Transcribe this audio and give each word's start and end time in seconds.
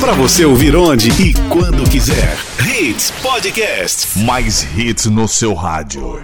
Para 0.00 0.12
você 0.12 0.44
ouvir 0.44 0.76
onde 0.76 1.10
e 1.20 1.34
quando 1.48 1.82
quiser. 1.90 2.36
Hits 2.64 3.10
Podcast. 3.22 4.18
Mais 4.20 4.66
hits 4.76 5.06
no 5.06 5.26
seu 5.26 5.54
rádio. 5.54 6.22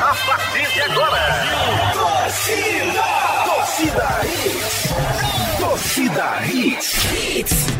A 0.00 0.16
partir 0.26 0.72
de 0.72 0.80
agora. 0.80 1.92
Torcida. 1.92 3.04
Torcida 3.44 4.20
Hits. 4.24 4.88
Torcida 5.58 6.42
Hits. 6.46 7.79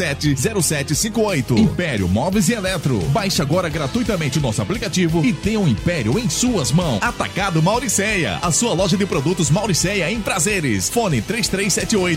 3447-0758. 0.00 1.58
Império 1.58 2.08
Móveis 2.08 2.48
e 2.48 2.54
Eletro. 2.54 2.98
Baixe 3.10 3.42
agora 3.42 3.68
gratuitamente 3.68 4.38
o 4.38 4.42
nosso 4.42 4.62
aplicativo 4.62 5.22
e 5.24 5.32
tenha 5.32 5.60
o 5.60 5.64
um 5.64 5.68
Império 5.68 6.18
em 6.18 6.28
suas 6.28 6.72
mãos. 6.72 7.02
Atacado 7.02 7.62
Mauricéia. 7.62 8.38
A 8.42 8.50
sua 8.50 8.72
loja 8.72 8.96
de 8.96 9.04
produtos 9.06 9.50
Mauricéia 9.50 10.10
em 10.10 10.20
prazeres. 10.20 10.88
Fone 10.88 11.20
3378-6944. 11.22 12.16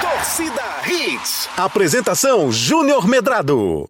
Torcida 0.00 0.62
Hits. 0.86 1.48
Apresentação 1.56 2.52
Júnior 2.52 3.08
Medrado. 3.08 3.88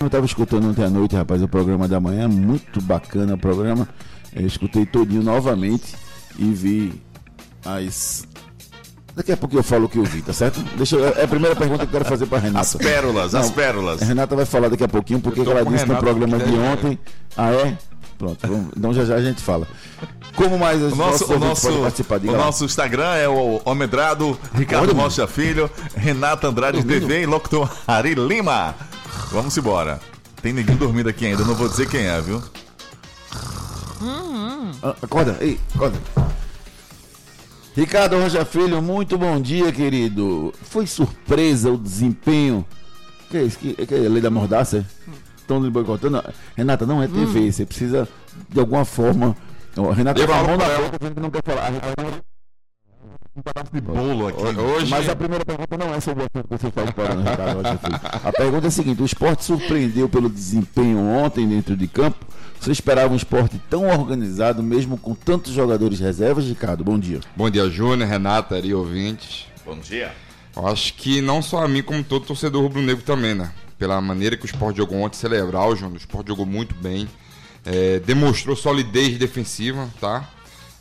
Eu 0.00 0.06
estava 0.06 0.24
escutando 0.24 0.68
ontem 0.68 0.84
à 0.84 0.90
noite, 0.90 1.16
rapaz, 1.16 1.42
o 1.42 1.48
programa 1.48 1.88
da 1.88 1.98
manhã, 1.98 2.28
muito 2.28 2.80
bacana 2.80 3.34
o 3.34 3.38
programa. 3.38 3.88
Eu 4.32 4.46
escutei 4.46 4.86
todinho 4.86 5.24
novamente 5.24 5.96
e 6.38 6.44
vi 6.44 7.02
as. 7.64 8.27
Daqui 9.18 9.32
a 9.32 9.36
pouco 9.36 9.56
eu 9.56 9.64
falo 9.64 9.86
o 9.86 9.88
que 9.88 9.98
eu 9.98 10.04
vi, 10.04 10.22
tá 10.22 10.32
certo? 10.32 10.60
Deixa 10.76 10.94
eu... 10.94 11.04
É 11.08 11.24
a 11.24 11.28
primeira 11.28 11.56
pergunta 11.56 11.80
que 11.80 11.86
eu 11.88 11.98
quero 11.98 12.04
fazer 12.04 12.26
para 12.26 12.38
Renata. 12.38 12.60
As 12.60 12.74
pérolas, 12.76 13.32
Não, 13.32 13.40
as 13.40 13.50
pérolas. 13.50 14.00
A 14.00 14.04
Renata 14.04 14.36
vai 14.36 14.44
falar 14.46 14.68
daqui 14.68 14.84
a 14.84 14.88
pouquinho 14.88 15.18
porque 15.18 15.40
ela 15.40 15.64
disse 15.64 15.84
no 15.86 15.94
Renato 15.94 16.04
programa 16.04 16.38
de 16.38 16.52
ontem. 16.56 16.96
Ah, 17.36 17.50
é? 17.50 17.76
Pronto, 18.16 18.38
vamos- 18.46 18.68
então 18.76 18.92
já 18.94 19.04
já 19.04 19.16
a 19.16 19.20
gente 19.20 19.42
fala. 19.42 19.66
Como 20.36 20.56
mais 20.56 20.80
O 20.80 20.94
nosso, 20.94 21.32
o 21.34 21.38
nosso, 21.38 21.68
participar? 21.80 22.16
o 22.16 22.20
Diga 22.20 22.32
lá. 22.32 22.38
nosso 22.44 22.64
Instagram 22.64 23.14
é 23.16 23.28
o 23.28 23.60
Homedrado, 23.64 24.38
Ricardo 24.54 24.90
Olha, 24.92 25.02
Rocha 25.02 25.26
Filho, 25.26 25.68
Renata 25.96 26.46
Andrade 26.46 26.78
Dormindo? 26.80 27.00
TV 27.08 27.22
e 27.22 27.26
Locutor 27.26 27.68
Ari 27.88 28.14
Lima. 28.14 28.72
Vamos 29.32 29.56
embora. 29.58 29.98
Tem 30.40 30.52
neguinho 30.52 30.78
dormindo 30.78 31.08
aqui 31.08 31.26
ainda, 31.26 31.42
não 31.44 31.56
vou 31.56 31.68
dizer 31.68 31.88
quem 31.88 32.06
é, 32.06 32.20
viu? 32.20 32.40
Ah, 34.80 34.94
Acorda, 35.02 35.36
ei, 35.40 35.58
acorda. 35.74 35.98
Ricardo 37.78 38.18
Rocha 38.18 38.44
Filho, 38.44 38.82
muito 38.82 39.16
bom 39.16 39.40
dia, 39.40 39.70
querido. 39.70 40.52
Foi 40.62 40.84
surpresa 40.84 41.70
o 41.70 41.78
desempenho. 41.78 42.66
Que 43.30 43.36
é 43.36 43.42
isso? 43.44 43.56
Que, 43.56 43.86
que 43.86 43.94
é 43.94 44.04
a 44.04 44.08
lei 44.08 44.20
da 44.20 44.30
mordaça? 44.30 44.84
Estão 45.36 45.62
lhe 45.62 45.70
boicotando? 45.70 46.20
Renata, 46.56 46.84
não 46.84 47.00
é 47.00 47.06
TV. 47.06 47.52
Você 47.52 47.64
precisa, 47.64 48.08
de 48.48 48.58
alguma 48.58 48.84
forma. 48.84 49.36
Renata 49.94 50.26
com 50.26 50.32
a 50.32 50.42
mão 50.42 50.56
na 50.56 50.66
boca 50.66 51.20
não 51.20 51.30
quer 51.30 51.42
falar. 51.44 51.70
Um 53.38 53.42
pedaço 53.42 53.70
de 53.72 53.80
bolo 53.80 54.26
aqui. 54.26 54.42
Hoje, 54.42 54.90
Mas 54.90 55.08
a 55.08 55.14
primeira 55.14 55.44
pergunta 55.44 55.78
não 55.78 55.94
é 55.94 56.00
sobre 56.00 56.24
o 56.24 56.26
assunto 56.26 56.48
que 56.48 56.58
você 56.58 56.66
está 56.66 56.82
explorando, 56.82 57.20
Ricardo. 57.22 57.60
A 58.24 58.32
pergunta 58.32 58.66
é 58.66 58.68
a 58.68 58.70
seguinte: 58.72 59.00
o 59.00 59.06
esporte 59.06 59.44
surpreendeu 59.44 60.08
pelo 60.08 60.28
desempenho 60.28 60.98
ontem 60.98 61.46
dentro 61.46 61.76
de 61.76 61.86
campo? 61.86 62.26
Você 62.58 62.72
esperava 62.72 63.12
um 63.12 63.16
esporte 63.16 63.60
tão 63.70 63.88
organizado, 63.88 64.60
mesmo 64.60 64.98
com 64.98 65.14
tantos 65.14 65.52
jogadores 65.52 66.00
reservas, 66.00 66.46
Ricardo? 66.46 66.82
Bom 66.82 66.98
dia. 66.98 67.20
bom 67.36 67.48
dia, 67.48 67.70
Júnior, 67.70 68.08
Renata 68.08 68.58
e 68.58 68.74
ouvintes. 68.74 69.46
Bom 69.64 69.78
dia. 69.78 70.12
Eu 70.56 70.66
acho 70.66 70.94
que 70.94 71.20
não 71.20 71.40
só 71.40 71.64
a 71.64 71.68
mim, 71.68 71.84
como 71.84 72.02
todo 72.02 72.26
torcedor 72.26 72.60
rubro-negro 72.62 73.04
também, 73.04 73.36
né? 73.36 73.52
Pela 73.78 74.00
maneira 74.00 74.36
que 74.36 74.46
o 74.46 74.46
Sport 74.46 74.76
jogou 74.76 74.98
ontem, 74.98 75.16
celebrar 75.16 75.68
o 75.68 75.76
Júnior. 75.76 75.94
O 75.94 75.98
Sport 75.98 76.26
jogou 76.26 76.44
muito 76.44 76.74
bem. 76.74 77.08
É, 77.64 78.00
demonstrou 78.00 78.56
solidez 78.56 79.16
defensiva, 79.16 79.88
tá? 80.00 80.28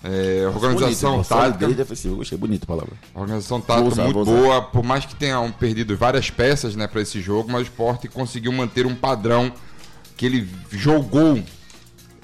É, 0.03 0.47
organização 0.47 1.12
Bonito, 1.13 1.28
tática. 1.28 1.59
solidez 1.59 1.75
defensiva. 1.75 2.13
Eu 2.13 2.18
Gostei, 2.18 2.38
bonita 2.38 2.66
a 2.66 2.68
palavra. 2.68 2.94
A 3.16 3.19
organização 3.19 3.59
tática 3.59 3.88
usar, 3.88 4.03
muito 4.03 4.25
boa, 4.25 4.62
por 4.62 4.84
mais 4.84 5.06
que 5.06 5.16
tenham 5.16 5.52
perdido 5.52 5.97
várias 5.97 6.30
peças 6.30 6.75
né, 6.75 6.88
para 6.88 7.02
esse 7.02 7.19
jogo, 7.19 7.52
mas 7.52 7.62
o 7.62 7.63
Sport 7.63 8.08
conseguiu 8.09 8.52
manter 8.52 8.85
um 8.85 8.96
padrão 8.96 9.52
que 10.16 10.25
ele 10.25 10.47
jogou. 10.72 11.44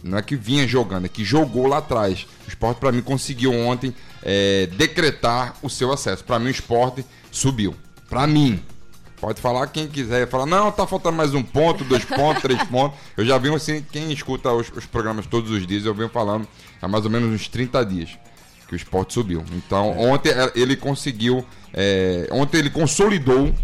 Não 0.03 0.17
é 0.17 0.21
que 0.21 0.35
vinha 0.35 0.67
jogando, 0.67 1.05
é 1.05 1.09
que 1.09 1.23
jogou 1.23 1.65
lá 1.65 1.77
atrás. 1.77 2.27
O 2.45 2.49
Sport, 2.49 2.77
para 2.77 2.91
mim, 2.91 3.01
conseguiu 3.01 3.53
ontem 3.53 3.95
é, 4.21 4.67
decretar 4.77 5.55
o 5.63 5.69
seu 5.69 5.91
acesso. 5.91 6.23
Para 6.23 6.37
mim, 6.39 6.47
o 6.47 6.51
Sport 6.51 6.99
subiu. 7.31 7.73
Para 8.09 8.27
mim. 8.27 8.61
Pode 9.23 9.39
falar 9.39 9.67
quem 9.67 9.87
quiser. 9.87 10.27
Falar, 10.27 10.45
não, 10.45 10.69
tá 10.69 10.85
faltando 10.85 11.15
mais 11.15 11.33
um 11.33 11.41
ponto, 11.41 11.85
dois 11.85 12.03
pontos, 12.03 12.41
três 12.41 12.61
pontos. 12.67 12.99
Eu 13.15 13.25
já 13.25 13.37
venho 13.37 13.55
assim, 13.55 13.81
quem 13.89 14.11
escuta 14.11 14.51
os, 14.51 14.69
os 14.75 14.85
programas 14.85 15.25
todos 15.25 15.49
os 15.49 15.65
dias, 15.65 15.85
eu 15.85 15.95
venho 15.95 16.09
falando 16.09 16.45
há 16.81 16.89
mais 16.89 17.05
ou 17.05 17.09
menos 17.09 17.33
uns 17.33 17.47
30 17.47 17.85
dias 17.85 18.09
que 18.67 18.73
o 18.73 18.75
esporte 18.75 19.13
subiu. 19.13 19.41
Então, 19.53 19.97
ontem 19.97 20.29
eh, 20.29 20.51
ele 20.55 20.75
conseguiu. 20.75 21.45
eh, 21.73 22.27
ontem 22.31 22.57
ele 22.57 22.69
consolidou 22.69 23.55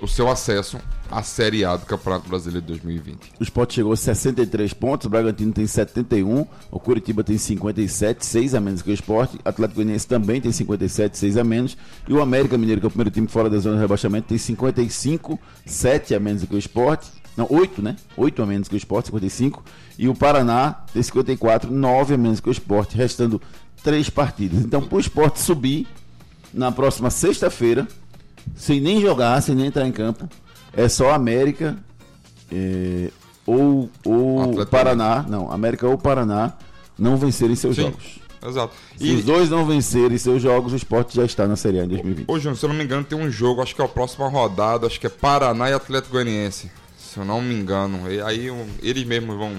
o 0.00 0.06
seu 0.06 0.30
acesso 0.30 0.78
à 1.10 1.22
Série 1.22 1.64
A 1.64 1.76
do 1.76 1.84
Campeonato 1.86 2.28
Brasileiro 2.28 2.60
de 2.60 2.68
2020. 2.68 3.32
O 3.40 3.42
Sport 3.42 3.72
chegou 3.72 3.92
a 3.92 3.96
63 3.96 4.72
pontos, 4.72 5.06
o 5.06 5.10
Bragantino 5.10 5.52
tem 5.52 5.66
71, 5.66 6.46
o 6.70 6.78
Curitiba 6.78 7.24
tem 7.24 7.36
57, 7.36 8.24
6 8.24 8.54
a 8.54 8.60
menos 8.60 8.82
que 8.82 8.90
o 8.90 8.94
Sport, 8.94 9.34
o 9.34 9.48
Atlético 9.48 9.76
Goianiense 9.76 10.06
também 10.06 10.40
tem 10.40 10.52
57, 10.52 11.18
6 11.18 11.36
a 11.36 11.44
menos, 11.44 11.76
e 12.06 12.12
o 12.12 12.20
América 12.22 12.56
Mineiro, 12.56 12.80
que 12.80 12.86
é 12.86 12.88
o 12.88 12.90
primeiro 12.90 13.10
time 13.10 13.26
fora 13.26 13.50
da 13.50 13.58
zona 13.58 13.76
de 13.76 13.82
rebaixamento, 13.82 14.28
tem 14.28 14.38
55, 14.38 15.38
7 15.66 16.14
a 16.14 16.20
menos 16.20 16.44
que 16.44 16.54
o 16.54 16.58
Sport, 16.58 17.04
não, 17.36 17.46
8, 17.50 17.82
né? 17.82 17.96
8 18.16 18.42
a 18.42 18.46
menos 18.46 18.68
que 18.68 18.74
o 18.74 18.78
Sport, 18.78 19.06
55, 19.06 19.64
e 19.98 20.08
o 20.08 20.14
Paraná 20.14 20.84
tem 20.92 21.02
54, 21.02 21.70
9 21.70 22.14
a 22.14 22.18
menos 22.18 22.40
que 22.40 22.48
o 22.48 22.52
Sport, 22.52 22.94
restando 22.94 23.40
3 23.82 24.10
partidas. 24.10 24.60
Então, 24.60 24.82
para 24.82 24.96
o 24.96 25.00
Sport 25.00 25.36
subir 25.36 25.86
na 26.52 26.72
próxima 26.72 27.10
sexta-feira, 27.10 27.86
sem 28.54 28.80
nem 28.80 29.00
jogar, 29.00 29.40
sem 29.42 29.54
nem 29.54 29.66
entrar 29.66 29.86
em 29.86 29.92
campo, 29.92 30.28
é 30.72 30.88
só 30.88 31.12
América 31.12 31.76
é, 32.52 33.10
ou 33.46 33.90
ou 34.04 34.66
Paraná, 34.66 35.24
não, 35.28 35.50
América 35.50 35.86
ou 35.88 35.96
Paraná 35.98 36.52
não 36.98 37.16
vencerem 37.16 37.56
seus 37.56 37.76
Sim. 37.76 37.82
jogos. 37.82 38.18
Exato. 38.46 38.72
Se 38.96 39.04
E 39.04 39.16
os 39.16 39.24
dois 39.24 39.50
não 39.50 39.66
vencerem 39.66 40.16
seus 40.16 40.40
jogos, 40.40 40.72
o 40.72 40.76
esporte 40.76 41.16
já 41.16 41.24
está 41.24 41.46
na 41.46 41.56
Série 41.56 41.80
A 41.80 41.84
em 41.84 41.88
2020. 41.88 42.26
hoje, 42.30 42.56
se 42.56 42.64
eu 42.64 42.68
não 42.68 42.76
me 42.76 42.84
engano, 42.84 43.04
tem 43.04 43.18
um 43.18 43.28
jogo, 43.30 43.60
acho 43.60 43.74
que 43.74 43.82
é 43.82 43.84
a 43.84 43.88
próxima 43.88 44.28
rodada, 44.28 44.86
acho 44.86 45.00
que 45.00 45.06
é 45.06 45.10
Paraná 45.10 45.68
e 45.70 45.72
Atlético 45.72 46.12
Goianiense. 46.12 46.70
Se 46.96 47.18
eu 47.18 47.24
não 47.24 47.40
me 47.42 47.54
engano. 47.54 48.10
E 48.10 48.20
aí 48.20 48.48
eles 48.82 49.04
mesmos 49.04 49.36
vão 49.36 49.56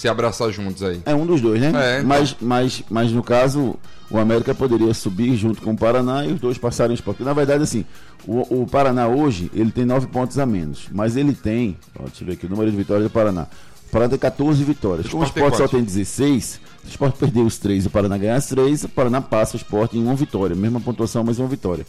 se 0.00 0.08
abraçar 0.08 0.50
juntos 0.50 0.82
aí. 0.82 1.02
É 1.04 1.14
um 1.14 1.26
dos 1.26 1.42
dois, 1.42 1.60
né? 1.60 1.72
É, 1.74 1.98
então. 1.98 2.08
mas, 2.08 2.34
mas, 2.40 2.82
mas 2.88 3.12
no 3.12 3.22
caso, 3.22 3.76
o 4.10 4.16
América 4.16 4.54
poderia 4.54 4.94
subir 4.94 5.36
junto 5.36 5.60
com 5.60 5.72
o 5.72 5.76
Paraná 5.76 6.24
e 6.24 6.32
os 6.32 6.40
dois 6.40 6.56
passarem 6.56 6.92
o 6.92 6.94
esporte. 6.94 7.22
Na 7.22 7.34
verdade, 7.34 7.62
assim, 7.62 7.84
o, 8.26 8.62
o 8.62 8.66
Paraná 8.66 9.08
hoje, 9.08 9.50
ele 9.52 9.70
tem 9.70 9.84
9 9.84 10.06
pontos 10.06 10.38
a 10.38 10.46
menos. 10.46 10.88
Mas 10.90 11.18
ele 11.18 11.34
tem, 11.34 11.76
ó, 11.98 12.04
deixa 12.04 12.22
eu 12.22 12.28
ver 12.28 12.32
aqui, 12.32 12.46
o 12.46 12.48
número 12.48 12.70
de 12.70 12.76
vitórias 12.78 13.04
do 13.04 13.10
Paraná. 13.10 13.46
O 13.88 13.90
Paraná 13.90 14.08
tem 14.08 14.18
14 14.18 14.64
vitórias. 14.64 15.06
Como 15.06 15.22
o 15.22 15.26
Sport 15.26 15.54
só 15.56 15.68
tem 15.68 15.84
16, 15.84 16.44
se 16.44 16.60
o 16.86 16.88
esporte 16.88 17.18
perder 17.18 17.42
os 17.42 17.58
3 17.58 17.84
e 17.84 17.86
o 17.88 17.90
Paraná 17.90 18.16
ganhar 18.16 18.36
as 18.36 18.46
3, 18.46 18.84
o 18.84 18.88
Paraná 18.88 19.20
passa 19.20 19.54
o 19.54 19.58
esporte 19.58 19.98
em 19.98 20.02
uma 20.02 20.14
vitória. 20.14 20.56
Mesma 20.56 20.80
pontuação, 20.80 21.22
mas 21.22 21.38
uma 21.38 21.48
vitória. 21.48 21.84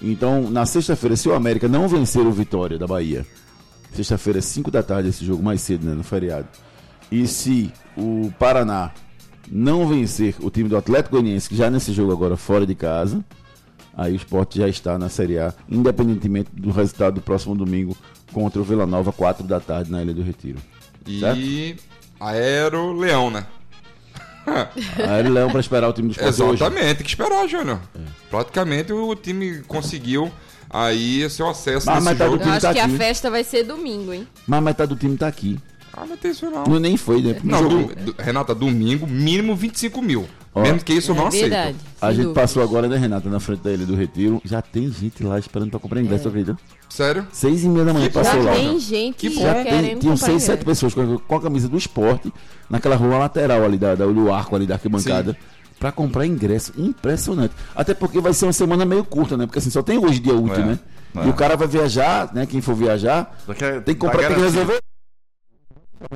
Então, 0.00 0.48
na 0.48 0.64
sexta-feira, 0.66 1.16
se 1.16 1.28
o 1.28 1.34
América 1.34 1.66
não 1.66 1.88
vencer 1.88 2.24
o 2.24 2.30
Vitória 2.30 2.78
da 2.78 2.86
Bahia, 2.86 3.26
sexta-feira, 3.92 4.40
5 4.40 4.70
da 4.70 4.84
tarde, 4.84 5.08
esse 5.08 5.24
jogo 5.24 5.42
mais 5.42 5.60
cedo, 5.62 5.84
né, 5.84 5.94
no 5.94 6.04
feriado. 6.04 6.46
E 7.10 7.26
se 7.26 7.72
o 7.96 8.32
Paraná 8.38 8.90
não 9.50 9.86
vencer 9.86 10.34
o 10.40 10.50
time 10.50 10.68
do 10.68 10.76
Atlético 10.76 11.16
Goianiense, 11.16 11.48
que 11.48 11.56
já 11.56 11.68
nesse 11.70 11.92
jogo 11.92 12.12
agora 12.12 12.36
fora 12.36 12.64
de 12.66 12.74
casa, 12.74 13.24
aí 13.96 14.12
o 14.12 14.16
esporte 14.16 14.58
já 14.58 14.68
está 14.68 14.96
na 14.98 15.08
Série 15.08 15.38
A, 15.38 15.52
independentemente 15.68 16.50
do 16.52 16.70
resultado 16.70 17.14
do 17.14 17.20
próximo 17.20 17.54
domingo 17.56 17.96
contra 18.32 18.60
o 18.60 18.64
Vila 18.64 18.86
Nova, 18.86 19.12
4 19.12 19.44
da 19.46 19.58
tarde, 19.58 19.90
na 19.90 20.02
Ilha 20.02 20.14
do 20.14 20.22
Retiro. 20.22 20.58
E 21.06 21.76
Aero 22.20 22.92
Leão, 22.92 23.30
né? 23.30 23.44
Ele 25.18 25.28
leva 25.28 25.50
para 25.50 25.60
esperar 25.60 25.88
o 25.88 25.92
time 25.92 26.08
do 26.08 26.12
esporte 26.12 26.42
hoje. 26.42 26.62
Exatamente, 26.62 26.94
tem 26.96 27.04
que 27.04 27.10
esperar, 27.10 27.48
Júnior. 27.48 27.80
Praticamente 28.30 28.92
o 28.92 29.14
time 29.16 29.62
conseguiu 29.62 30.30
aí 30.68 31.28
seu 31.28 31.48
acesso 31.48 31.86
Mas 31.86 31.96
nesse 32.04 32.08
metade 32.12 32.30
do 32.30 32.32
jogo. 32.32 32.38
time 32.38 32.50
Eu 32.50 32.56
acho 32.56 32.66
tá 32.66 32.72
que 32.72 32.78
a 32.80 32.84
aqui. 32.84 32.96
festa 32.96 33.30
vai 33.30 33.44
ser 33.44 33.64
domingo, 33.64 34.12
hein? 34.12 34.26
Mas 34.46 34.62
metade 34.62 34.88
do 34.94 34.96
time 34.96 35.16
tá 35.16 35.26
aqui. 35.26 35.58
Ah, 35.92 36.06
não 36.06 36.16
tem 36.16 36.30
isso 36.30 36.48
não. 36.50 36.64
Não 36.64 36.78
nem 36.78 36.96
foi, 36.96 37.20
né? 37.22 37.36
Não, 37.42 37.68
do- 37.68 37.94
do- 38.12 38.14
Renata, 38.18 38.54
domingo, 38.54 39.06
mínimo 39.06 39.54
25 39.56 40.00
mil. 40.00 40.26
Ó, 40.54 40.62
Mesmo 40.62 40.80
que 40.80 40.92
isso 40.94 41.12
eu 41.12 41.14
não 41.14 41.24
é 41.24 41.28
aceito. 41.28 41.42
verdade. 41.50 41.76
A 42.00 42.06
sem 42.06 42.14
gente 42.16 42.24
dúvidas. 42.26 42.42
passou 42.42 42.62
agora, 42.62 42.88
né, 42.88 42.96
Renata, 42.96 43.28
na 43.28 43.38
frente 43.38 43.60
da 43.62 43.70
Ilha 43.72 43.86
do 43.86 43.94
Retiro. 43.94 44.40
Já 44.44 44.60
tem 44.60 44.90
gente 44.90 45.22
lá 45.22 45.38
esperando 45.38 45.70
pra 45.70 45.78
comprar 45.78 46.00
ingresso, 46.00 46.26
acredita? 46.26 46.56
Sério? 46.88 47.26
Seis 47.32 47.62
e 47.62 47.68
meia 47.68 47.84
da 47.84 47.92
manhã 47.92 48.06
Que 48.08 48.14
passou 48.14 48.42
Já 48.42 48.50
lá. 48.50 48.56
tem 48.56 48.78
gente 48.80 49.16
Que. 49.16 49.30
Já 49.40 49.62
querendo 49.62 49.82
tem, 49.86 49.98
tinham 49.98 50.16
seis, 50.16 50.42
sete 50.42 50.64
pessoas 50.64 50.92
com 50.92 51.02
a, 51.14 51.18
com 51.20 51.34
a 51.36 51.40
camisa 51.40 51.68
do 51.68 51.76
esporte 51.78 52.32
naquela 52.68 52.96
rua 52.96 53.18
lateral 53.18 53.64
ali, 53.64 53.78
da, 53.78 53.94
da, 53.94 54.06
do 54.06 54.32
arco 54.32 54.56
ali 54.56 54.66
da 54.66 54.74
arquibancada, 54.74 55.36
pra 55.78 55.92
comprar 55.92 56.26
ingresso. 56.26 56.72
Impressionante. 56.76 57.54
Até 57.74 57.94
porque 57.94 58.20
vai 58.20 58.32
ser 58.32 58.46
uma 58.46 58.52
semana 58.52 58.84
meio 58.84 59.04
curta, 59.04 59.36
né? 59.36 59.46
Porque 59.46 59.60
assim, 59.60 59.70
só 59.70 59.82
tem 59.82 59.98
hoje 59.98 60.18
dia 60.18 60.34
útil, 60.34 60.62
É, 60.62 60.66
né? 60.66 60.78
é. 61.16 61.26
E 61.26 61.28
o 61.30 61.32
cara 61.32 61.56
vai 61.56 61.68
viajar, 61.68 62.32
né? 62.34 62.44
Quem 62.44 62.60
for 62.60 62.74
viajar, 62.74 63.36
a- 63.48 63.54
tem 63.54 63.94
que 63.94 64.00
tá 64.00 64.06
comprar, 64.08 64.26
tem 64.26 64.36
que 64.36 64.42
resolver. 64.42 64.80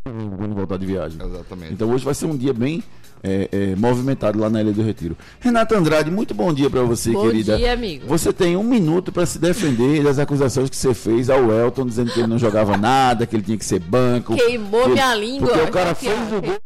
Quando 0.03 0.55
voltar 0.55 0.79
de 0.79 0.87
viagem. 0.87 1.19
Exatamente. 1.23 1.73
Então 1.75 1.91
hoje 1.91 2.05
vai 2.05 2.15
ser 2.15 2.27
um 2.27 2.37
dia 2.37 2.55
bem 2.55 2.83
é, 3.23 3.49
é, 3.53 3.77
movimentado 3.77 4.39
lá 4.39 4.49
na 4.49 4.61
Ilha 4.63 4.73
do 4.73 4.83
Retiro. 4.83 5.17
Renata 5.41 5.77
Andrade, 5.77 6.11
muito 6.11 6.35
bom 6.35 6.53
dia 6.53 6.71
pra 6.71 6.83
você, 6.83 7.13
Bom 7.13 7.23
querida. 7.23 7.57
dia, 7.57 7.73
amigo. 7.75 8.07
Você 8.07 8.33
tem 8.33 8.57
um 8.57 8.63
minuto 8.63 9.13
pra 9.13 9.27
se 9.27 9.39
defender 9.39 10.03
das 10.03 10.19
acusações 10.19 10.71
que 10.71 10.77
você 10.77 10.95
fez 10.95 11.29
ao 11.29 11.51
Elton, 11.53 11.87
dizendo 11.87 12.13
que 12.13 12.21
ele 12.21 12.27
não 12.29 12.39
jogava 12.39 12.77
nada, 12.77 13.27
que 13.27 13.37
ele 13.37 13.43
tinha 13.43 13.59
que 13.59 13.65
ser 13.65 13.79
banco. 13.81 14.35
Queimou 14.37 14.85
que- 14.85 14.91
minha 14.91 15.15
língua. 15.15 15.49
Porque 15.49 15.69
o 15.69 15.73
cara 15.73 15.95
fez 15.95 16.33
o 16.33 16.41
gol. 16.41 16.59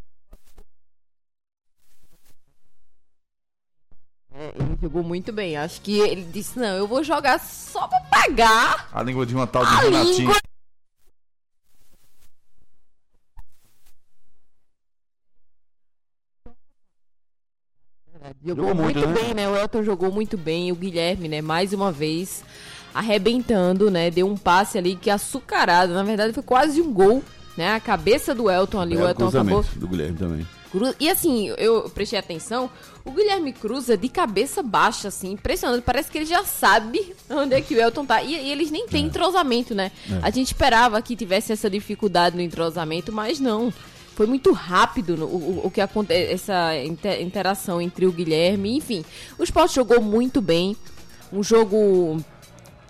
É, 4.35 4.53
Ele 4.57 4.79
jogou 4.81 5.03
muito 5.03 5.33
bem. 5.33 5.57
Acho 5.57 5.81
que 5.81 5.99
ele 5.99 6.23
disse: 6.23 6.59
não, 6.59 6.77
eu 6.77 6.87
vou 6.87 7.03
jogar 7.03 7.41
só 7.41 7.89
pra 7.89 7.99
pagar 8.03 8.89
A 8.93 9.03
língua 9.03 9.27
de 9.27 9.35
uma 9.35 9.47
tal 9.47 9.65
de 9.67 9.73
a 9.73 9.81
Renatinho. 9.81 10.17
língua. 10.19 10.37
Jogou, 18.45 18.69
Jogou 18.69 18.83
muito, 18.83 18.99
muito, 18.99 19.09
né? 19.09 19.23
bem, 19.23 19.35
né? 19.35 19.49
O 19.49 19.57
Elton 19.57 19.83
jogou 19.83 20.13
muito 20.13 20.37
bem. 20.37 20.73
O 20.73 20.75
Guilherme, 20.75 21.29
né? 21.29 21.41
Mais 21.41 21.73
uma 21.73 21.93
vez 21.93 22.45
arrebentando, 22.95 23.91
né? 23.91 24.11
Deu 24.11 24.27
um 24.27 24.37
passe 24.37 24.79
ali 24.79 24.97
que 24.97 25.11
açucarado. 25.11 25.93
Na 25.93 26.03
verdade, 26.03 26.33
foi 26.33 26.43
quase 26.43 26.81
um 26.81 26.93
gol, 26.93 27.23
né? 27.57 27.75
A 27.75 27.81
cabeça 27.81 28.35
do 28.35 28.51
Elton 28.51 28.81
ali. 28.81 28.95
o 28.95 28.99
Belo 28.99 29.11
Elton 29.11 29.29
acabou 29.29 29.65
do 29.77 29.89
Guilherme 29.89 30.17
também. 30.17 30.47
E 31.01 31.09
assim, 31.09 31.49
eu 31.57 31.89
prestei 31.89 32.19
atenção, 32.19 32.69
o 33.05 33.11
Guilherme 33.11 33.53
cruza 33.53 33.97
de 33.97 34.09
cabeça 34.09 34.63
baixa, 34.63 35.09
assim, 35.09 35.33
impressionante. 35.33 35.83
Parece 35.83 36.11
que 36.11 36.19
ele 36.19 36.27
já 36.27 36.45
sabe 36.45 37.15
onde 37.31 37.55
é 37.55 37.61
que 37.61 37.75
o 37.75 37.81
Elton 37.81 38.05
tá. 38.05 38.23
E, 38.23 38.35
e 38.35 38.51
eles 38.51 38.71
nem 38.71 38.87
têm 38.87 39.07
entrosamento, 39.07 39.75
né? 39.75 39.91
A 40.23 40.31
gente 40.31 40.49
esperava 40.49 41.01
que 41.01 41.17
tivesse 41.17 41.53
essa 41.53 41.71
dificuldade 41.71 42.37
no 42.37 42.43
entrosamento, 42.43 43.13
mas 43.13 43.41
não. 43.41 43.73
Foi 44.19 44.27
muito 44.27 44.51
rápido 44.53 45.17
no- 45.17 45.27
o, 45.27 45.67
o- 45.67 45.71
que 45.71 45.81
acontece, 45.81 46.33
essa 46.33 46.77
inter- 46.85 47.23
interação 47.23 47.81
entre 47.81 48.05
o 48.05 48.11
Guilherme, 48.11 48.77
enfim. 48.77 49.05
O 49.39 49.45
Sport 49.45 49.73
jogou 49.73 50.03
muito 50.03 50.41
bem. 50.43 50.77
Um 51.33 51.41
jogo 51.41 52.19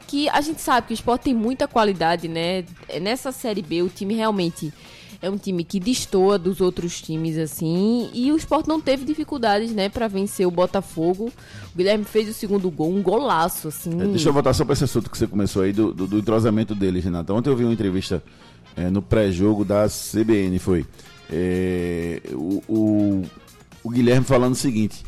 que 0.06 0.26
a 0.30 0.40
gente 0.40 0.62
sabe 0.62 0.86
que 0.86 0.94
o 0.94 0.94
esporte 0.94 1.24
tem 1.24 1.34
muita 1.34 1.68
qualidade, 1.68 2.28
né? 2.28 2.64
Nessa 3.02 3.30
Série 3.30 3.60
B, 3.60 3.82
o 3.82 3.90
time 3.90 4.14
realmente 4.14 4.72
é 5.20 5.28
um 5.28 5.36
time 5.36 5.64
que 5.64 5.78
destoa 5.78 6.38
dos 6.38 6.62
outros 6.62 7.02
times, 7.02 7.36
assim. 7.36 8.08
E 8.14 8.32
o 8.32 8.36
esporte 8.38 8.66
não 8.66 8.80
teve 8.80 9.04
dificuldades, 9.04 9.70
né, 9.72 9.90
pra 9.90 10.08
vencer 10.08 10.46
o 10.46 10.50
Botafogo. 10.50 11.30
O 11.74 11.76
Guilherme 11.76 12.04
fez 12.04 12.26
o 12.30 12.32
segundo 12.32 12.70
gol, 12.70 12.90
um 12.90 13.02
golaço, 13.02 13.68
assim. 13.68 13.90
É, 14.00 14.06
deixa 14.06 14.30
eu 14.30 14.32
voltar 14.32 14.54
só 14.54 14.64
para 14.64 14.72
esse 14.72 14.84
assunto 14.84 15.10
que 15.10 15.18
você 15.18 15.26
começou 15.26 15.60
aí, 15.60 15.74
do, 15.74 15.92
do, 15.92 16.06
do 16.06 16.18
entrosamento 16.18 16.74
deles, 16.74 17.04
Renata. 17.04 17.34
Ontem 17.34 17.50
eu 17.50 17.56
vi 17.56 17.64
uma 17.64 17.72
entrevista 17.74 18.22
é, 18.74 18.88
no 18.88 19.02
pré-jogo 19.02 19.62
da 19.62 19.86
CBN, 19.90 20.58
foi. 20.58 20.86
É, 21.30 22.20
o, 22.32 22.62
o, 22.68 23.22
o 23.84 23.90
Guilherme 23.90 24.24
falando 24.24 24.52
o 24.52 24.56
seguinte. 24.56 25.04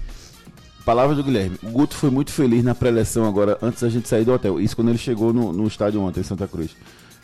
Palavras 0.85 1.17
do 1.17 1.25
Guilherme. 1.25 1.57
O 1.63 1.71
Guto 1.71 1.95
foi 1.95 2.11
muito 2.11 2.33
feliz 2.33 2.65
na 2.65 2.75
pré-eleção 2.75 3.27
agora, 3.27 3.59
antes 3.63 3.83
da 3.83 3.89
gente 3.89 4.09
sair 4.09 4.25
do 4.25 4.33
hotel. 4.33 4.61
Isso 4.61 4.75
quando 4.75 4.89
ele 4.89 4.99
chegou 4.99 5.33
no, 5.33 5.53
no 5.53 5.67
estádio 5.67 6.01
ontem, 6.01 6.21
em 6.21 6.25
Santa 6.25 6.49
Cruz. 6.49 6.75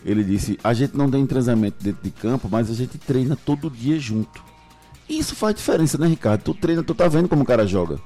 Ele 0.05 0.23
disse: 0.23 0.59
A 0.63 0.73
gente 0.73 0.97
não 0.97 1.11
tem 1.11 1.23
entrosamento 1.23 1.83
dentro 1.83 2.03
de 2.03 2.11
campo, 2.11 2.49
mas 2.51 2.71
a 2.71 2.75
gente 2.75 2.99
treina 2.99 3.37
todo 3.37 3.71
dia 3.71 3.99
junto. 3.99 4.43
Isso 5.09 5.35
faz 5.35 5.55
diferença, 5.55 5.97
né, 5.99 6.07
Ricardo? 6.07 6.43
Tu 6.43 6.55
treina, 6.55 6.83
tu 6.83 6.95
tá 6.95 7.09
vendo 7.09 7.29
como 7.29 7.43
o 7.43 7.47
cara 7.47 7.67
joga 7.67 7.99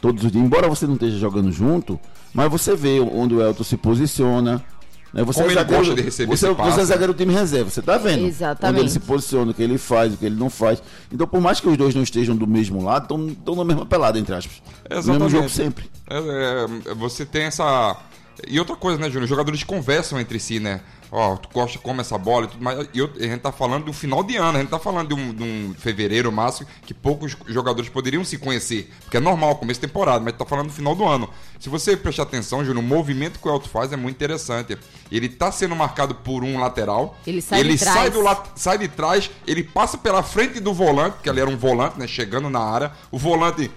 todos 0.00 0.24
os 0.24 0.32
dias. 0.32 0.44
Embora 0.44 0.68
você 0.68 0.86
não 0.86 0.94
esteja 0.94 1.18
jogando 1.18 1.50
junto, 1.50 1.98
mas 2.32 2.50
você 2.50 2.74
vê 2.74 3.00
onde 3.00 3.34
o 3.34 3.42
Elton 3.42 3.64
se 3.64 3.76
posiciona. 3.76 4.64
Né? 5.12 5.22
Você 5.24 5.38
Como 5.40 5.50
ele 5.50 5.54
zagueiro- 5.60 5.78
gosta 5.84 5.94
de 5.94 6.02
receber 6.02 6.36
você, 6.36 6.46
esse 6.46 6.54
passe. 6.54 6.70
você 6.72 6.80
é 6.80 6.84
zagueiro 6.84 7.12
do 7.14 7.16
time 7.16 7.32
reserva, 7.32 7.70
você 7.70 7.80
tá 7.82 7.96
vendo? 7.96 8.26
Exatamente. 8.26 8.72
Onde 8.74 8.80
ele 8.80 8.90
se 8.90 9.00
posiciona, 9.00 9.50
o 9.50 9.54
que 9.54 9.62
ele 9.62 9.78
faz, 9.78 10.12
o 10.12 10.16
que 10.16 10.26
ele 10.26 10.36
não 10.36 10.50
faz. 10.50 10.82
Então, 11.10 11.26
por 11.26 11.40
mais 11.40 11.60
que 11.60 11.68
os 11.68 11.76
dois 11.76 11.94
não 11.94 12.02
estejam 12.02 12.36
do 12.36 12.46
mesmo 12.46 12.82
lado, 12.84 13.04
estão 13.28 13.54
na 13.54 13.64
mesma 13.64 13.86
pelada, 13.86 14.18
entre 14.18 14.34
aspas. 14.34 14.60
No 14.90 14.96
mesmo 14.96 15.10
Exatamente. 15.12 15.30
jogo 15.32 15.48
sempre. 15.48 15.84
É, 16.10 16.16
é, 16.90 16.94
você 16.94 17.24
tem 17.24 17.44
essa. 17.44 17.96
E 18.46 18.58
outra 18.58 18.76
coisa, 18.76 18.98
né, 18.98 19.06
Júnior? 19.06 19.24
Os 19.24 19.28
jogadores 19.28 19.62
conversam 19.64 20.20
entre 20.20 20.38
si, 20.38 20.60
né? 20.60 20.80
Ó, 21.10 21.36
tu 21.36 21.48
gosta, 21.54 21.78
come 21.78 22.00
essa 22.00 22.18
bola 22.18 22.46
e 22.46 22.48
tudo 22.48 22.62
mais. 22.64 22.88
E 22.92 22.98
eu- 22.98 23.08
a 23.18 23.22
gente 23.22 23.38
tá 23.40 23.52
falando 23.52 23.84
do 23.84 23.92
final 23.92 24.24
de 24.24 24.36
ano, 24.36 24.58
a 24.58 24.60
gente 24.60 24.70
tá 24.70 24.78
falando 24.78 25.08
de 25.08 25.14
um, 25.14 25.32
de 25.32 25.42
um 25.42 25.74
fevereiro, 25.78 26.32
março, 26.32 26.66
que 26.84 26.92
poucos 26.92 27.36
jogadores 27.46 27.88
poderiam 27.88 28.24
se 28.24 28.36
conhecer. 28.36 28.92
Porque 29.02 29.16
é 29.16 29.20
normal, 29.20 29.54
começo 29.56 29.80
de 29.80 29.86
temporada, 29.86 30.18
mas 30.24 30.34
tá 30.34 30.44
falando 30.44 30.66
do 30.66 30.72
final 30.72 30.96
do 30.96 31.04
ano. 31.04 31.30
Se 31.60 31.68
você 31.68 31.96
prestar 31.96 32.24
atenção, 32.24 32.64
Júnior, 32.64 32.84
o 32.84 32.86
movimento 32.86 33.38
que 33.38 33.48
o 33.48 33.52
Elton 33.54 33.68
faz 33.68 33.92
é 33.92 33.96
muito 33.96 34.16
interessante. 34.16 34.76
Ele 35.10 35.28
tá 35.28 35.52
sendo 35.52 35.76
marcado 35.76 36.16
por 36.16 36.42
um 36.42 36.58
lateral. 36.58 37.16
Ele 37.24 37.40
sai 37.40 37.60
ele 37.60 37.74
de 37.74 37.78
trás. 37.78 37.96
sai 37.96 38.10
do 38.10 38.20
lat- 38.20 38.48
sai 38.56 38.76
de 38.78 38.88
trás, 38.88 39.30
ele 39.46 39.62
passa 39.62 39.96
pela 39.96 40.22
frente 40.24 40.58
do 40.58 40.74
volante, 40.74 41.18
que 41.22 41.30
ali 41.30 41.40
era 41.40 41.48
um 41.48 41.56
volante, 41.56 41.98
né? 42.00 42.06
Chegando 42.08 42.50
na 42.50 42.60
área. 42.60 42.90
O 43.12 43.18
volante 43.18 43.70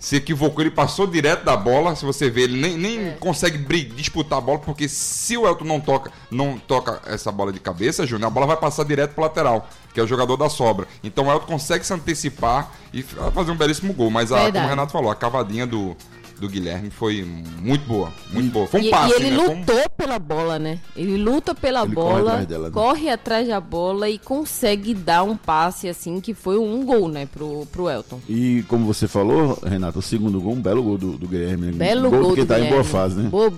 se 0.00 0.16
equivocou, 0.16 0.62
ele 0.62 0.70
passou 0.70 1.06
direto 1.06 1.44
da 1.44 1.54
bola. 1.56 1.94
Se 1.94 2.06
você 2.06 2.30
vê, 2.30 2.42
ele 2.44 2.58
nem, 2.58 2.76
nem 2.78 3.08
É. 3.08 3.10
consegue 3.20 3.58
disputar 3.84 4.38
a 4.38 4.40
bola, 4.40 4.58
porque 4.58 4.88
se 4.88 5.36
o 5.36 5.46
Elton 5.46 5.66
não 5.66 5.78
toca, 5.78 6.10
não 6.30 6.58
toca 6.58 7.02
essa 7.06 7.30
bola 7.30 7.52
de 7.52 7.60
cabeça, 7.60 8.06
Júnior, 8.06 8.28
a 8.28 8.30
bola 8.30 8.46
vai 8.46 8.56
passar 8.56 8.84
direto 8.84 9.12
pro 9.12 9.22
lateral, 9.22 9.68
que 9.92 10.00
é 10.00 10.02
o 10.02 10.06
jogador 10.06 10.38
da 10.38 10.48
sobra. 10.48 10.88
Então 11.04 11.26
o 11.26 11.30
Elton 11.30 11.46
consegue 11.46 11.84
se 11.86 11.92
antecipar 11.92 12.72
e 12.94 13.02
fazer 13.02 13.50
um 13.50 13.56
belíssimo 13.56 13.92
gol. 13.92 14.10
Mas 14.10 14.32
a, 14.32 14.50
como 14.50 14.64
o 14.64 14.68
Renato 14.68 14.90
falou, 14.90 15.10
a 15.10 15.14
cavadinha 15.14 15.66
do, 15.66 15.94
do 16.40 16.48
Guilherme 16.48 16.90
foi 16.90 17.22
muito 17.60 17.84
boa. 17.86 18.10
Muito 18.32 18.50
boa. 18.52 18.66
Foi 18.66 18.80
um 18.80 18.84
E, 18.84 18.90
passe, 18.90 19.12
e 19.12 19.16
ele 19.16 19.30
né? 19.30 19.36
Foi 19.36 19.54
um- 19.54 19.58
lutou 19.60 19.90
pela 19.96 20.18
bola, 20.18 20.58
né? 20.58 20.78
Ele 20.96 21.16
luta 21.16 21.54
pela 21.54 21.82
Ele 21.84 21.94
corre 21.94 22.08
bola, 22.16 22.30
atrás 22.30 22.46
dela, 22.48 22.66
né? 22.68 22.70
corre 22.72 23.08
atrás 23.10 23.48
da 23.48 23.60
bola 23.60 24.08
e 24.08 24.18
consegue 24.18 24.94
dar 24.94 25.22
um 25.22 25.36
passe, 25.36 25.88
assim, 25.88 26.20
que 26.20 26.32
foi 26.34 26.58
um 26.58 26.84
gol, 26.84 27.08
né, 27.08 27.26
pro, 27.26 27.66
pro 27.66 27.88
Elton. 27.90 28.20
E 28.28 28.64
como 28.68 28.86
você 28.86 29.06
falou, 29.06 29.58
Renato, 29.64 29.98
o 29.98 30.02
segundo 30.02 30.40
gol, 30.40 30.54
um 30.54 30.62
belo 30.62 30.82
gol 30.82 30.96
do, 30.98 31.12
do 31.18 31.28
Guilherme. 31.28 31.66
né? 31.66 31.72
Belo 31.72 32.10
gol, 32.10 32.22
gol 32.22 32.36
do 32.36 32.46
tá 32.46 32.58
em 32.58 32.68
boa 32.68 32.84
fase, 32.84 33.16
né? 33.20 33.28
Boa- 33.28 33.52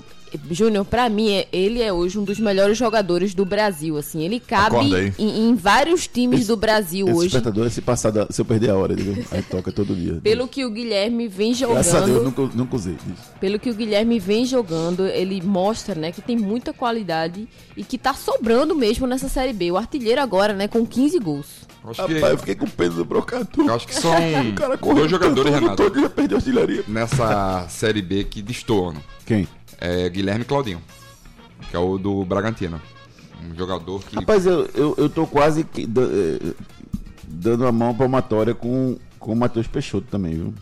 Júnior, 0.51 0.85
pra 0.85 1.09
mim, 1.09 1.31
é- 1.33 1.49
ele 1.53 1.81
é 1.83 1.93
hoje 1.93 2.19
um 2.19 2.25
dos 2.25 2.39
melhores 2.39 2.77
jogadores 2.79 3.35
do 3.35 3.45
Brasil, 3.45 3.97
assim. 3.97 4.23
Ele 4.23 4.39
cabe 4.41 4.77
em, 5.19 5.49
em 5.49 5.55
vários 5.55 6.07
times 6.07 6.41
Esse- 6.41 6.49
do 6.49 6.57
Brasil 6.57 7.07
Esse 7.07 7.17
hoje. 7.17 7.29
despertador 7.29 7.67
é 7.67 7.71
se 7.71 7.81
passar 7.81 8.11
da- 8.11 8.27
se 8.31 8.41
eu 8.41 8.45
perder 8.45 8.71
a 8.71 8.77
hora, 8.77 8.93
entendeu? 8.95 9.25
Aí 9.31 9.43
toca 9.43 9.71
todo 9.73 9.95
dia. 9.95 10.21
Pelo 10.23 10.47
que 10.49 10.65
o 10.65 10.71
Guilherme 10.71 11.29
vem 11.29 11.53
Graças 11.55 11.95
a 11.95 12.01
Deus, 12.01 12.19
jogando, 12.19 12.25
nunca, 12.39 12.57
nunca 12.57 12.77
usei 12.77 12.95
isso. 12.95 13.31
pelo 13.41 13.59
que 13.59 13.71
o 13.71 13.75
Guilherme 13.75 14.19
vem 14.19 14.45
jogando, 14.45 15.07
ele 15.07 15.41
mostra, 15.43 15.95
né, 15.95 16.11
que 16.13 16.21
tem 16.23 16.37
muita 16.37 16.73
qualidade 16.73 17.49
e 17.77 17.85
que 17.85 17.99
tá 17.99 18.15
sobrando 18.15 18.75
mesmo 18.75 19.07
nessa 19.07 19.29
Série 19.29 19.53
B. 19.53 19.71
O 19.71 19.77
artilheiro 19.77 20.21
agora, 20.21 20.53
né, 20.53 20.69
com 20.69 20.87
15 20.87 21.19
gols. 21.19 21.47
Acho 21.85 22.07
que, 22.07 22.15
Rapaz, 22.15 22.33
eu 22.33 22.39
fiquei 22.39 22.55
com 22.55 22.67
pena 22.67 22.91
do 22.95 23.05
brocador. 23.05 23.67
eu 23.67 23.75
acho 23.75 23.89
que 23.89 23.95
são 23.95 24.13
O 24.51 24.55
cara 24.55 24.79
correu 24.79 24.99
dois 24.99 25.11
jogadores, 25.11 25.51
tanto, 25.53 25.63
Renato, 25.63 25.83
todo 25.83 26.01
já 26.01 26.09
perdeu 26.09 26.37
a 26.37 26.41
artilharia. 26.41 26.85
nessa 26.87 27.67
Série 27.69 28.01
B 28.03 28.23
que 28.25 28.41
destoam. 28.41 28.95
Quem? 29.27 29.49
É 29.85 30.09
Guilherme 30.09 30.45
Claudinho, 30.45 30.81
que 31.69 31.75
é 31.75 31.79
o 31.79 31.99
do 31.99 32.25
Bragantino. 32.25 32.81
Um 33.45 33.57
jogador 33.57 34.01
que. 34.05 34.15
Rapaz, 34.15 34.47
eu, 34.47 34.71
eu, 34.75 34.95
eu 34.97 35.11
tô 35.11 35.27
quase 35.27 35.65
que 35.65 35.83
eh, 35.83 36.55
dando 37.25 37.67
a 37.67 37.73
mão 37.73 37.93
palmatória 37.93 38.55
com, 38.55 38.97
com 39.19 39.33
o 39.33 39.37
Matheus 39.37 39.67
Peixoto 39.67 40.07
também, 40.09 40.35
viu? 40.35 40.55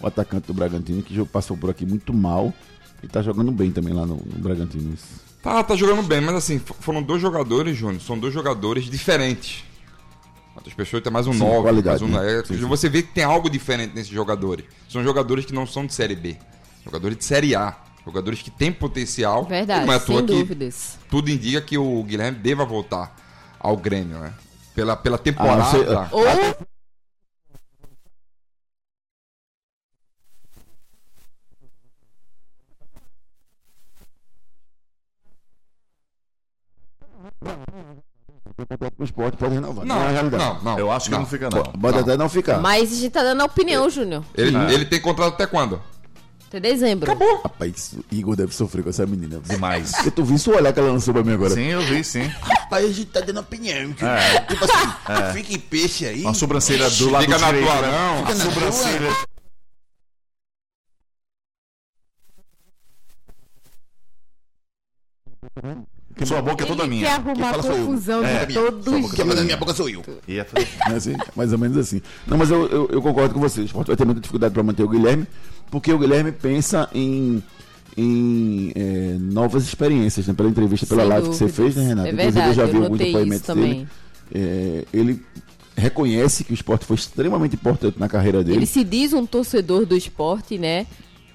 O 0.00 0.06
atacante 0.06 0.46
do 0.46 0.54
Bragantino, 0.54 1.02
que 1.02 1.22
passou 1.26 1.58
por 1.58 1.68
aqui 1.68 1.84
muito 1.84 2.14
mal 2.14 2.54
e 3.02 3.06
tá 3.06 3.20
jogando 3.20 3.52
bem 3.52 3.70
também 3.70 3.92
lá 3.92 4.06
no, 4.06 4.16
no 4.16 4.38
Bragantino. 4.38 4.94
Isso. 4.94 5.20
Tá, 5.42 5.62
tá 5.62 5.76
jogando 5.76 6.02
bem, 6.02 6.22
mas 6.22 6.36
assim, 6.36 6.58
foram 6.58 7.02
dois 7.02 7.20
jogadores, 7.20 7.76
Júnior, 7.76 8.00
são 8.00 8.18
dois 8.18 8.32
jogadores 8.32 8.84
diferentes. 8.84 9.62
Matheus 10.56 10.74
Peixoto 10.74 11.06
é 11.06 11.12
mais 11.12 11.26
um 11.26 11.34
Sim, 11.34 11.40
9, 11.40 11.60
qualidade, 11.60 12.02
mais 12.02 12.16
um, 12.16 12.18
né? 12.18 12.40
é, 12.40 12.44
Sim, 12.46 12.58
sim. 12.58 12.64
Você 12.64 12.88
vê 12.88 13.02
que 13.02 13.12
tem 13.12 13.24
algo 13.24 13.50
diferente 13.50 13.94
nesses 13.94 14.10
jogadores. 14.10 14.64
São 14.88 15.04
jogadores 15.04 15.44
que 15.44 15.52
não 15.52 15.66
são 15.66 15.84
de 15.84 15.92
Série 15.92 16.16
B, 16.16 16.38
jogadores 16.82 17.18
de 17.18 17.24
Série 17.24 17.54
A. 17.54 17.76
Jogadores 18.08 18.40
que 18.40 18.50
têm 18.50 18.72
potencial. 18.72 19.44
Verdade, 19.44 19.84
não 19.86 19.92
é 19.92 19.98
sem 20.00 20.16
que 20.16 20.22
dúvidas. 20.22 20.96
tudo 21.10 21.28
indica 21.28 21.60
que 21.60 21.76
o 21.76 22.02
Guilherme 22.04 22.38
deva 22.38 22.64
voltar 22.64 23.14
ao 23.60 23.76
Grêmio, 23.76 24.18
né? 24.18 24.32
Pela, 24.74 24.96
pela 24.96 25.16
Ah, 25.16 25.18
temporada. 25.18 25.62
você- 25.64 26.14
Ou 26.14 26.24
contrato 38.66 38.94
com 38.96 39.02
o 39.02 39.04
esporte, 39.04 39.36
pode 39.36 39.54
renovar. 39.54 39.84
Não, 39.84 40.00
é 40.00 40.06
a 40.06 40.10
realidade. 40.10 40.44
não, 40.44 40.62
não. 40.62 40.78
Eu 40.78 40.90
acho 40.90 41.06
que 41.10 41.16
não, 41.16 41.26
fica, 41.26 41.48
não. 41.50 41.62
Pode 41.62 41.96
Não. 41.96 42.02
até 42.02 42.16
não 42.16 42.28
ficar. 42.28 42.58
Mas 42.60 42.92
a 42.92 42.96
gente 42.96 43.10
tá 43.12 43.22
dando 43.22 43.40
a 43.42 43.44
opinião, 43.44 43.88
Júnior. 43.88 44.24
Ele, 44.34 44.56
É. 44.56 44.72
ele 44.74 44.84
tem 44.84 45.00
contrato 45.00 45.34
até 45.34 45.46
quando? 45.46 45.80
Até 46.48 46.60
dezembro. 46.60 47.12
Rapaz, 47.42 47.94
Igor 48.10 48.34
deve 48.34 48.54
sofrer 48.54 48.82
com 48.82 48.88
essa 48.88 49.04
menina. 49.04 49.38
Demais. 49.44 49.92
Porque 49.92 50.10
tu 50.10 50.24
viu 50.24 50.38
o 50.50 50.56
olhar 50.56 50.72
que 50.72 50.80
ela 50.80 50.90
lançou 50.90 51.12
pra 51.12 51.22
mim 51.22 51.34
agora. 51.34 51.52
Sim, 51.52 51.66
eu 51.66 51.82
vi, 51.82 52.02
sim. 52.02 52.22
Rapaz, 52.22 52.86
a 52.86 52.88
gente 52.88 53.04
tá 53.10 53.20
dando 53.20 53.40
opinião. 53.40 53.92
Que, 53.92 54.04
Tipo 54.48 54.64
assim, 54.64 55.32
fica 55.34 55.52
em 55.52 55.58
peixe 55.58 56.06
aí. 56.06 56.22
Uma 56.22 56.32
sobrancelha 56.32 56.88
do 56.88 57.10
lado 57.10 57.24
Fica 57.26 57.38
na 57.38 57.46
direito. 57.48 57.66
tua 57.66 57.82
né? 57.82 57.88
não. 57.90 58.26
A 58.26 58.34
sobrancelha. 58.34 59.10
Sua 66.26 66.42
boca 66.42 66.64
é 66.64 66.66
toda 66.66 66.86
minha. 66.86 67.04
quer 67.06 67.12
arrumar 67.12 67.54
fala 67.54 67.62
confusão 67.62 68.24
É. 68.24 68.44
de 68.46 68.54
todos 68.54 69.12
Quem 69.12 69.24
manda 69.24 69.40
na 69.40 69.44
minha 69.44 69.56
boca 69.56 69.72
sou 69.74 69.88
eu. 69.88 70.02
Ia 70.26 70.44
fazer- 70.46 70.68
É 70.88 70.92
assim, 70.94 71.14
mais 71.36 71.52
ou 71.52 71.58
menos 71.58 71.76
assim. 71.76 72.00
Não, 72.26 72.36
mas 72.36 72.50
eu, 72.50 72.66
eu, 72.66 72.88
eu 72.92 73.02
concordo 73.02 73.32
com 73.34 73.40
você. 73.40 73.60
O 73.60 73.64
esporte 73.64 73.88
vai 73.88 73.96
ter 73.96 74.04
muita 74.04 74.20
dificuldade 74.20 74.52
para 74.54 74.62
manter 74.62 74.82
o 74.82 74.88
Guilherme, 74.88 75.26
porque 75.70 75.92
o 75.92 75.98
Guilherme 75.98 76.32
pensa 76.32 76.88
em, 76.94 77.42
em 77.96 78.72
é, 78.74 79.16
novas 79.18 79.64
experiências, 79.64 80.26
né? 80.26 80.34
Pela 80.34 80.48
entrevista, 80.48 80.86
pela 80.86 81.02
Sem 81.02 81.08
live 81.10 81.28
que 81.28 81.34
você 81.36 81.44
dúvidas. 81.46 81.74
fez, 81.74 81.76
né, 81.76 81.88
Renato? 81.88 82.08
É 82.08 82.10
Inclusive, 82.12 82.32
verdade, 82.32 82.48
eu 82.48 82.54
já 82.54 82.66
vi 82.72 82.76
eu 82.78 82.82
alguns 82.84 82.98
depoimentos 82.98 83.54
dele. 83.54 83.88
É, 84.34 84.84
ele 84.92 85.22
reconhece 85.76 86.42
que 86.44 86.52
o 86.52 86.54
esporte 86.54 86.84
foi 86.84 86.96
extremamente 86.96 87.54
importante 87.54 87.98
na 88.00 88.08
carreira 88.08 88.42
dele. 88.42 88.58
Ele 88.58 88.66
se 88.66 88.82
diz 88.82 89.12
um 89.12 89.24
torcedor 89.24 89.86
do 89.86 89.96
esporte, 89.96 90.58
né? 90.58 90.86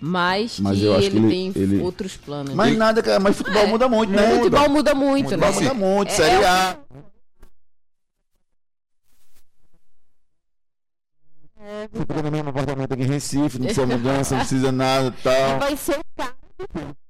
Mas, 0.06 0.60
Mas 0.60 0.80
que 0.80 0.84
eu 0.84 0.96
acho 0.98 1.08
ele, 1.08 1.12
que 1.12 1.18
ele- 1.18 1.30
tem 1.54 1.64
ele- 1.64 1.82
outros 1.82 2.18
planos. 2.18 2.54
Mas 2.54 2.78
nada, 2.78 3.02
cara, 3.02 3.22
mas 3.22 3.38
futebol 3.38 3.62
É. 3.62 3.68
muda 3.68 3.88
muito, 3.88 4.12
né? 4.12 4.36
Futebol 4.38 4.70
muda 4.70 4.94
muito, 4.94 5.30
Futebol 5.30 5.50
né? 5.50 5.56
muda 5.62 5.74
muito, 5.74 6.10
É- 6.10 6.12
Série 6.16 6.44
é- 6.44 6.46
A. 6.46 6.78
Fica 11.94 12.22
no 12.22 12.30
mesmo 12.32 12.50
apartamento 12.50 12.94
aqui 12.94 13.04
em 13.04 13.08
Recife, 13.08 13.58
não 13.58 13.66
precisa 13.68 13.86
mudança, 13.88 14.36
não 14.36 14.40
precisa 14.42 14.72
nada 14.74 15.08
e 15.08 15.22
tal. 15.24 15.60
Vai 15.60 15.78
ser 15.78 15.98
o. 15.98 17.03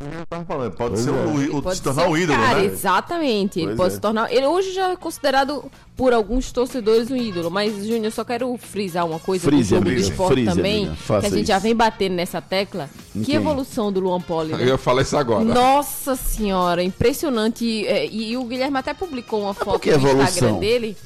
Eu 0.00 0.44
falando, 0.44 0.72
Pode 0.72 0.90
Pois 0.94 1.00
ser 1.04 1.10
é. 1.10 1.12
o, 1.12 1.58
o, 1.58 1.62
Pode 1.62 1.76
se 1.76 1.82
tornar 1.82 2.02
ser 2.04 2.08
o 2.10 2.16
ídolo, 2.16 2.38
cara, 2.38 2.58
né? 2.58 2.64
Exatamente. 2.66 3.58
Ele 3.60 3.66
Pois 3.68 3.76
pode 3.76 3.92
é. 3.92 3.94
se 3.94 4.00
tornar. 4.00 4.32
Ele 4.32 4.46
hoje 4.46 4.72
já 4.72 4.90
é 4.90 4.96
considerado 4.96 5.64
por 5.96 6.12
alguns 6.12 6.50
torcedores 6.52 7.10
um 7.10 7.16
ídolo. 7.16 7.50
Mas, 7.50 7.74
Júnior, 7.76 8.04
eu 8.06 8.10
só 8.10 8.24
quero 8.24 8.56
frisar 8.56 9.06
uma 9.06 9.18
coisa 9.18 9.44
Frise, 9.44 9.70
do 9.70 9.76
jogo 9.76 9.88
amiga, 9.88 10.02
do 10.02 10.10
esporte 10.10 10.44
também. 10.44 10.86
que 10.94 11.12
a 11.12 11.20
gente 11.22 11.34
isso. 11.38 11.46
já 11.46 11.58
vem 11.58 11.74
batendo 11.74 12.14
nessa 12.14 12.40
tecla. 12.40 12.88
Em 13.14 13.22
que 13.22 13.32
evolução 13.34 13.92
do 13.92 14.00
Luan 14.00 14.20
Poli. 14.20 14.52
né? 14.52 14.62
Eu 14.62 14.66
ia 14.68 14.78
falar 14.78 15.02
isso 15.02 15.16
agora. 15.16 15.44
Nossa 15.44 16.14
senhora, 16.16 16.82
impressionante. 16.82 17.86
É, 17.86 18.06
E, 18.06 18.32
e 18.32 18.36
o 18.36 18.44
Guilherme 18.44 18.78
até 18.78 18.92
publicou 18.94 19.42
uma 19.42 19.54
foto 19.54 19.86
no 19.86 19.92
evolução? 19.92 20.24
Instagram 20.24 20.58
dele. 20.58 20.96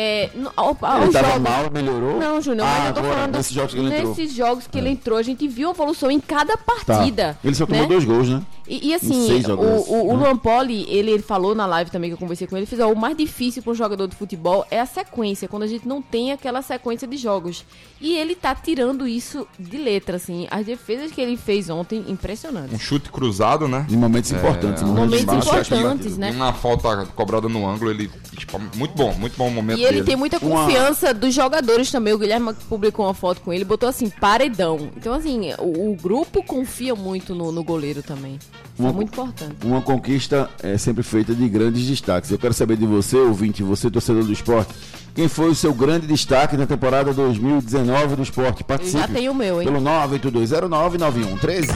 É, 0.00 0.30
ao, 0.54 0.76
ao 0.80 1.02
Ele 1.02 1.12
tava 1.12 1.26
jogo- 1.32 1.40
mal, 1.40 1.70
melhorou? 1.72 2.20
Não, 2.20 2.40
Júnior, 2.40 2.64
mas 2.68 2.84
Ah, 2.84 2.86
eu 2.86 2.92
tô 2.94 3.00
agora, 3.00 3.14
falando 3.16 3.36
nesses 3.36 3.52
jogos 3.52 3.74
que 3.74 3.80
ele 3.80 3.88
entrou. 3.88 4.00
É. 4.00 4.08
nesses 4.16 4.32
jogos 4.32 4.66
que 4.68 4.78
ele 4.78 4.88
entrou, 4.90 5.18
a 5.18 5.22
gente 5.24 5.48
viu 5.48 5.68
a 5.68 5.72
evolução 5.72 6.08
em 6.08 6.20
cada 6.20 6.56
Tá. 6.56 6.62
partida. 6.86 7.36
Ele 7.42 7.54
só 7.56 7.66
tomou 7.66 7.82
né? 7.82 7.88
dois 7.88 8.04
gols, 8.04 8.28
né? 8.28 8.40
E, 8.70 8.88
e 8.88 8.94
assim, 8.94 9.32
o, 9.32 9.40
jogos, 9.40 9.88
o, 9.88 9.94
o 9.94 10.16
né? 10.16 10.24
Luan 10.24 10.36
Poli, 10.36 10.84
ele, 10.90 11.10
ele 11.10 11.22
falou 11.22 11.54
na 11.54 11.64
live 11.64 11.90
também 11.90 12.10
que 12.10 12.14
eu 12.14 12.18
conversei 12.18 12.46
com 12.46 12.54
ele, 12.54 12.64
ele 12.64 12.66
fez, 12.70 12.80
ó, 12.82 12.92
o 12.92 12.96
mais 12.96 13.16
difícil 13.16 13.62
para 13.62 13.72
um 13.72 13.74
jogador 13.74 14.06
de 14.06 14.14
futebol 14.14 14.66
é 14.70 14.78
a 14.78 14.84
sequência, 14.84 15.48
quando 15.48 15.62
a 15.62 15.66
gente 15.66 15.88
não 15.88 16.02
tem 16.02 16.32
aquela 16.32 16.60
sequência 16.60 17.08
de 17.08 17.16
jogos. 17.16 17.64
E 18.00 18.14
ele 18.14 18.34
tá 18.34 18.54
tirando 18.54 19.08
isso 19.08 19.46
de 19.58 19.78
letra, 19.78 20.16
assim. 20.16 20.46
As 20.50 20.66
defesas 20.66 21.10
que 21.10 21.20
ele 21.20 21.36
fez 21.36 21.70
ontem, 21.70 22.04
Um 22.06 22.12
impressionantes. 22.12 22.80
chute 22.80 23.10
cruzado, 23.10 23.66
né? 23.66 23.86
Em 23.90 23.96
momentos 23.96 24.30
importantes. 24.32 24.82
em 24.82 24.86
Momentos 24.86 25.22
importantes, 25.34 26.18
né? 26.18 26.30
Uma 26.30 26.52
falta 26.52 27.06
cobrada 27.16 27.48
no 27.48 27.66
ângulo, 27.66 27.90
ele. 27.90 28.10
tipo, 28.36 28.60
muito 28.76 28.94
bom, 28.94 29.14
muito 29.14 29.36
bom 29.36 29.48
o 29.48 29.50
momento 29.50 29.78
E 29.78 29.82
ele 29.84 29.92
dele. 29.94 30.04
tem 30.04 30.16
muita 30.16 30.38
Uma- 30.38 30.64
confiança 30.66 31.14
dos 31.14 31.32
jogadores 31.34 31.90
também. 31.90 32.12
O 32.12 32.18
Guilherme 32.18 32.52
publicou 32.68 33.06
uma 33.06 33.14
foto 33.14 33.40
com 33.40 33.52
ele, 33.52 33.64
botou 33.64 33.88
assim, 33.88 34.10
paredão. 34.10 34.90
Então, 34.96 35.14
assim, 35.14 35.52
o, 35.58 35.92
o 35.92 35.96
grupo 35.96 36.42
confia 36.44 36.94
muito 36.94 37.34
no, 37.34 37.50
no 37.50 37.64
goleiro 37.64 38.02
também. 38.02 38.38
Isso 38.74 38.82
Uma- 38.82 38.90
é 38.90 38.92
muito 38.92 39.12
importante. 39.12 39.56
Uma 39.64 39.82
conquista 39.82 40.48
é 40.62 40.78
sempre 40.78 41.02
feita 41.02 41.34
de 41.34 41.48
grandes 41.48 41.84
destaques. 41.86 42.30
Eu 42.30 42.38
quero 42.38 42.54
saber 42.54 42.76
de 42.76 42.86
você, 42.86 43.16
ouvinte, 43.16 43.62
você, 43.62 43.90
torcedor 43.90 44.22
do 44.24 44.32
esporte, 44.32 44.72
quem 45.14 45.26
foi 45.28 45.48
o 45.50 45.54
seu 45.54 45.74
grande 45.74 46.06
destaque 46.06 46.56
na 46.56 46.64
temporada 46.66 47.12
2019 47.12 48.14
do 48.16 48.22
esporte? 48.22 48.60
Eu 48.60 48.66
Participe. 48.66 48.98
já 48.98 49.08
tenho 49.08 49.32
o 49.32 49.34
meu, 49.34 49.60
hein? 49.60 49.66
Pelo 49.66 49.80
982099113. 49.80 51.66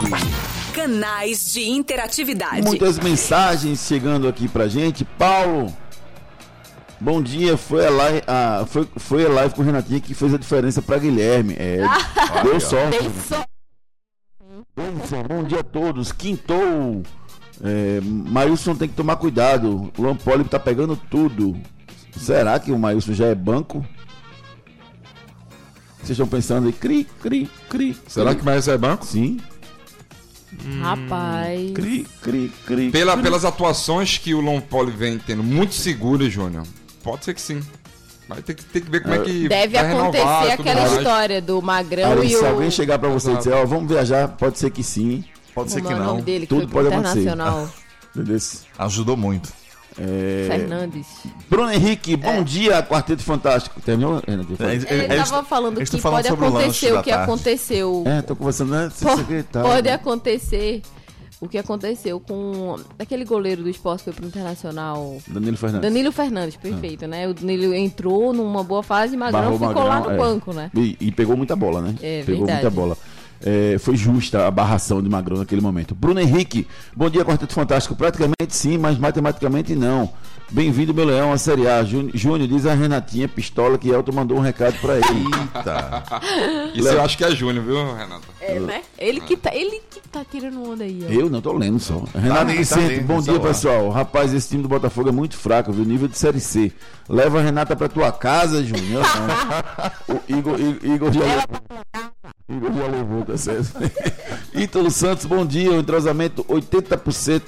Canais 0.72 1.52
de 1.52 1.68
interatividade. 1.68 2.62
Muitas 2.62 2.98
mensagens 2.98 3.80
chegando 3.86 4.28
aqui 4.28 4.46
pra 4.48 4.68
gente. 4.68 5.04
Paulo, 5.04 5.74
bom 7.00 7.20
dia. 7.20 7.56
Foi 7.56 7.84
a 7.86 7.90
live, 7.90 8.22
ah, 8.28 8.64
foi, 8.68 8.88
foi 8.96 9.26
a 9.26 9.28
live 9.28 9.54
com 9.54 9.62
o 9.62 9.64
Renatinho 9.64 10.00
que 10.00 10.14
fez 10.14 10.32
a 10.32 10.38
diferença 10.38 10.80
pra 10.80 10.98
Guilherme. 10.98 11.54
É, 11.58 11.80
deu 12.44 12.60
sorte. 12.60 12.98
Tem 12.98 13.10
só- 13.28 13.44
Benção, 14.74 15.22
bom 15.22 15.44
dia 15.44 15.60
a 15.60 15.64
todos. 15.64 16.12
Quintou. 16.12 17.02
É, 17.62 18.00
Maílson 18.00 18.74
tem 18.74 18.88
que 18.88 18.94
tomar 18.94 19.16
cuidado. 19.16 19.92
O 19.96 20.02
Lampoli 20.02 20.44
tá 20.44 20.58
pegando 20.58 20.96
tudo. 20.96 21.54
Será 22.16 22.58
que 22.58 22.72
o 22.72 22.78
Maílson 22.78 23.12
já 23.12 23.26
é 23.26 23.34
banco? 23.34 23.86
Vocês 25.98 26.10
estão 26.10 26.26
pensando 26.26 26.66
aí? 26.66 26.72
Cri, 26.72 27.04
cri, 27.20 27.50
cri. 27.68 27.96
Será 28.08 28.30
cri. 28.30 28.38
que 28.38 28.44
mais 28.44 28.66
é 28.66 28.78
banco? 28.78 29.04
Sim. 29.04 29.38
Rapaz. 30.80 31.72
Cri, 31.72 32.06
cri, 32.22 32.52
cri. 32.66 32.90
Pela, 32.90 33.12
cri. 33.12 33.22
pelas 33.22 33.44
atuações 33.44 34.16
que 34.16 34.34
o 34.34 34.40
Lon 34.40 34.60
Poli 34.60 34.90
vem 34.90 35.18
tendo 35.18 35.42
muito 35.42 35.74
seguras, 35.74 36.32
Júnior, 36.32 36.66
pode 37.02 37.24
ser 37.26 37.34
que 37.34 37.40
sim. 37.40 37.60
Vai 38.28 38.40
ter 38.42 38.54
que, 38.54 38.64
ter 38.64 38.80
que 38.80 38.90
ver 38.90 39.02
como 39.02 39.14
é 39.14 39.18
que 39.18 39.48
Deve 39.48 39.74
vai 39.74 39.86
renovar 39.88 40.08
acontecer 40.20 40.52
aquela 40.52 40.80
mais. 40.80 40.92
história 40.92 41.42
do 41.42 41.60
Magrão 41.60 42.12
Ari, 42.12 42.26
e 42.26 42.30
se 42.30 42.36
o. 42.36 42.46
alguém 42.46 42.70
chegar 42.70 42.98
pra 42.98 43.08
você 43.08 43.32
e 43.32 43.36
dizer, 43.36 43.52
ó, 43.52 43.66
vamos 43.66 43.88
viajar, 43.90 44.28
pode 44.28 44.58
ser 44.58 44.70
que 44.70 44.82
sim. 44.82 45.24
Pode 45.54 45.70
ser 45.70 45.82
que 45.82 45.92
é 45.92 45.96
não. 45.96 46.20
dele, 46.20 46.46
que 46.46 46.54
Tudo 46.54 46.68
pro 46.68 46.82
pode 46.82 46.88
acontecer. 46.94 47.34
Ajudou 48.78 49.16
muito. 49.16 49.52
É... 49.98 50.46
Fernandes. 50.48 51.06
Bruno 51.50 51.70
Henrique, 51.70 52.16
bom 52.16 52.42
dia, 52.42 52.82
Quarteto 52.82 53.22
Fantástico. 53.22 53.78
Terminou, 53.80 54.22
Renato? 54.26 54.56
É, 54.62 54.74
Ele 54.74 54.86
eles- 55.14 55.28
tava 55.30 55.44
falando 55.46 55.78
que 55.84 55.98
falando 55.98 56.24
pode 56.24 56.28
acontecer 56.28 56.92
o 56.94 57.02
que 57.02 57.10
tarde. 57.10 57.24
aconteceu. 57.24 58.02
É, 58.06 58.22
tô 58.22 58.34
conversando, 58.34 58.70
né? 58.70 58.90
Pode 59.52 59.88
acontecer 59.90 60.80
o 61.42 61.48
que 61.48 61.58
aconteceu 61.58 62.20
com 62.20 62.76
aquele 62.96 63.24
goleiro 63.24 63.64
do 63.64 63.68
esporte 63.68 64.04
foi 64.04 64.12
pro 64.12 64.24
Internacional. 64.24 65.18
Danilo 65.26 65.56
Fernandes. 65.56 65.90
Danilo 65.90 66.12
Fernandes, 66.12 66.56
perfeito, 66.56 67.04
né? 67.08 67.26
O 67.26 67.34
Danilo 67.34 67.74
entrou 67.74 68.32
numa 68.32 68.62
boa 68.62 68.80
fase 68.80 69.14
e 69.14 69.16
Magrão 69.16 69.58
Barrou 69.58 69.58
ficou 69.58 69.82
lá 69.82 69.94
Magrão, 69.96 70.16
no 70.16 70.22
é. 70.22 70.24
banco, 70.24 70.52
né? 70.52 70.70
E, 70.72 70.96
e 71.00 71.10
pegou 71.10 71.36
muita 71.36 71.56
bola, 71.56 71.82
né? 71.82 71.96
É, 72.00 72.22
pegou 72.22 72.46
verdade. 72.46 72.62
muita 72.62 72.70
bola. 72.70 72.96
É, 73.44 73.76
foi 73.80 73.96
justa 73.96 74.46
a 74.46 74.50
barração 74.52 75.02
de 75.02 75.08
Magrão 75.08 75.36
naquele 75.36 75.60
momento. 75.60 75.96
Bruno 75.96 76.20
Henrique, 76.20 76.64
bom 76.94 77.10
dia, 77.10 77.24
Quarteto 77.24 77.54
Fantástico. 77.54 77.96
Praticamente 77.96 78.34
sim, 78.50 78.78
mas 78.78 78.96
matematicamente 78.96 79.74
não. 79.74 80.10
Bem-vindo, 80.50 80.92
meu 80.92 81.06
leão, 81.06 81.32
à 81.32 81.38
Série 81.38 81.66
A. 81.66 81.82
Jú- 81.82 82.10
Júnior, 82.12 82.46
diz 82.46 82.66
a 82.66 82.74
Renatinha 82.74 83.26
Pistola 83.26 83.78
que 83.78 83.88
Elton 83.88 84.12
mandou 84.12 84.36
um 84.36 84.40
recado 84.40 84.78
pra 84.80 84.96
ele. 84.96 85.06
Eita. 85.56 86.02
Isso 86.74 86.88
eu 86.88 87.00
acho 87.02 87.16
que 87.16 87.24
é 87.24 87.30
Júnior, 87.30 87.64
viu, 87.64 87.94
Renato? 87.94 88.22
É, 88.38 88.60
né? 88.60 88.82
Ele 88.98 89.20
que 89.20 89.34
tá, 89.34 89.54
ele 89.54 89.80
que 89.90 90.00
tá 90.10 90.22
tirando 90.30 90.62
onda 90.70 90.84
aí, 90.84 91.06
ó. 91.08 91.10
Eu 91.10 91.30
não 91.30 91.40
tô 91.40 91.54
lendo 91.54 91.80
só. 91.80 92.04
Renato 92.14 92.42
ali, 92.42 92.52
tá 92.52 92.58
Vicente, 92.58 92.84
ali, 92.94 93.00
bom 93.00 93.14
dia, 93.14 93.32
celular. 93.32 93.48
pessoal. 93.48 93.88
Rapaz, 93.90 94.34
esse 94.34 94.50
time 94.50 94.62
do 94.62 94.68
Botafogo 94.68 95.08
é 95.08 95.12
muito 95.12 95.38
fraco, 95.38 95.72
viu? 95.72 95.86
Nível 95.86 96.06
de 96.08 96.18
Série 96.18 96.40
C. 96.40 96.70
Leva 97.08 97.38
a 97.38 97.42
Renata 97.42 97.74
pra 97.74 97.88
tua 97.88 98.12
casa, 98.12 98.62
Júnior. 98.62 99.02
O 100.08 100.20
Igor, 100.28 100.60
Igor, 100.60 100.84
Igor 100.84 101.12
já 101.12 101.20
levou. 101.20 101.46
Igor 102.48 102.72
já 102.74 102.86
levou, 102.88 103.24
tá 103.24 103.36
certo? 103.38 103.72
Ítalo 104.54 104.90
Santos, 104.90 105.24
bom 105.24 105.46
dia. 105.46 105.70
O 105.72 105.80
entrosamento 105.80 106.44
80%. 106.44 107.42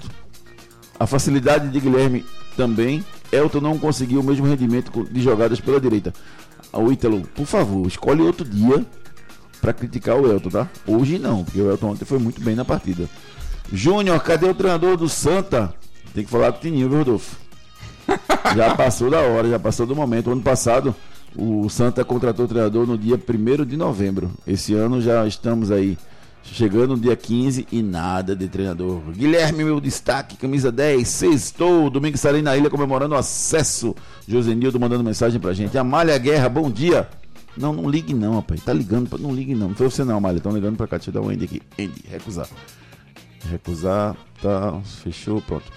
A 0.99 1.07
facilidade 1.07 1.69
de 1.69 1.81
Guilherme 1.81 2.25
também. 2.57 3.05
Elton 3.33 3.61
não 3.61 3.79
conseguiu 3.79 4.21
o 4.21 4.25
mesmo 4.25 4.47
rendimento 4.47 5.07
de 5.11 5.21
jogadas 5.21 5.61
pela 5.61 5.81
direita. 5.81 6.13
O 6.73 6.91
Ítalo, 6.93 7.23
por 7.35 7.47
favor, 7.47 7.87
escolhe 7.87 8.23
outro 8.23 8.45
dia 8.45 8.85
pra 9.61 9.73
criticar 9.73 10.17
o 10.17 10.31
Elton, 10.31 10.51
tá? 10.51 10.69
Hoje 10.87 11.19
não, 11.19 11.45
porque 11.45 11.61
o 11.61 11.71
Elton 11.71 11.91
ontem 11.91 12.05
foi 12.05 12.19
muito 12.19 12.41
bem 12.41 12.55
na 12.55 12.65
partida. 12.65 13.09
Júnior, 13.73 14.21
cadê 14.21 14.47
o 14.47 14.55
treinador 14.55 14.97
do 14.97 15.09
Santa? 15.09 15.75
Tem 16.13 16.25
que 16.25 16.31
falar 16.31 16.53
com 16.53 16.59
o 16.59 16.61
Tininho, 16.61 16.89
viu, 16.89 16.99
Rodolfo? 16.99 17.37
Já 18.55 18.75
passou 18.75 19.11
da 19.11 19.21
hora, 19.21 19.49
já 19.49 19.59
passou 19.59 19.87
do 19.87 19.97
momento. 19.97 20.31
Ano 20.31 20.43
passado, 20.43 20.95
o 21.35 21.69
Santa 21.69 22.05
contratou 22.05 22.45
o 22.45 22.49
treinador 22.49 22.87
no 22.87 22.99
dia 22.99 23.17
1 23.17 23.65
de 23.65 23.77
novembro. 23.77 24.31
Esse 24.47 24.75
ano 24.75 25.01
já 25.01 25.27
estamos 25.27 25.71
aí 25.71 25.99
chegando 26.45 26.97
no 26.97 27.01
dia 27.01 27.17
15 27.17 27.67
e 27.73 27.83
nada 27.83 28.37
de 28.37 28.49
treinador. 28.49 29.01
Guilherme, 29.11 29.65
meu 29.65 29.81
destaque, 29.81 30.37
camisa 30.37 30.71
10, 30.71 31.07
sextou. 31.07 31.91
Domingo 31.91 32.15
estarei 32.15 32.43
na 32.43 32.57
ilha 32.57 32.71
comemorando 32.71 33.15
o 33.15 33.19
acesso. 33.19 33.95
Josenildo 34.27 34.79
mandando 34.79 35.03
mensagem 35.03 35.41
pra 35.41 35.53
gente. 35.53 35.77
Amália 35.77 36.17
Guerra, 36.19 36.49
bom 36.49 36.71
dia. 36.71 37.09
Não, 37.57 37.73
não 37.73 37.89
ligue 37.89 38.15
não, 38.15 38.37
rapaz. 38.37 38.63
Tá 38.63 38.73
ligando, 38.73 39.09
pra... 39.09 39.19
não 39.19 39.35
ligue 39.35 39.55
não. 39.55 39.69
Não 39.69 39.75
foi 39.75 39.91
você 39.91 40.05
não, 40.05 40.19
Amália. 40.19 40.39
Estão 40.39 40.53
ligando 40.53 40.77
pra 40.77 40.87
cá. 40.87 40.99
Eu 41.05 41.13
dar 41.13 41.21
um 41.21 41.31
end 41.31 41.45
aqui. 41.45 41.63
End, 41.79 41.93
recusar. 42.11 42.49
Recusar, 43.51 44.17
tá, 44.41 44.81
fechou, 45.03 45.41
pronto. 45.43 45.71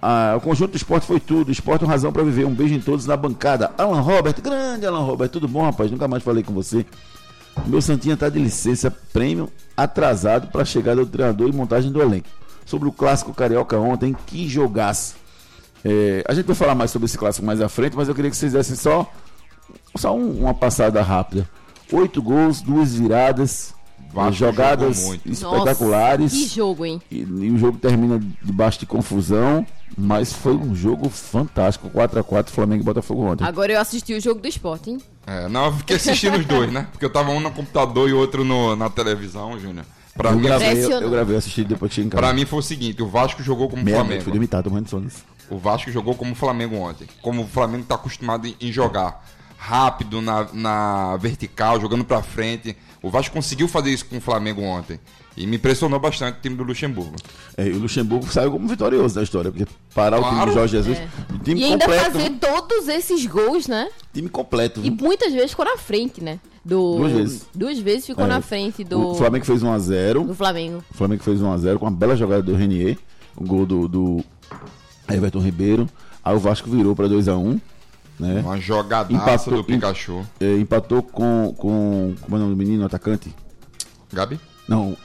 Ah, 0.00 0.34
o 0.36 0.40
conjunto 0.40 0.72
do 0.72 0.76
esporte 0.76 1.06
foi 1.06 1.20
tudo. 1.20 1.50
Esporte 1.50 1.84
é 1.84 1.88
razão 1.88 2.12
para 2.12 2.22
viver. 2.22 2.44
Um 2.44 2.54
beijo 2.54 2.74
em 2.74 2.80
todos 2.80 3.06
na 3.06 3.16
bancada. 3.16 3.72
Alan 3.78 4.00
Robert, 4.00 4.34
grande 4.42 4.86
Alan 4.86 5.02
Robert. 5.04 5.28
Tudo 5.28 5.46
bom, 5.46 5.62
rapaz? 5.62 5.90
Nunca 5.90 6.08
mais 6.08 6.22
falei 6.22 6.42
com 6.42 6.52
você. 6.52 6.84
Meu 7.66 7.80
Santinha 7.80 8.16
tá 8.16 8.28
de 8.28 8.38
licença 8.38 8.90
prêmio 8.90 9.50
atrasado 9.76 10.48
para 10.48 10.62
a 10.62 10.64
chegada 10.64 11.04
do 11.04 11.10
treinador 11.10 11.48
e 11.48 11.52
montagem 11.52 11.90
do 11.90 12.00
elenco. 12.02 12.28
Sobre 12.66 12.88
o 12.88 12.92
clássico 12.92 13.32
carioca 13.34 13.78
ontem, 13.78 14.14
que 14.26 14.48
jogaço. 14.48 15.14
É, 15.84 16.24
a 16.26 16.34
gente 16.34 16.46
vai 16.46 16.56
falar 16.56 16.74
mais 16.74 16.90
sobre 16.90 17.06
esse 17.06 17.16
clássico 17.18 17.44
mais 17.46 17.60
à 17.60 17.68
frente, 17.68 17.96
mas 17.96 18.08
eu 18.08 18.14
queria 18.14 18.30
que 18.30 18.36
vocês 18.36 18.52
dessem 18.52 18.74
só, 18.76 19.10
só 19.96 20.14
um- 20.16 20.40
uma 20.40 20.54
passada 20.54 21.00
rápida. 21.02 21.48
Oito 21.92 22.22
gols, 22.22 22.60
duas 22.62 22.94
viradas, 22.94 23.74
Vasco 24.12 24.32
jogadas 24.32 24.98
espetaculares. 25.26 26.32
Nossa, 26.32 26.46
que 26.48 26.54
jogo, 26.54 26.84
hein? 26.86 27.00
E, 27.10 27.18
e 27.20 27.50
o 27.50 27.58
jogo 27.58 27.78
termina 27.78 28.20
debaixo 28.42 28.78
de 28.80 28.86
confusão, 28.86 29.66
mas 29.96 30.32
foi 30.32 30.54
um 30.54 30.74
jogo 30.74 31.08
fantástico. 31.08 31.90
4x4 31.90 32.48
Flamengo 32.50 32.82
e 32.82 32.84
Botafogo 32.84 33.22
ontem. 33.22 33.44
Agora 33.44 33.72
eu 33.72 33.80
assisti 33.80 34.14
o 34.14 34.20
jogo 34.20 34.40
do 34.40 34.48
esporte, 34.48 34.90
hein? 34.90 34.98
É, 35.26 35.48
não, 35.48 35.66
eu 35.66 35.72
fiquei 35.72 35.96
assistindo 35.96 36.36
os 36.38 36.44
dois, 36.46 36.72
né? 36.72 36.86
Porque 36.92 37.04
eu 37.04 37.10
tava 37.10 37.30
um 37.30 37.40
no 37.40 37.50
computador 37.50 38.08
e 38.08 38.12
outro 38.12 38.44
no- 38.44 38.76
na 38.76 38.88
televisão, 38.90 39.58
Júnior. 39.58 39.84
Pra 40.16 40.30
Eu 40.30 40.36
mim, 40.36 40.42
gravei, 40.42 40.84
eu, 40.84 40.90
eu 40.90 41.10
gravei, 41.10 41.36
assisti 41.36 41.64
depois 41.64 41.92
tinha 41.92 42.06
em 42.06 42.08
casa. 42.08 42.22
pra 42.22 42.32
mim 42.32 42.44
foi 42.44 42.60
o 42.60 42.62
seguinte, 42.62 43.02
o 43.02 43.08
Vasco 43.08 43.42
jogou 43.42 43.68
como 43.68 43.82
Meia 43.82 43.96
Flamengo. 43.96 44.22
fui 44.22 44.32
limitado, 44.32 44.70
morrendo 44.70 44.84
de 44.84 44.90
sono. 44.90 45.08
O 45.50 45.58
Vasco 45.58 45.90
jogou 45.90 46.14
como 46.14 46.32
o 46.32 46.34
Flamengo 46.36 46.76
ontem. 46.76 47.08
Como 47.20 47.42
o 47.42 47.46
Flamengo 47.48 47.82
está 47.82 47.96
acostumado 47.96 48.46
em- 48.46 48.54
em 48.60 48.70
jogar 48.70 49.24
rápido, 49.66 50.20
na, 50.20 50.46
na 50.52 51.16
vertical, 51.16 51.80
jogando 51.80 52.04
pra 52.04 52.22
frente. 52.22 52.76
O 53.02 53.10
Vasco 53.10 53.34
conseguiu 53.34 53.66
fazer 53.66 53.90
isso 53.90 54.04
com 54.06 54.18
o 54.18 54.20
Flamengo 54.20 54.62
ontem. 54.62 55.00
E 55.36 55.46
me 55.46 55.56
impressionou 55.56 55.98
bastante 55.98 56.38
o 56.38 56.40
time 56.42 56.54
do 56.54 56.62
Luxemburgo. 56.62 57.16
É, 57.56 57.66
e 57.66 57.70
o 57.72 57.78
Luxemburgo 57.78 58.26
saiu 58.30 58.52
como 58.52 58.68
vitorioso 58.68 59.14
da 59.16 59.22
história, 59.22 59.50
porque 59.50 59.66
parar 59.94 60.18
o 60.18 60.22
time 60.22 60.34
Claro. 60.34 60.50
do 60.50 60.54
Jorge 60.54 60.76
Jesus, 60.76 60.98
o 61.34 61.38
time 61.38 61.60
E 61.60 61.64
ainda 61.64 61.84
completo, 61.86 62.12
fazer 62.12 62.30
todos 62.38 62.88
esses 62.88 63.26
gols, 63.26 63.66
né? 63.66 63.88
time 64.12 64.28
completo. 64.28 64.80
E 64.84 64.90
muitas 64.90 65.32
vezes 65.32 65.50
ficou 65.50 65.64
na 65.64 65.76
frente, 65.76 66.22
né? 66.22 66.38
Do... 66.64 66.96
Duas 66.98 67.12
vezes. 67.12 67.46
Duas 67.54 67.78
vezes 67.78 68.06
ficou 68.06 68.24
É, 68.24 68.28
na 68.28 68.40
frente 68.40 68.84
do... 68.84 69.08
O 69.10 69.14
Flamengo 69.16 69.44
fez 69.44 69.62
1x0, 69.62 70.26
do 70.26 70.34
Flamengo. 70.34 70.84
o 70.90 70.94
Flamengo 70.94 71.22
fez 71.22 71.40
1x0 71.40 71.78
com 71.78 71.86
uma 71.86 71.90
bela 71.90 72.14
jogada 72.16 72.42
do 72.42 72.54
Renier, 72.54 72.96
o 73.36 73.44
gol 73.44 73.66
do, 73.66 73.88
do 73.88 74.24
Everton 75.10 75.40
Ribeiro, 75.40 75.88
aí 76.24 76.34
o 76.34 76.38
Vasco 76.38 76.70
virou 76.70 76.94
para 76.94 77.08
2x1, 77.08 77.60
né? 78.18 78.40
Uma 78.40 78.58
jogadaça 78.58 79.12
Empatou- 79.12 79.56
do 79.58 79.64
Pikachu. 79.64 80.26
É, 80.40 80.56
empatou 80.58 81.02
com, 81.02 81.54
com, 81.56 82.14
como 82.20 82.36
é 82.36 82.38
o 82.38 82.42
nome 82.42 82.54
do 82.54 82.56
menino, 82.58 82.84
atacante? 82.84 83.34
Gabi? 84.12 84.38
Não, 84.68 84.96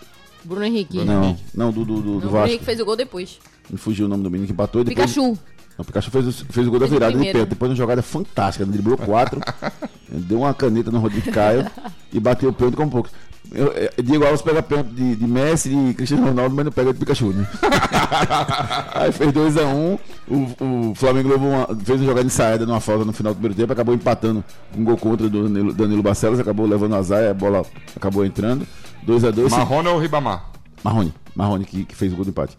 Bruno 0.44 0.64
Henrique. 0.64 1.04
não, 1.04 1.38
não, 1.54 1.72
do, 1.72 1.84
do, 1.84 1.96
do, 1.96 2.02
do 2.02 2.10
Não, 2.10 2.16
o 2.18 2.20
Bruno 2.20 2.32
Vasco. 2.34 2.48
Henrique 2.50 2.66
fez 2.66 2.80
o 2.80 2.86
gol 2.86 2.96
depois. 2.96 3.40
Me 3.70 3.78
fugiu 3.78 4.06
o 4.06 4.10
nome 4.10 4.24
do 4.24 4.30
menino 4.32 4.48
que 4.48 4.54
empatou. 4.54 4.82
e 4.82 4.86
Depois, 4.86 5.12
Pikachu. 5.12 5.28
Não, 5.32 5.38
o 5.80 5.86
Pikachu 5.86 6.12
fez, 6.12 6.28
o- 6.28 6.32
fez 6.46 6.68
o 6.68 6.70
gol 6.70 6.80
da 6.80 6.86
Fez 6.86 6.92
o 6.92 6.96
virada 6.96 7.12
de 7.12 7.18
primeiro. 7.18 7.40
pé. 7.40 7.46
Depois 7.46 7.70
uma 7.72 7.76
jogada 7.78 8.02
fantástica. 8.02 8.64
Ele 8.64 8.72
driblou 8.72 8.98
quatro, 8.98 9.40
deu 10.08 10.40
uma 10.40 10.54
caneta 10.54 10.92
no 10.92 11.00
Rodrigo 11.00 11.32
Caio 11.32 11.70
e 12.14 12.20
bateu 12.20 12.50
o 12.50 12.54
pênalti 12.54 12.76
como 12.76 12.92
pouco. 12.92 13.10
Eu, 13.52 13.74
é, 13.76 13.92
Diego 14.02 14.26
Alves 14.26 14.42
pega 14.42 14.62
pênalti 14.62 14.90
de, 14.90 15.16
de 15.16 15.28
Messi 15.28 15.70
e 15.70 15.88
de 15.88 15.94
Cristiano 15.96 16.28
Ronaldo, 16.28 16.56
mas 16.56 16.66
não 16.66 16.72
pega 16.72 16.94
de 16.94 17.00
Pikachu, 17.00 17.34
né? 17.34 17.48
Aí 18.94 19.12
fez 19.12 19.32
2x1. 19.32 20.00
o, 20.28 20.90
o 20.92 20.96
Flamengo 20.96 21.30
levou 21.30 21.50
uma, 21.50 21.68
fez 21.84 22.00
uma 22.00 22.08
jogada 22.08 22.28
ensaiada 22.28 22.66
numa 22.66 22.80
falta 22.80 23.06
no 23.06 23.14
final 23.14 23.34
do 23.34 23.38
primeiro 23.38 23.56
tempo, 23.56 23.74
acabou 23.74 23.96
empatando 23.96 24.44
com 24.72 24.82
um 24.82 24.84
gol 24.84 24.98
contra 24.98 25.28
do 25.28 25.44
Danilo, 25.44 25.74
Danilo 25.74 26.04
Barcelos, 26.04 26.40
acabou 26.40 26.68
levando 26.68 26.96
azar 26.96 27.24
e 27.24 27.28
a 27.28 27.34
bola 27.34 27.66
acabou 27.96 28.24
entrando. 28.24 28.68
2x2. 29.08 29.50
Marrone 29.50 29.88
ou 29.88 30.00
Ribamar? 30.00 30.52
Marrone, 30.84 31.14
Marrone 31.36 31.66
que, 31.66 31.86
que 31.86 31.96
fez 31.96 32.14
o 32.14 32.16
gol 32.16 32.26
do 32.26 32.30
empate. 32.30 32.56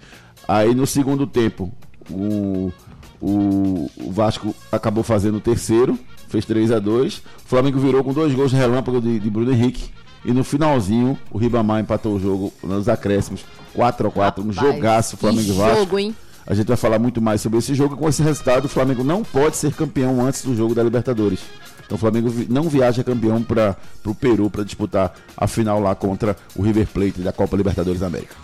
Aí 0.48 0.74
no 0.74 0.86
segundo 0.86 1.26
tempo, 1.26 1.72
o, 2.10 2.72
o, 3.20 3.90
o 3.96 4.10
Vasco 4.10 4.54
acabou 4.72 5.04
fazendo 5.04 5.36
o 5.36 5.40
terceiro, 5.40 5.98
fez 6.28 6.44
3 6.44 6.72
a 6.72 6.78
2 6.78 7.18
O 7.18 7.22
Flamengo 7.44 7.78
virou 7.78 8.02
com 8.02 8.12
dois 8.12 8.34
gols 8.34 8.50
de 8.50 8.56
relâmpago 8.56 9.00
de, 9.00 9.18
de 9.20 9.30
Bruno 9.30 9.52
Henrique. 9.52 9.90
E 10.24 10.32
no 10.32 10.44
finalzinho, 10.44 11.18
o 11.30 11.38
Ribamar 11.38 11.80
empatou 11.80 12.16
o 12.16 12.20
jogo 12.20 12.52
nos 12.62 12.88
acréscimos, 12.88 13.44
4 13.74 14.08
a 14.08 14.10
4 14.10 14.44
um 14.44 14.52
jogaço 14.52 15.16
Flamengo 15.16 15.54
Vasco. 15.54 15.78
jogo, 15.78 15.98
hein? 15.98 16.14
A 16.46 16.54
gente 16.54 16.66
vai 16.66 16.76
falar 16.76 16.98
muito 16.98 17.20
mais 17.20 17.40
sobre 17.40 17.58
esse 17.58 17.74
jogo. 17.74 17.96
Com 17.96 18.08
esse 18.08 18.22
resultado, 18.22 18.64
o 18.64 18.68
Flamengo 18.68 19.04
não 19.04 19.22
pode 19.22 19.56
ser 19.56 19.72
campeão 19.72 20.24
antes 20.24 20.42
do 20.42 20.54
jogo 20.54 20.74
da 20.74 20.82
Libertadores. 20.82 21.40
Então 21.86 21.96
o 21.96 21.98
Flamengo 21.98 22.32
não 22.48 22.68
viaja 22.68 23.02
campeão 23.04 23.42
para 23.42 23.76
o 24.04 24.14
Peru 24.14 24.50
para 24.50 24.64
disputar 24.64 25.12
a 25.36 25.46
final 25.46 25.80
lá 25.80 25.94
contra 25.94 26.36
o 26.56 26.62
River 26.62 26.86
Plate 26.88 27.20
da 27.20 27.32
Copa 27.32 27.56
Libertadores 27.56 28.00
da 28.00 28.06
América. 28.06 28.34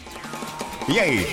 E 0.88 1.00
aí? 1.00 1.26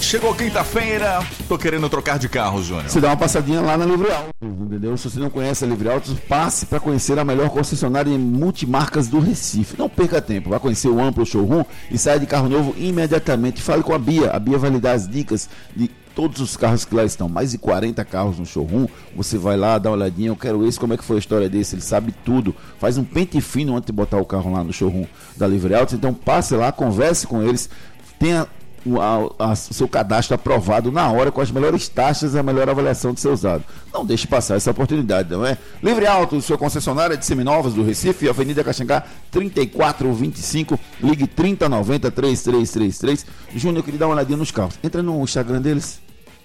Chegou 0.00 0.32
quinta-feira, 0.32 1.20
tô 1.48 1.58
querendo 1.58 1.88
trocar 1.88 2.16
de 2.16 2.28
carro, 2.28 2.62
Júnior. 2.62 2.88
Você 2.88 3.00
dá 3.00 3.08
uma 3.08 3.16
passadinha 3.16 3.60
lá 3.60 3.76
na 3.76 3.84
Livre 3.84 4.08
Autos, 4.08 4.32
entendeu? 4.40 4.96
Se 4.96 5.10
você 5.10 5.18
não 5.18 5.28
conhece 5.28 5.64
a 5.64 5.66
Livre 5.66 5.88
Autos, 5.88 6.16
passe 6.20 6.64
para 6.64 6.78
conhecer 6.78 7.18
a 7.18 7.24
melhor 7.24 7.50
concessionária 7.50 8.08
em 8.08 8.18
multimarcas 8.18 9.08
do 9.08 9.18
Recife. 9.18 9.76
Não 9.76 9.88
perca 9.88 10.22
tempo, 10.22 10.50
vá 10.50 10.60
conhecer 10.60 10.88
o 10.88 11.00
amplo 11.02 11.26
showroom 11.26 11.64
e 11.90 11.98
saia 11.98 12.20
de 12.20 12.26
carro 12.26 12.48
novo 12.48 12.72
imediatamente. 12.78 13.60
Fale 13.60 13.82
com 13.82 13.92
a 13.92 13.98
Bia, 13.98 14.30
a 14.30 14.38
Bia 14.38 14.58
vai 14.58 14.70
lhe 14.70 14.78
dar 14.78 14.92
as 14.92 15.08
dicas 15.08 15.48
de 15.74 15.88
todos 16.14 16.40
os 16.40 16.56
carros 16.56 16.84
que 16.84 16.94
lá 16.94 17.04
estão. 17.04 17.28
Mais 17.28 17.50
de 17.50 17.58
40 17.58 18.04
carros 18.04 18.38
no 18.38 18.46
showroom. 18.46 18.86
Você 19.16 19.36
vai 19.36 19.56
lá, 19.56 19.76
dá 19.78 19.90
uma 19.90 19.96
olhadinha, 19.96 20.28
eu 20.28 20.36
quero 20.36 20.64
esse, 20.64 20.78
como 20.78 20.94
é 20.94 20.96
que 20.96 21.04
foi 21.04 21.16
a 21.16 21.18
história 21.18 21.48
desse, 21.48 21.74
ele 21.74 21.82
sabe 21.82 22.14
tudo. 22.24 22.54
Faz 22.78 22.96
um 22.96 23.02
pente 23.02 23.40
fino 23.40 23.76
antes 23.76 23.86
de 23.86 23.92
botar 23.92 24.18
o 24.18 24.24
carro 24.24 24.52
lá 24.52 24.62
no 24.62 24.72
showroom 24.72 25.06
da 25.36 25.48
Livre 25.48 25.74
Autos. 25.74 25.94
Então 25.94 26.14
passe 26.14 26.54
lá, 26.54 26.70
converse 26.70 27.26
com 27.26 27.42
eles, 27.42 27.68
tenha 28.20 28.46
o 28.86 29.54
seu 29.56 29.86
cadastro 29.86 30.34
aprovado 30.34 30.90
na 30.90 31.10
hora 31.10 31.30
com 31.30 31.40
as 31.40 31.50
melhores 31.50 31.88
taxas 31.88 32.34
e 32.34 32.38
a 32.38 32.42
melhor 32.42 32.68
avaliação 32.68 33.12
do 33.12 33.20
seu 33.20 33.32
usado. 33.32 33.64
Não 33.92 34.04
deixe 34.04 34.26
passar 34.26 34.56
essa 34.56 34.70
oportunidade, 34.70 35.30
não 35.30 35.44
é? 35.44 35.58
Livre 35.82 36.06
Auto, 36.06 36.40
sua 36.40 36.56
concessionária 36.56 37.16
de 37.16 37.26
seminovas 37.26 37.74
do 37.74 37.82
Recife, 37.82 38.28
Avenida 38.28 38.64
Caxangá 38.64 39.04
3425, 39.30 40.78
ligue 41.02 41.26
3090 41.26 42.10
3333. 42.10 43.26
Júnior, 43.54 43.78
eu 43.78 43.82
queria 43.84 44.00
dar 44.00 44.06
uma 44.06 44.14
olhadinha 44.14 44.38
nos 44.38 44.50
carros. 44.50 44.78
Entra 44.82 45.02
no 45.02 45.22
Instagram 45.22 45.60
deles. 45.60 46.00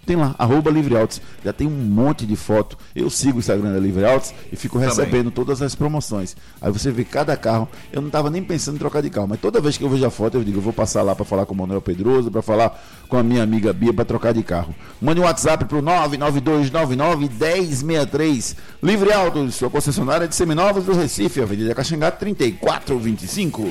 Tem 0.06 0.16
lá, 0.16 0.36
arroba 0.38 0.70
Livre 0.70 0.96
Autos. 0.96 1.20
Já 1.44 1.52
tem 1.52 1.68
um 1.68 1.72
monte 1.72 2.26
de 2.26 2.36
foto. 2.36 2.78
Eu 2.96 3.10
sigo 3.10 3.38
o 3.38 3.40
Instagram 3.40 3.74
da 3.74 3.80
Livre 3.80 4.06
Autos 4.06 4.34
e 4.52 4.56
fico 4.56 4.78
recebendo 4.78 5.32
todas 5.32 5.62
as 5.62 5.74
promoções. 5.74 6.36
Aí 6.62 6.72
você 6.72 6.92
vê 6.92 7.04
cada 7.04 7.36
carro. 7.36 7.68
Eu 7.92 8.02
não 8.02 8.08
estava 8.08 8.30
nem 8.30 8.44
pensando 8.44 8.76
em 8.76 8.80
trocar 8.80 9.02
de 9.02 9.10
carro, 9.10 9.28
mas 9.28 9.40
toda 9.40 9.60
vez 9.60 9.78
que 9.78 9.84
eu 9.84 9.90
vejo 9.90 10.06
a 10.06 10.12
foto, 10.12 10.38
eu 10.38 10.44
digo, 10.44 10.60
eu 10.60 10.62
vou 10.62 10.74
passar 10.74 11.02
lá 11.02 11.16
para 11.16 11.26
falar 11.26 11.48
com 11.48 11.54
o 11.54 11.58
Manuel 11.58 11.82
Pedroso, 11.82 12.30
para 12.30 12.44
falar 12.44 12.80
com 13.10 13.18
a 13.18 13.24
minha 13.24 13.42
amiga 13.42 13.74
Bia 13.74 13.94
para 13.94 14.06
trocar 14.06 14.34
de 14.34 14.44
carro. 14.44 14.76
Mande 15.02 15.20
um 15.20 15.24
WhatsApp 15.24 15.66
pro 15.66 15.82
992991063. 15.82 18.56
Livre 18.84 19.12
Autos, 19.12 19.56
sua 19.56 19.70
concessionária 19.70 20.28
de 20.28 20.36
seminovos 20.36 20.86
do 20.86 20.94
Recife, 20.94 21.42
Avenida 21.42 21.74
Caxangá 21.74 22.12
3425. 22.12 23.64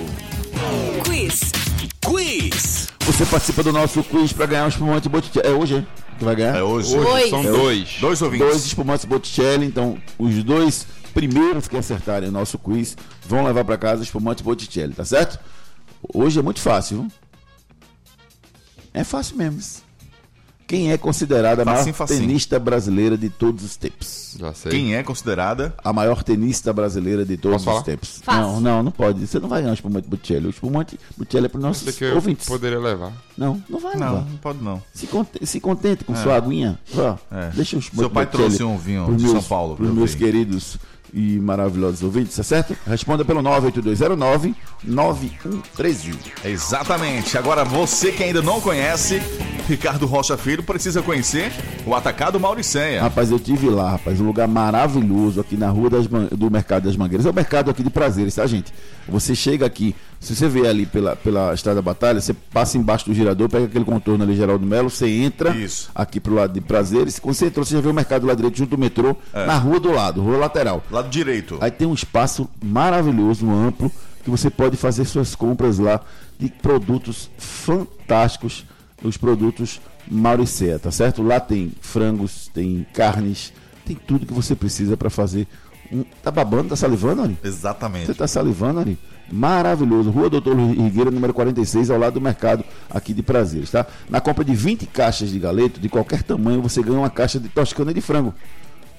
Quiz. 1.05 1.64
Quiz. 2.05 2.89
Você 3.01 3.27
participa 3.27 3.63
do 3.63 3.73
nosso 3.73 4.03
quiz 4.03 4.33
para 4.33 4.47
ganhar 4.47 4.65
um 4.65 4.69
espumante 4.69 5.09
Botticelli. 5.09 5.47
É 5.47 5.51
hoje, 5.51 5.75
hein? 5.77 5.87
Que 6.19 6.25
vai 6.25 6.37
ganhar? 6.37 6.57
É 6.57 6.63
hoje. 6.63 6.97
Hoje 6.97 7.09
Oi. 7.09 7.31
são 7.31 7.41
É, 7.41 7.47
dois. 7.51 7.97
Dois 8.01 8.23
ouvintes. 8.23 8.47
Dois 8.47 8.65
espumantes 8.67 9.05
Botticelli, 9.05 9.67
então 9.67 9.99
os 10.19 10.43
dois 10.45 10.87
primeiros 11.13 11.69
que 11.69 11.77
acertarem 11.77 12.29
o 12.29 12.33
nosso 12.33 12.59
quiz 12.59 12.97
vão 13.27 13.45
levar 13.45 13.65
para 13.65 13.77
casa 13.77 14.01
o 14.01 14.05
espumante 14.05 14.43
Botticelli, 14.43 14.93
tá 14.95 15.05
certo? 15.05 15.39
Hoje 16.13 16.39
é 16.39 16.43
muito 16.43 16.61
fácil, 16.61 17.03
viu? 17.03 17.13
É 18.93 19.03
fácil 19.05 19.37
mesmo. 19.37 19.61
Quem 20.67 20.91
é 20.91 20.97
considerada 20.97 21.61
a 21.63 21.65
maior 21.65 21.85
Facinho, 21.93 22.21
tenista 22.21 22.59
brasileira 22.59 23.19
de 23.19 23.29
todos 23.29 23.63
os 23.65 23.77
tempos? 23.77 24.35
Já 24.39 24.55
sei. 24.55 24.73
Quem 24.73 24.95
é 24.97 25.03
considerada? 25.03 25.75
A 25.85 25.93
maior 25.93 26.23
tenista 26.23 26.73
brasileira 26.73 27.25
de 27.25 27.37
todos 27.37 27.67
os 27.67 27.83
tempos. 27.83 28.21
Fácil. 28.23 28.43
Não, 28.43 28.61
não, 28.61 28.83
não 28.85 28.91
pode. 28.91 29.27
Você 29.27 29.39
não 29.39 29.49
vai 29.49 29.61
ganhar 29.61 29.73
o 29.73 29.75
espumante 29.75 30.09
Botticelli. 30.09 30.47
O 30.47 30.51
espumante 30.51 30.99
Botticelli 31.19 31.47
é 31.47 31.49
para 31.49 31.61
nossos 31.61 31.95
que 31.95 32.05
eu 32.05 32.15
ouvintes. 32.15 32.47
poderia 32.47 32.79
levar. 32.79 33.13
Não, 33.37 33.63
não 33.69 33.79
vai, 33.79 33.95
não, 33.95 34.07
Não, 34.07 34.15
vai. 34.23 34.31
não 34.31 34.37
pode 34.39 34.63
não. 34.63 34.83
Se, 34.93 35.07
conte- 35.07 35.45
se 35.47 35.61
contente 35.61 36.03
com 36.05 36.17
sua 36.17 36.35
aguinha. 36.37 36.79
Ó, 36.97 37.17
É. 37.31 37.51
Deixa 37.55 37.77
os 37.77 37.87
Seu 37.87 38.09
pai 38.09 38.25
trouxe 38.27 38.63
um 38.65 38.79
vinho 38.79 39.05
de 39.17 39.23
meus, 39.25 39.33
São 39.33 39.43
Paulo 39.43 39.77
Para 39.77 39.87
eu 39.87 39.93
meus 39.95 40.15
queridos 40.15 40.79
e 41.15 41.39
maravilhosos 41.39 42.03
ouvintes, 42.03 42.35
tá 42.35 42.43
certo? 42.43 42.77
Responda 42.85 43.25
pelo 43.25 43.41
98209-9113. 43.43 46.17
Exatamente. 46.45 47.39
Agora, 47.39 47.65
você 47.65 48.11
que 48.11 48.25
ainda 48.25 48.43
não 48.43 48.61
conhece, 48.61 49.23
Ricardo 49.69 50.07
Rocha 50.07 50.37
Filho 50.37 50.65
precisa 50.65 51.01
conhecer 51.03 51.53
o 51.87 51.95
Atacado 51.95 52.41
Mauricéia. 52.41 53.01
Rapaz, 53.01 53.31
eu 53.31 53.39
tive 53.39 53.71
lá, 53.71 53.93
rapaz, 53.93 54.21
um 54.21 54.27
lugar 54.27 54.49
maravilhoso 54.49 55.41
aqui 55.41 55.57
na 55.57 55.71
rua 55.71 55.89
das 55.89 56.07
do 56.07 56.51
Mercado 56.51 56.83
das 56.85 56.97
Mangueiras. 56.97 57.27
É 57.27 57.31
o 57.31 57.35
mercado 57.35 57.71
aqui 57.71 57.85
de 57.85 57.91
prazeres, 57.91 58.35
tá, 58.35 58.45
gente? 58.47 58.75
Você 59.09 59.37
chega 59.37 59.65
aqui, 59.65 59.95
se 60.25 60.35
você 60.35 60.49
vier 60.49 60.67
ali 60.67 60.87
pela, 60.87 61.15
pela 61.15 61.53
Estrada 61.55 61.77
da 61.77 61.83
Batalha, 61.83 62.21
você 62.21 62.33
passa 62.33 62.77
embaixo 62.79 63.07
do 63.07 63.15
girador, 63.15 63.49
pega 63.49 63.67
aquele 63.67 63.85
contorno 63.85 64.25
ali, 64.25 64.35
Geraldo 64.35 64.67
Melo, 64.67 64.91
você 64.91 65.09
entra 65.09 65.55
Isso. 65.57 65.91
aqui 65.95 66.19
pro 66.19 66.35
lado 66.35 66.53
de 66.53 66.61
prazeres. 66.61 67.19
Quando 67.19 67.35
você 67.35 67.47
entrou, 67.47 67.65
você 67.65 67.75
já 67.75 67.81
vê 67.81 67.89
o 67.89 67.95
mercado 67.95 68.27
lá 68.27 68.35
direito, 68.35 68.57
junto 68.57 68.71
do 68.71 68.79
metrô, 68.79 69.17
É. 69.33 69.47
na 69.47 69.57
rua 69.57 69.79
do 69.79 69.93
lado, 69.93 70.23
rua 70.23 70.37
lateral. 70.39 70.83
Lado 70.91 71.09
direito. 71.09 71.59
Aí 71.61 71.71
tem 71.71 71.87
um 71.87 71.95
espaço 71.95 72.49
maravilhoso, 72.63 73.49
amplo, 73.51 73.93
que 74.25 74.31
você 74.31 74.49
pode 74.51 74.77
fazer 74.77 75.05
suas 75.05 75.35
compras 75.35 75.79
lá 75.79 76.01
de 76.39 76.49
produtos 76.49 77.31
fantásticos 77.39 78.65
os 79.03 79.17
produtos 79.17 79.81
Mauricea, 80.11 80.79
tá 80.79 80.91
certo? 80.91 81.23
Lá 81.23 81.41
tem 81.41 81.73
frangos, 81.81 82.49
tem 82.53 82.87
carnes, 82.93 83.53
tem 83.85 83.97
tudo 83.97 84.27
que 84.27 84.33
você 84.33 84.55
precisa 84.55 84.97
para 84.97 85.09
fazer. 85.11 85.47
Um... 85.91 86.05
Tá 86.23 86.31
babando, 86.31 86.71
tá 86.71 86.77
salivando, 86.77 87.23
Ari? 87.23 87.39
Exatamente. 87.43 88.07
Você 88.07 88.15
tá 88.15 88.27
salivando, 88.27 88.81
Ari? 88.81 88.99
Maravilhoso. 89.35 90.11
Rua 90.11 90.31
Doutor 90.31 90.57
Rigueira, 90.57 91.11
número 91.11 91.35
46, 91.35 91.91
ao 91.91 91.99
lado 91.99 92.15
do 92.15 92.21
mercado 92.21 92.65
aqui 92.89 93.13
de 93.13 93.21
Prazeres, 93.21 93.69
tá? 93.69 93.85
Na 94.09 94.21
compra 94.21 94.45
de 94.45 94.55
20 94.55 94.87
caixas 94.87 95.31
de 95.31 95.41
galeto, 95.41 95.81
de 95.81 95.89
qualquer 95.89 96.23
tamanho, 96.23 96.63
você 96.63 96.81
ganha 96.81 97.01
uma 97.01 97.11
caixa 97.11 97.41
de 97.41 97.49
toscana 97.49 97.93
de 97.93 98.01
frango. 98.01 98.33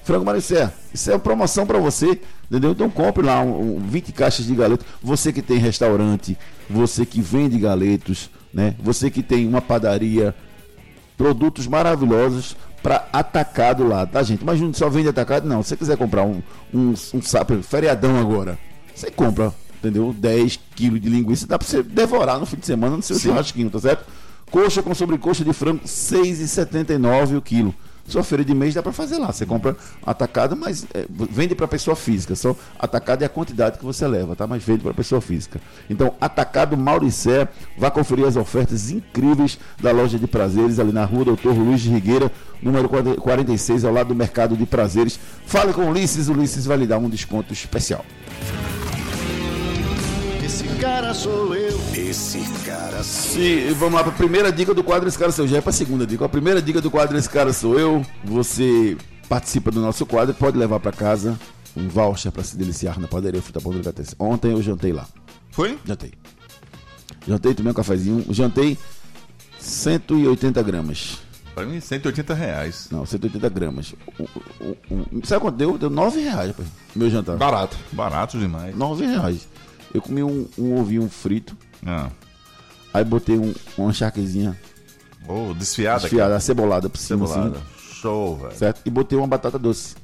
Frango 0.04 0.26
Maricé, 0.26 0.70
isso 0.92 1.10
é 1.10 1.14
uma 1.14 1.20
promoção 1.20 1.66
para 1.66 1.78
você, 1.78 2.20
entendeu? 2.50 2.72
Então 2.72 2.90
compre 2.90 3.24
lá 3.24 3.40
um, 3.40 3.78
um 3.78 3.80
20 3.80 4.12
caixas 4.12 4.46
de 4.46 4.54
galeto. 4.54 4.84
Você 5.02 5.32
que 5.32 5.40
tem 5.40 5.56
restaurante, 5.56 6.36
você 6.68 7.06
que 7.06 7.22
vende 7.22 7.58
galetos, 7.58 8.28
né? 8.52 8.74
Você 8.78 9.10
que 9.10 9.22
tem 9.22 9.48
uma 9.48 9.62
padaria, 9.62 10.34
produtos 11.16 11.66
maravilhosos 11.66 12.54
para 12.82 13.08
atacado 13.10 13.88
lá, 13.88 14.04
tá, 14.04 14.22
gente? 14.22 14.44
Mas 14.44 14.60
não 14.60 14.72
só 14.74 14.90
vende 14.90 15.08
atacado, 15.08 15.48
não. 15.48 15.62
Se 15.62 15.70
você 15.70 15.76
quiser 15.78 15.96
comprar 15.96 16.24
um, 16.24 16.42
um, 16.74 16.90
um 17.14 17.22
sapo, 17.22 17.62
feriadão 17.62 18.20
agora, 18.20 18.58
você 18.94 19.10
compra, 19.10 19.52
entendeu? 19.88 20.12
10 20.12 20.60
quilos 20.74 21.00
de 21.00 21.08
linguiça, 21.08 21.46
dá 21.46 21.58
para 21.58 21.66
você 21.66 21.82
devorar 21.82 22.38
no 22.38 22.46
fim 22.46 22.56
de 22.56 22.66
semana 22.66 22.96
no 22.96 23.02
seu 23.02 23.18
churrasquinho, 23.18 23.70
tá 23.70 23.78
certo? 23.78 24.04
Coxa 24.50 24.82
com 24.82 24.94
sobrecoxa 24.94 25.44
de 25.44 25.52
frango, 25.52 25.80
R$ 25.82 25.88
6,79 25.88 27.36
o 27.36 27.42
quilo. 27.42 27.74
Sua 28.08 28.22
feira 28.22 28.44
de 28.44 28.54
mês 28.54 28.72
dá 28.72 28.82
para 28.82 28.92
fazer 28.92 29.18
lá. 29.18 29.32
Você 29.32 29.44
compra 29.44 29.76
atacado, 30.04 30.56
mas 30.56 30.86
é, 30.94 31.04
vende 31.08 31.54
para 31.54 31.66
pessoa 31.66 31.96
física. 31.96 32.36
Só 32.36 32.54
atacado 32.78 33.22
é 33.22 33.26
a 33.26 33.28
quantidade 33.28 33.78
que 33.78 33.84
você 33.84 34.06
leva, 34.06 34.36
tá? 34.36 34.46
Mas 34.46 34.62
vende 34.62 34.82
para 34.82 34.94
pessoa 34.94 35.20
física. 35.20 35.60
Então, 35.90 36.14
atacado 36.20 36.76
Mauricé, 36.76 37.48
vá 37.76 37.90
conferir 37.90 38.26
as 38.26 38.36
ofertas 38.36 38.90
incríveis 38.90 39.58
da 39.80 39.90
loja 39.90 40.18
de 40.18 40.26
prazeres 40.26 40.78
ali 40.78 40.92
na 40.92 41.04
rua 41.04 41.24
Doutor 41.24 41.56
Luiz 41.56 41.80
de 41.80 41.90
Rigueira, 41.90 42.30
número 42.62 42.88
46, 42.88 43.84
ao 43.84 43.92
lado 43.92 44.08
do 44.08 44.14
mercado 44.14 44.56
de 44.56 44.66
prazeres. 44.66 45.18
Fale 45.44 45.72
com 45.72 45.82
o 45.82 45.90
Ulisses, 45.90 46.28
o 46.28 46.32
Ulisses 46.32 46.64
vai 46.64 46.76
lhe 46.76 46.86
dar 46.86 46.98
um 46.98 47.08
desconto 47.08 47.52
especial. 47.52 48.04
Esse 50.76 50.84
cara 50.84 51.14
sou 51.14 51.54
eu. 51.54 51.80
Esse 51.94 52.38
cara 52.66 53.02
sou 53.02 53.32
Se, 53.32 53.60
vamos 53.78 53.94
lá 53.94 54.02
para 54.04 54.12
a 54.12 54.14
primeira 54.14 54.52
dica 54.52 54.74
do 54.74 54.84
quadro 54.84 55.08
Esse 55.08 55.16
Cara 55.18 55.32
Sou 55.32 55.46
Eu. 55.46 55.48
Já 55.48 55.56
é 55.56 55.60
para 55.62 55.70
a 55.70 55.72
segunda 55.72 56.06
dica. 56.06 56.22
A 56.26 56.28
primeira 56.28 56.60
dica 56.60 56.82
do 56.82 56.90
quadro 56.90 57.16
Esse 57.16 57.30
Cara 57.30 57.50
Sou 57.54 57.78
Eu. 57.80 58.04
Você 58.22 58.94
participa 59.26 59.70
do 59.70 59.80
nosso 59.80 60.04
quadro 60.04 60.34
pode 60.34 60.58
levar 60.58 60.78
para 60.78 60.92
casa 60.92 61.38
um 61.74 61.88
voucher 61.88 62.30
para 62.30 62.42
se 62.44 62.58
deliciar 62.58 63.00
na 63.00 63.08
padaria 63.08 63.40
Fruta 63.40 63.58
Pão 63.58 63.72
Delicatessen. 63.72 64.14
Ontem 64.18 64.52
eu 64.52 64.60
jantei 64.62 64.92
lá. 64.92 65.06
Foi? 65.50 65.78
Jantei. 65.82 66.12
Jantei, 67.26 67.54
tomei 67.54 67.72
um 67.72 67.74
cafezinho. 67.74 68.26
Jantei 68.28 68.76
180 69.58 70.62
gramas. 70.62 71.18
Pra 71.54 71.64
mim, 71.64 71.80
180 71.80 72.34
reais. 72.34 72.88
Não, 72.90 73.06
180 73.06 73.48
gramas. 73.48 73.94
Um- 74.20 74.74
um- 74.94 75.04
um- 75.14 75.24
sabe 75.24 75.40
quanto 75.40 75.56
deu? 75.56 75.78
Deu 75.78 75.88
9 75.88 76.20
reais, 76.20 76.48
rapaz, 76.48 76.68
meu 76.94 77.08
jantar. 77.08 77.36
Barato. 77.38 77.78
Barato 77.92 78.38
demais. 78.38 78.76
9 78.76 79.06
reais. 79.06 79.48
Eu 79.94 80.02
comi 80.02 80.22
um, 80.22 80.46
um 80.58 80.78
ovinho 80.80 81.08
frito, 81.08 81.56
Ah. 81.86 82.10
aí 82.92 83.04
botei 83.04 83.38
um, 83.38 83.54
uma 83.78 83.92
charquezinha 83.92 84.56
Oh, 85.28 85.52
desfiada. 85.54 86.00
desfiada, 86.00 86.40
cebolada 86.40 86.88
por 86.88 86.98
cima, 86.98 87.26
Cebolada. 87.26 87.56
assim, 87.58 87.94
Show, 88.00 88.36
velho. 88.36 88.54
certo? 88.54 88.80
E 88.84 88.90
botei 88.90 89.18
uma 89.18 89.26
batata 89.26 89.58
doce. 89.58 89.96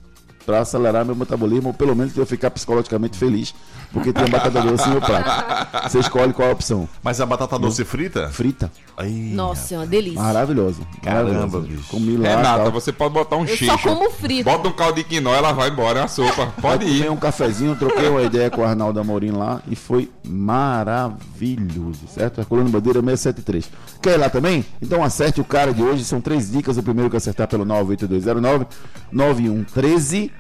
Pra 0.45 0.61
acelerar 0.61 1.05
meu 1.05 1.15
metabolismo, 1.15 1.69
ou 1.69 1.75
pelo 1.75 1.95
menos 1.95 2.17
eu 2.17 2.27
ficar 2.27 2.51
psicologicamente 2.51 3.17
feliz, 3.17 3.55
porque 3.93 4.13
tem 4.13 4.27
batata 4.29 4.61
doce 4.63 4.87
no 4.87 4.93
meu 4.93 5.01
prato. 5.01 5.89
Você 5.91 5.99
escolhe 5.99 6.33
qual 6.33 6.49
é 6.49 6.51
a 6.51 6.55
opção. 6.55 6.89
Mas 7.03 7.21
a 7.21 7.27
batata 7.27 7.59
doce 7.59 7.85
frita? 7.85 8.29
Frita. 8.31 8.71
Aí, 8.97 9.11
Nossa, 9.35 9.75
é 9.75 9.79
uma 9.79 9.87
delícia. 9.87 10.21
Maravilhosa. 10.21 10.83
Caramba, 11.03 11.33
maravilhosa. 11.33 11.67
bicho. 11.67 11.89
Comi 11.89 12.17
lá. 12.17 12.29
Renata, 12.29 12.63
tal. 12.65 12.73
você 12.73 12.93
pode 12.93 13.15
botar 13.15 13.37
um 13.37 13.43
Eu 13.43 13.57
xixo. 13.57 13.67
só 13.67 13.79
como 13.79 14.11
frito. 14.11 14.45
Bota 14.45 14.69
um 14.69 14.73
caldo 14.73 14.97
de 14.97 15.05
quinó, 15.05 15.35
ela 15.35 15.53
vai 15.53 15.71
embora, 15.71 15.99
é 16.01 16.03
uma 16.03 16.09
sopa. 16.09 16.47
Pode 16.61 16.85
Aí 16.85 16.91
ir. 16.91 16.97
tomei 16.99 17.11
um 17.11 17.17
cafezinho, 17.17 17.75
troquei 17.77 18.09
uma 18.09 18.23
ideia 18.23 18.51
com 18.51 18.61
o 18.61 18.65
Arnaldo 18.65 19.01
Amorim 19.01 19.31
lá 19.31 19.61
e 19.69 19.75
foi 19.77 20.11
maravilhoso, 20.27 22.07
certo? 22.09 22.39
Herculano 22.41 22.69
Bandeira 22.71 23.01
673. 23.01 23.71
Quer 24.01 24.15
ir 24.15 24.17
lá 24.19 24.29
também? 24.31 24.65
Então 24.81 25.03
acerte 25.03 25.41
o 25.41 25.45
cara 25.45 25.73
de 25.73 25.83
hoje, 25.83 26.05
são 26.05 26.21
três 26.21 26.51
dicas. 26.51 26.77
O 26.77 26.83
primeiro 26.83 27.11
que 27.11 27.17
acertar 27.17 27.49
pelo 27.49 27.65
98209 27.65 28.67
9113, 29.11 30.31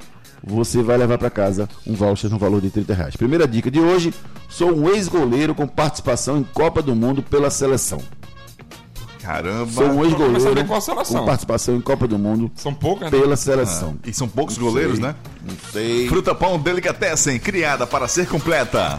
você 0.42 0.82
vai 0.82 0.96
levar 0.96 1.18
para 1.18 1.30
casa 1.30 1.68
um 1.86 1.94
voucher 1.94 2.30
no 2.30 2.38
valor 2.38 2.60
de 2.60 2.70
30 2.70 2.94
reais. 2.94 3.16
Primeira 3.16 3.46
dica 3.46 3.70
de 3.70 3.80
hoje, 3.80 4.12
sou 4.48 4.74
um 4.74 4.88
ex-goleiro 4.88 5.54
com 5.54 5.66
participação 5.66 6.38
em 6.38 6.42
Copa 6.42 6.82
do 6.82 6.94
Mundo 6.94 7.22
pela 7.22 7.50
seleção. 7.50 8.00
Caramba. 9.22 9.70
Sou 9.70 9.84
um 9.84 10.04
ex-goleiro 10.04 10.64
com 10.66 11.24
participação 11.24 11.76
em 11.76 11.80
Copa 11.80 12.08
do 12.08 12.18
Mundo 12.18 12.50
São 12.56 12.74
poucas, 12.74 13.10
né? 13.10 13.18
pela 13.18 13.36
seleção. 13.36 13.96
E 14.04 14.12
são 14.12 14.28
poucos 14.28 14.58
goleiros, 14.58 14.96
sei. 14.96 15.06
né? 15.06 15.14
Não 15.48 15.56
sei. 15.70 16.08
Fruta 16.08 16.34
Pão 16.34 16.58
Delicatessen, 16.58 17.38
criada 17.38 17.86
para 17.86 18.08
ser 18.08 18.26
completa. 18.26 18.98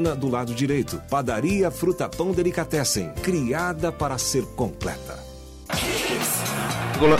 do 0.15 0.29
lado 0.29 0.53
direito. 0.53 1.01
Padaria 1.09 1.69
Fruta 1.71 2.09
Pão 2.09 2.31
Delicatessen, 2.31 3.09
criada 3.23 3.91
para 3.91 4.17
ser 4.17 4.43
completa. 4.55 5.19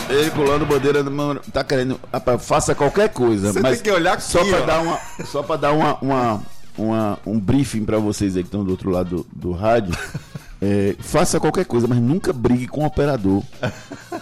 Herculano 0.09 0.65
Bandeira 0.65 1.01
mano, 1.03 1.39
tá 1.51 1.63
querendo. 1.63 1.99
rapaz, 2.11 2.45
faça 2.45 2.75
qualquer 2.75 3.09
coisa. 3.09 3.51
Você 3.51 3.59
mas 3.61 3.81
tem 3.81 3.91
que 3.91 3.97
olhar 3.97 4.13
aqui, 4.13 4.23
só 4.23 4.43
pra 4.45 4.61
ó. 4.61 4.65
dar 4.65 4.81
uma 4.81 4.99
Só 5.25 5.41
pra 5.43 5.55
dar 5.55 5.71
uma, 5.71 5.97
uma, 6.01 6.41
uma- 6.77 7.19
um 7.25 7.39
briefing 7.39 7.83
pra 7.85 7.97
vocês 7.97 8.35
aí 8.35 8.43
que 8.43 8.47
estão 8.47 8.63
do 8.63 8.71
outro 8.71 8.89
lado 8.91 9.25
do, 9.33 9.49
do 9.49 9.51
rádio. 9.51 9.95
É, 10.63 10.95
faça 10.99 11.39
qualquer 11.39 11.65
coisa, 11.65 11.87
mas 11.87 11.97
nunca 11.97 12.31
brigue 12.31 12.67
com 12.67 12.81
o 12.83 12.85
operador 12.85 13.41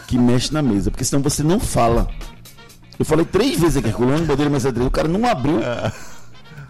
que 0.07 0.17
mexe 0.17 0.53
na 0.53 0.61
mesa, 0.61 0.89
porque 0.89 1.03
senão 1.03 1.21
você 1.21 1.43
não 1.43 1.59
fala. 1.59 2.07
Eu 2.97 3.03
falei 3.03 3.25
três 3.25 3.59
vezes 3.59 3.75
aqui, 3.75 3.89
Herculano 3.89 4.25
Bandeira 4.25 4.49
Mesa 4.49 4.71
3, 4.71 4.87
o 4.87 4.89
cara 4.89 5.09
não 5.09 5.25
abriu 5.29 5.59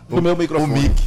o 0.10 0.20
meu 0.22 0.36
microfone. 0.36 0.74
O 0.74 0.76
mic. 0.76 1.04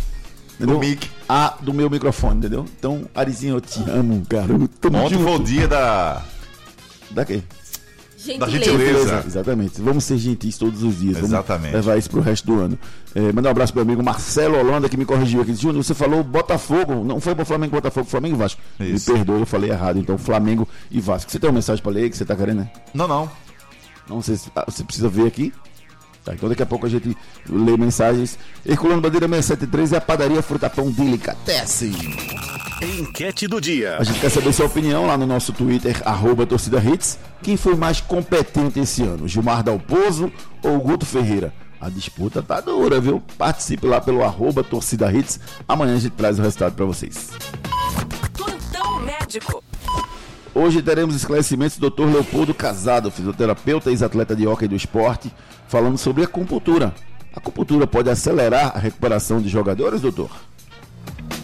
Entendeu? 0.63 0.77
o 0.77 0.81
mic. 0.81 1.11
A 1.29 1.57
do 1.61 1.73
meu 1.75 1.91
microfone, 1.91 2.39
entendeu? 2.39 2.67
Então, 2.79 3.03
Arizinho, 3.15 3.57
eu 3.57 3.61
te 3.61 3.81
amo, 3.91 4.25
cara. 4.29 4.53
Eu 4.53 4.69
tamo 4.81 4.99
Ontem 4.99 5.15
junto. 5.15 5.25
foi 5.25 5.35
o 5.37 5.39
dia 5.43 5.69
da. 5.69 6.23
Da 7.11 7.25
quê? 7.25 7.43
Da 8.39 8.49
Gentileza. 8.49 8.49
gentileza. 8.49 9.25
Exatamente. 9.27 9.81
Vamos 9.81 10.05
ser 10.05 10.17
gentis 10.17 10.57
todos 10.57 10.85
os 10.85 11.01
dias. 11.01 11.15
Vamos 11.15 11.31
Exatamente. 11.31 11.75
levar 11.75 11.97
isso 11.99 12.09
pro 12.09 12.21
resto 12.21 12.47
do 12.47 12.61
ano. 12.61 12.79
É, 13.17 13.33
mandar 13.33 13.49
um 13.49 13.51
abraço 13.51 13.73
pro 13.73 13.85
meu 13.85 13.93
amigo 13.95 14.05
Marcelo 14.05 14.57
Holanda, 14.57 14.89
que 14.89 14.97
me 14.97 15.05
corrigiu 15.05 15.43
aqui. 15.43 15.53
Júnior, 15.55 15.83
você 15.83 15.93
falou 15.93 16.23
Botafogo. 16.23 17.03
Não 17.03 17.21
foi 17.21 17.35
pro 17.35 17.45
Flamengo 17.45 17.73
Botafogo, 17.73 18.07
Flamengo 18.07 18.37
e 18.37 18.39
Vasco. 18.39 18.61
Isso. 18.79 19.11
Me 19.11 19.17
perdoe, 19.17 19.41
eu 19.41 19.47
falei 19.47 19.71
errado. 19.71 19.99
Então, 19.99 20.17
Flamengo 20.17 20.69
e 20.89 21.01
Vasco. 21.01 21.33
Você 21.33 21.41
tem 21.41 21.51
uma 21.51 21.55
mensagem 21.55 21.83
pra 21.83 21.91
ler 21.91 22.11
que 22.11 22.17
você 22.17 22.25
tá 22.25 22.37
querendo, 22.37 22.59
né? 22.59 22.71
Não, 22.95 23.09
não. 23.09 23.29
Não 24.09 24.23
sei 24.23 24.37
se 24.37 24.49
ah, 24.55 24.65
você 24.69 24.85
precisa 24.85 25.09
ver 25.09 25.27
aqui. 25.27 25.53
Tá, 26.25 26.33
então 26.35 26.49
daqui 26.49 26.63
a 26.63 26.67
pouco 26.67 26.87
a 26.87 26.89
gente 26.89 27.17
lê 27.49 27.77
mensagens. 27.77 28.39
Herculano 28.65 29.01
Bandeira 29.01 29.27
673 29.27 29.93
é 29.93 29.97
a 29.97 30.01
padaria 30.01 30.41
Frutapão 30.43 30.91
Delicatessen. 30.91 31.93
Enquete 32.81 33.49
do 33.49 33.61
dia. 33.61 33.97
A 33.99 34.05
gente 34.05 34.21
quer 34.21 34.31
saber 34.31 34.53
sua 34.53 34.67
opinião 34.67 35.07
lá 35.07 35.17
no 35.17 35.27
nosso 35.27 35.53
Twitter, 35.53 36.01
arroba 36.05 36.47
torcida 36.47 36.79
hits. 36.79 37.19
Quem 37.43 37.57
foi 37.57 37.75
mais 37.75 38.01
competente 38.01 38.79
esse 38.79 39.03
ano? 39.03 39.27
Gilmar 39.27 39.63
Dalpozo 39.63 40.33
ou 40.63 40.79
Guto 40.79 41.05
Ferreira? 41.05 41.53
A 41.81 41.89
disputa 41.89 42.41
tá 42.41 42.61
dura, 42.61 43.01
viu? 43.01 43.21
Participe 43.37 43.87
lá 43.87 44.01
pelo 44.01 44.23
arroba 44.23 44.63
torcida 44.63 45.13
hits. 45.13 45.41
Amanhã 45.67 45.97
a 45.97 45.99
gente 45.99 46.13
traz 46.13 46.39
o 46.39 46.43
resultado 46.43 46.75
para 46.75 46.85
vocês. 46.85 47.31
Plantão 48.37 49.01
médico. 49.01 49.63
Hoje 50.55 50.83
teremos 50.83 51.17
esclarecimentos 51.17 51.79
do 51.79 51.89
Dr. 51.89 52.13
Leopoldo 52.13 52.53
Casado, 52.53 53.11
fisioterapeuta 53.11 53.89
e 53.89 53.95
ex-atleta 53.95 54.37
de 54.37 54.47
hóquei 54.47 54.69
do 54.69 54.77
esporte, 54.77 55.33
falando 55.67 55.97
sobre 55.97 56.25
acupuntura. 56.25 56.93
A 57.35 57.39
acupuntura 57.39 57.87
pode 57.87 58.11
acelerar 58.11 58.77
a 58.77 58.79
recuperação 58.79 59.41
de 59.41 59.49
jogadores, 59.49 60.03
doutor? 60.03 60.31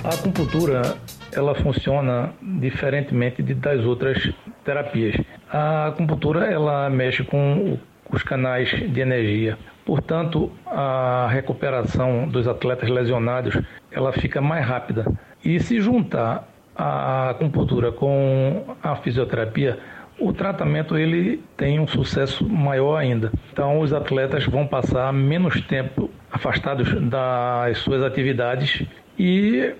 A 0.04 0.10
acupuntura 0.10 0.98
ela 1.32 1.54
funciona 1.54 2.34
diferentemente 2.42 3.42
das 3.42 3.82
outras 3.82 4.30
terapias. 4.62 5.16
A 5.50 5.86
acupuntura 5.86 6.44
ela 6.44 6.90
mexe 6.90 7.24
com 7.24 7.78
os 8.10 8.22
canais 8.22 8.68
de 8.68 9.00
energia. 9.00 9.58
Portanto, 9.86 10.52
a 10.66 11.28
recuperação 11.30 12.28
dos 12.28 12.46
atletas 12.46 12.90
lesionados 12.90 13.58
ela 13.90 14.12
fica 14.12 14.42
mais 14.42 14.66
rápida. 14.66 15.06
E 15.42 15.58
se 15.60 15.80
juntar 15.80 16.46
a 16.78 17.30
acupuntura 17.30 17.90
com 17.90 18.76
a 18.80 18.94
fisioterapia, 18.94 19.78
o 20.18 20.32
tratamento 20.32 20.96
ele 20.96 21.42
tem 21.56 21.80
um 21.80 21.86
sucesso 21.86 22.48
maior 22.48 22.96
ainda. 22.96 23.32
Então 23.52 23.80
os 23.80 23.92
atletas 23.92 24.46
vão 24.46 24.66
passar 24.66 25.12
menos 25.12 25.60
tempo 25.62 26.08
afastados 26.30 26.88
das 27.08 27.78
suas 27.78 28.02
atividades 28.02 28.84
e 29.18 29.74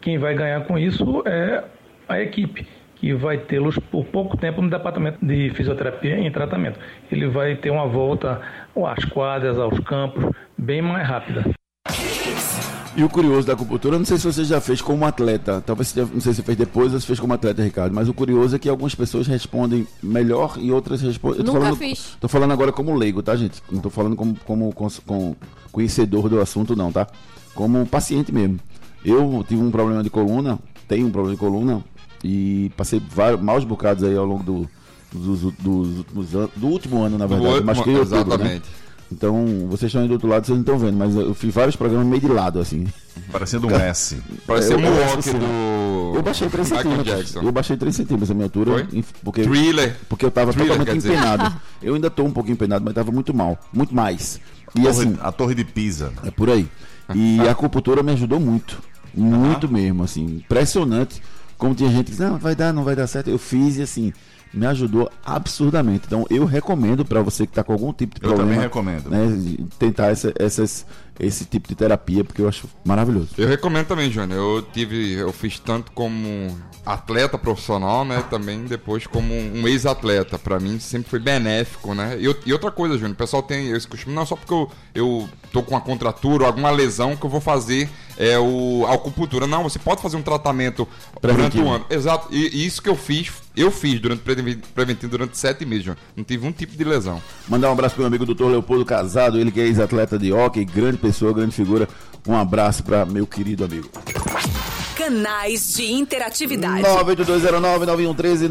quem 0.00 0.18
vai 0.18 0.34
ganhar 0.34 0.64
com 0.64 0.78
isso 0.78 1.22
é 1.26 1.62
a 2.08 2.20
equipe 2.20 2.66
que 2.96 3.14
vai 3.14 3.38
tê-los 3.38 3.78
por 3.78 4.04
pouco 4.06 4.36
tempo 4.36 4.60
no 4.60 4.68
departamento 4.68 5.24
de 5.24 5.50
fisioterapia 5.50 6.18
em 6.18 6.30
tratamento. 6.30 6.78
Ele 7.10 7.26
vai 7.28 7.56
ter 7.56 7.70
uma 7.70 7.86
volta 7.86 8.40
às 8.86 9.04
quadras, 9.06 9.58
aos 9.58 9.78
campos, 9.80 10.24
bem 10.56 10.82
mais 10.82 11.06
rápida. 11.08 11.44
E 13.00 13.04
o 13.04 13.08
curioso 13.08 13.46
da 13.46 13.54
acupuntura, 13.54 13.98
não 13.98 14.04
sei 14.04 14.18
se 14.18 14.24
você 14.26 14.44
já 14.44 14.60
fez 14.60 14.82
como 14.82 15.06
atleta, 15.06 15.62
talvez 15.64 15.88
você, 15.88 16.00
não 16.02 16.20
sei 16.20 16.32
se 16.32 16.34
você 16.34 16.42
fez 16.42 16.58
depois 16.58 16.92
ou 16.92 17.00
se 17.00 17.06
fez 17.06 17.18
como 17.18 17.32
atleta, 17.32 17.62
Ricardo, 17.62 17.94
mas 17.94 18.08
o 18.10 18.12
curioso 18.12 18.54
é 18.54 18.58
que 18.58 18.68
algumas 18.68 18.94
pessoas 18.94 19.26
respondem 19.26 19.86
melhor 20.02 20.56
e 20.60 20.70
outras 20.70 21.00
respondem. 21.00 21.38
eu 21.38 21.44
tô 21.44 21.52
Nunca 21.52 21.64
falando, 21.64 21.78
fiz. 21.78 22.16
Tô 22.20 22.28
falando 22.28 22.50
agora 22.52 22.72
como 22.72 22.94
leigo, 22.94 23.22
tá, 23.22 23.34
gente? 23.36 23.62
Não 23.72 23.80
tô 23.80 23.88
falando 23.88 24.16
como, 24.16 24.36
como, 24.44 24.70
cons- 24.74 25.00
com 25.06 25.34
conhecedor 25.72 26.28
do 26.28 26.40
assunto, 26.42 26.76
não, 26.76 26.92
tá? 26.92 27.06
Como 27.54 27.86
paciente 27.86 28.30
mesmo. 28.32 28.60
Eu 29.02 29.42
tive 29.48 29.62
um 29.62 29.70
problema 29.70 30.02
de 30.02 30.10
coluna, 30.10 30.58
tenho 30.86 31.06
um 31.06 31.10
problema 31.10 31.34
de 31.34 31.40
coluna, 31.40 31.82
e 32.22 32.70
passei 32.76 33.00
vários, 33.14 33.40
maus 33.40 33.64
bocados 33.64 34.04
aí 34.04 34.14
ao 34.14 34.26
longo 34.26 34.42
do, 34.42 34.68
dos, 35.10 35.40
dos 35.54 35.98
últimos 35.98 36.34
anos, 36.34 36.50
do 36.54 36.66
último 36.66 37.02
ano, 37.02 37.16
na 37.16 37.26
verdade. 37.26 37.48
último- 37.54 37.66
Machuquei 37.66 37.94
em 37.94 37.98
outubro, 37.98 38.38
né? 38.44 38.60
Então, 39.12 39.66
vocês 39.68 39.88
estão 39.88 40.02
aí 40.02 40.08
do 40.08 40.14
outro 40.14 40.28
lado, 40.28 40.46
vocês 40.46 40.56
não 40.56 40.62
estão 40.62 40.78
vendo, 40.78 40.96
mas 40.96 41.14
eu 41.16 41.34
fiz 41.34 41.52
vários 41.52 41.74
programas 41.74 42.06
meio 42.06 42.20
de 42.20 42.28
lado, 42.28 42.60
assim. 42.60 42.86
Parecendo 43.32 43.66
um 43.66 43.70
S. 43.74 44.16
Parece 44.46 44.72
Eu- 44.72 44.78
o 44.78 44.80
eu 44.80 44.90
Moonwalk 44.90 45.18
acho 45.18 45.30
que- 45.32 45.38
do. 45.38 46.12
Eu 46.14 46.22
baixei 46.22 46.48
3 46.48 46.70
Michael 46.70 46.96
centímetros. 46.96 47.34
Eu 47.34 47.52
baixei 47.52 47.76
3 47.76 47.96
centímetros 47.96 48.30
a 48.30 48.34
minha 48.34 48.46
altura. 48.46 48.72
Foi? 48.88 49.04
Porque, 49.24 49.42
Thriller. 49.42 49.96
porque 50.08 50.24
eu 50.24 50.30
tava 50.30 50.52
Thriller, 50.52 50.78
totalmente 50.78 51.04
empenado. 51.06 51.52
Eu 51.82 51.94
ainda 51.94 52.08
tô 52.08 52.22
um 52.24 52.30
pouquinho 52.30 52.54
empenado, 52.54 52.84
mas 52.84 52.94
tava 52.94 53.10
muito 53.10 53.34
mal. 53.34 53.58
Muito 53.72 53.94
mais. 53.94 54.40
E 54.76 54.82
Torre- 54.82 54.88
assim, 54.88 55.18
a 55.20 55.32
Torre 55.32 55.54
de 55.56 55.64
Pisa. 55.64 56.12
é 56.24 56.30
por 56.30 56.48
aí. 56.48 56.68
E 57.14 57.40
a 57.40 57.50
acupuntura 57.50 58.02
me 58.04 58.12
ajudou 58.12 58.38
muito. 58.38 58.78
Muito 59.12 59.68
mesmo, 59.68 60.04
assim. 60.04 60.24
Impressionante. 60.24 61.20
Como 61.58 61.74
tinha 61.74 61.90
gente 61.90 62.04
que 62.04 62.10
disse, 62.12 62.22
não, 62.22 62.38
vai 62.38 62.54
dar, 62.54 62.72
não 62.72 62.84
vai 62.84 62.94
dar 62.94 63.06
certo. 63.08 63.28
Eu 63.28 63.38
fiz 63.38 63.76
e 63.76 63.82
assim, 63.82 64.12
me 64.52 64.66
ajudou 64.66 65.10
absurdamente. 65.24 66.04
Então 66.06 66.26
eu 66.30 66.44
recomendo 66.44 67.04
para 67.04 67.22
você 67.22 67.46
que 67.46 67.52
tá 67.52 67.62
com 67.62 67.72
algum 67.72 67.92
tipo 67.92 68.14
de 68.18 68.20
Eu 68.24 68.28
problema. 68.30 68.50
também 68.50 68.60
recomendo. 68.62 69.08
Né, 69.10 69.56
tentar 69.78 70.08
essa- 70.08 70.32
essas, 70.38 70.84
esse 71.20 71.44
tipo 71.44 71.68
de 71.68 71.74
terapia, 71.74 72.24
porque 72.24 72.40
eu 72.42 72.48
acho 72.48 72.66
maravilhoso. 72.84 73.28
Eu 73.36 73.46
recomendo 73.46 73.86
também, 73.86 74.10
Júnior. 74.10 74.38
Eu 74.38 74.62
tive, 74.62 75.12
eu 75.14 75.32
fiz 75.32 75.58
tanto 75.58 75.92
como 75.92 76.56
atleta 76.84 77.36
profissional, 77.36 78.04
né? 78.04 78.24
Também 78.30 78.64
depois 78.64 79.06
como 79.06 79.32
um 79.34 79.68
ex-atleta. 79.68 80.38
Pra 80.38 80.58
mim 80.58 80.78
sempre 80.80 81.10
foi 81.10 81.18
benéfico, 81.18 81.94
né? 81.94 82.16
E, 82.18 82.34
e 82.46 82.52
outra 82.52 82.70
coisa, 82.70 82.94
Júnior, 82.94 83.12
o 83.12 83.16
pessoal 83.16 83.42
tem 83.42 83.70
esse 83.70 83.86
costume, 83.86 84.14
não 84.14 84.24
só 84.24 84.34
porque 84.34 84.52
eu, 84.52 84.70
eu 84.94 85.28
tô 85.52 85.62
com 85.62 85.74
uma 85.74 85.80
contratura 85.80 86.44
ou 86.44 86.46
alguma 86.46 86.70
lesão 86.70 87.16
que 87.16 87.24
eu 87.24 87.30
vou 87.30 87.40
fazer 87.40 87.88
é 88.16 88.38
o 88.38 88.84
a 88.86 88.94
acupuntura. 88.94 89.46
Não, 89.46 89.62
você 89.62 89.78
pode 89.78 90.02
fazer 90.02 90.16
um 90.16 90.22
tratamento 90.22 90.86
durante 91.22 91.58
o 91.58 91.68
ano. 91.68 91.86
Exato. 91.88 92.28
E, 92.30 92.48
e 92.62 92.66
isso 92.66 92.82
que 92.82 92.88
eu 92.88 92.96
fiz, 92.96 93.30
eu 93.56 93.70
fiz 93.70 93.98
durante 93.98 94.20
preven- 94.20 94.60
preventivo 94.74 95.10
durante 95.10 95.38
sete 95.38 95.64
meses, 95.64 95.84
Júnior. 95.84 95.98
Não 96.14 96.22
tive 96.22 96.46
um 96.46 96.52
tipo 96.52 96.76
de 96.76 96.84
lesão. 96.84 97.22
Mandar 97.48 97.70
um 97.70 97.72
abraço 97.72 97.94
pro 97.94 98.02
meu 98.02 98.08
amigo 98.08 98.26
doutor 98.26 98.50
Leopoldo 98.50 98.84
Casado, 98.84 99.38
ele 99.38 99.50
que 99.50 99.60
é 99.60 99.64
ex-atleta 99.64 100.18
de 100.18 100.32
hockey, 100.32 100.64
grande 100.66 100.98
pessoa, 100.98 101.09
grande 101.34 101.54
figura. 101.54 101.88
Um 102.26 102.36
abraço 102.36 102.82
para 102.82 103.04
meu 103.04 103.26
querido 103.26 103.64
amigo. 103.64 103.88
Canais 104.96 105.74
de 105.74 105.90
interatividade. 105.92 106.82
98209-9113, 106.82 108.50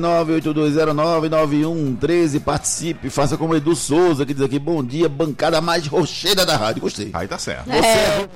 98209-9113. 1.99 2.39
Participe, 2.41 3.09
faça 3.09 3.37
como 3.37 3.55
Edu 3.55 3.75
Souza, 3.75 4.25
que 4.25 4.33
diz 4.33 4.41
aqui: 4.41 4.57
bom 4.57 4.83
dia, 4.83 5.07
bancada 5.07 5.61
mais 5.61 5.85
rocheda 5.85 6.45
da 6.45 6.57
rádio. 6.57 6.81
Gostei. 6.81 7.11
Aí 7.13 7.27
tá 7.27 7.37
certo. 7.37 7.69
É, 7.71 8.27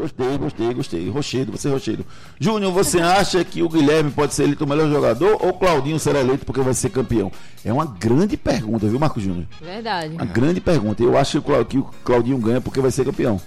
Gostei, 0.00 0.38
gostei, 0.38 0.74
gostei. 0.74 1.08
Rochedo, 1.10 1.52
você 1.52 1.68
rochedo. 1.68 2.06
Júnior, 2.38 2.72
você 2.72 3.00
acha 3.00 3.44
que 3.44 3.62
o 3.62 3.68
Guilherme 3.68 4.10
pode 4.10 4.34
ser 4.34 4.44
eleito 4.44 4.64
o 4.64 4.68
melhor 4.68 4.88
jogador 4.88 5.36
ou 5.44 5.52
Claudinho 5.52 5.98
será 5.98 6.20
eleito 6.20 6.46
porque 6.46 6.60
vai 6.62 6.72
ser 6.72 6.88
campeão? 6.88 7.30
É 7.64 7.70
uma 7.72 7.84
grande 7.84 8.36
pergunta, 8.36 8.86
viu, 8.86 8.98
Marco 8.98 9.20
Júnior? 9.20 9.46
verdade. 9.60 10.14
Uma 10.14 10.24
grande 10.24 10.60
pergunta. 10.60 11.02
Eu 11.02 11.18
acho 11.18 11.42
que 11.68 11.78
o 11.78 11.84
Claudinho 12.04 12.38
ganha 12.38 12.60
porque 12.60 12.80
vai 12.80 12.90
ser 12.90 13.04
campeão. 13.04 13.40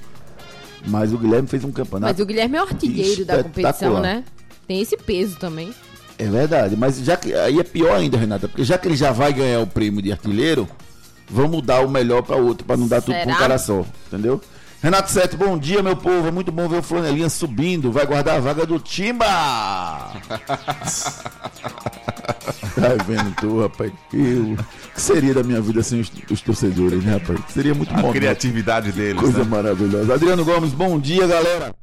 Mas 0.85 1.11
o 1.11 1.17
Guilherme 1.17 1.47
fez 1.47 1.63
um 1.63 1.71
campeonato. 1.71 2.13
Mas 2.13 2.21
o 2.21 2.25
Guilherme 2.25 2.57
é 2.57 2.61
o 2.61 2.65
artilheiro 2.65 3.25
da 3.25 3.43
competição, 3.43 3.99
né? 3.99 4.23
Tem 4.67 4.79
esse 4.81 4.95
peso 4.95 5.37
também. 5.37 5.73
É 6.17 6.25
verdade, 6.25 6.75
mas 6.77 6.99
já 6.99 7.17
que 7.17 7.33
aí 7.33 7.59
é 7.59 7.63
pior 7.63 7.95
ainda, 7.95 8.17
Renata, 8.17 8.47
porque 8.47 8.63
já 8.63 8.77
que 8.77 8.87
ele 8.87 8.95
já 8.95 9.11
vai 9.11 9.33
ganhar 9.33 9.61
o 9.61 9.67
prêmio 9.67 10.01
de 10.01 10.11
artilheiro, 10.11 10.67
vamos 11.27 11.63
dar 11.63 11.83
o 11.83 11.89
melhor 11.89 12.21
para 12.21 12.35
outro, 12.35 12.65
para 12.65 12.77
não 12.77 12.87
dar 12.87 13.01
tudo 13.01 13.15
para 13.15 13.21
um 13.23 13.25
Será? 13.25 13.37
cara 13.37 13.57
só, 13.57 13.83
entendeu? 14.07 14.39
Renato 14.83 15.09
Sete, 15.09 15.37
bom 15.37 15.57
dia, 15.57 15.81
meu 15.81 15.95
povo. 15.95 16.27
É 16.27 16.31
muito 16.31 16.51
bom 16.51 16.67
ver 16.67 16.79
o 16.79 16.83
Flanelinha 16.83 17.29
subindo. 17.29 17.89
Vai 17.89 18.05
guardar 18.05 18.35
a 18.35 18.39
vaga 18.41 18.65
do 18.65 18.77
Timba! 18.79 19.25
Tá 22.75 22.89
vendo 23.05 23.33
tu, 23.35 23.61
rapaz? 23.61 23.91
Eu... 24.11 24.53
O 24.53 24.57
que 24.95 25.01
seria 25.01 25.33
da 25.33 25.43
minha 25.43 25.61
vida 25.61 25.81
sem 25.83 25.99
os, 26.01 26.11
os 26.29 26.41
torcedores, 26.41 27.03
né, 27.03 27.13
rapaz? 27.13 27.39
Seria 27.49 27.73
muito 27.73 27.93
A 27.93 28.01
bom. 28.01 28.11
criatividade 28.11 28.91
deles, 28.91 29.19
Coisa 29.21 29.39
né? 29.39 29.43
maravilhosa. 29.45 30.13
Adriano 30.13 30.43
Gomes, 30.43 30.71
bom 30.71 30.99
dia, 30.99 31.25
galera. 31.27 31.73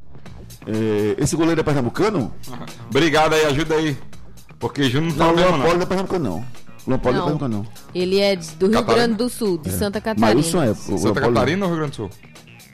É, 0.66 1.14
esse 1.22 1.36
goleiro 1.36 1.60
é 1.60 1.64
pernambucano? 1.64 2.32
Obrigado 2.88 3.34
aí, 3.34 3.46
ajuda 3.46 3.76
aí. 3.76 3.96
Porque 4.58 4.90
Júnior 4.90 5.16
não 5.16 5.26
Não, 5.26 5.26
tá 5.26 5.32
o 5.32 5.36
mesmo, 5.36 5.58
não. 5.58 5.74
Não 5.74 5.82
é 5.82 5.86
pernambucano, 5.86 6.24
não. 6.24 6.36
Não 6.38 6.44
é 6.44 6.44
Não. 6.86 6.98
pernambucano, 6.98 7.56
não. 7.58 7.66
Ele 7.94 8.18
é 8.18 8.36
do 8.36 8.66
Rio 8.66 8.74
Catarina? 8.74 8.94
Grande 8.94 9.14
do 9.14 9.28
Sul, 9.28 9.58
de 9.58 9.70
Santa 9.70 10.00
Catarina. 10.00 10.28
É. 10.30 10.34
o 10.34 10.56
Luan 10.90 10.98
Santa. 10.98 11.20
Catarina 11.20 11.64
ou 11.66 11.70
Rio 11.70 11.78
Grande 11.80 11.92
do 11.92 11.96
Sul? 11.96 12.10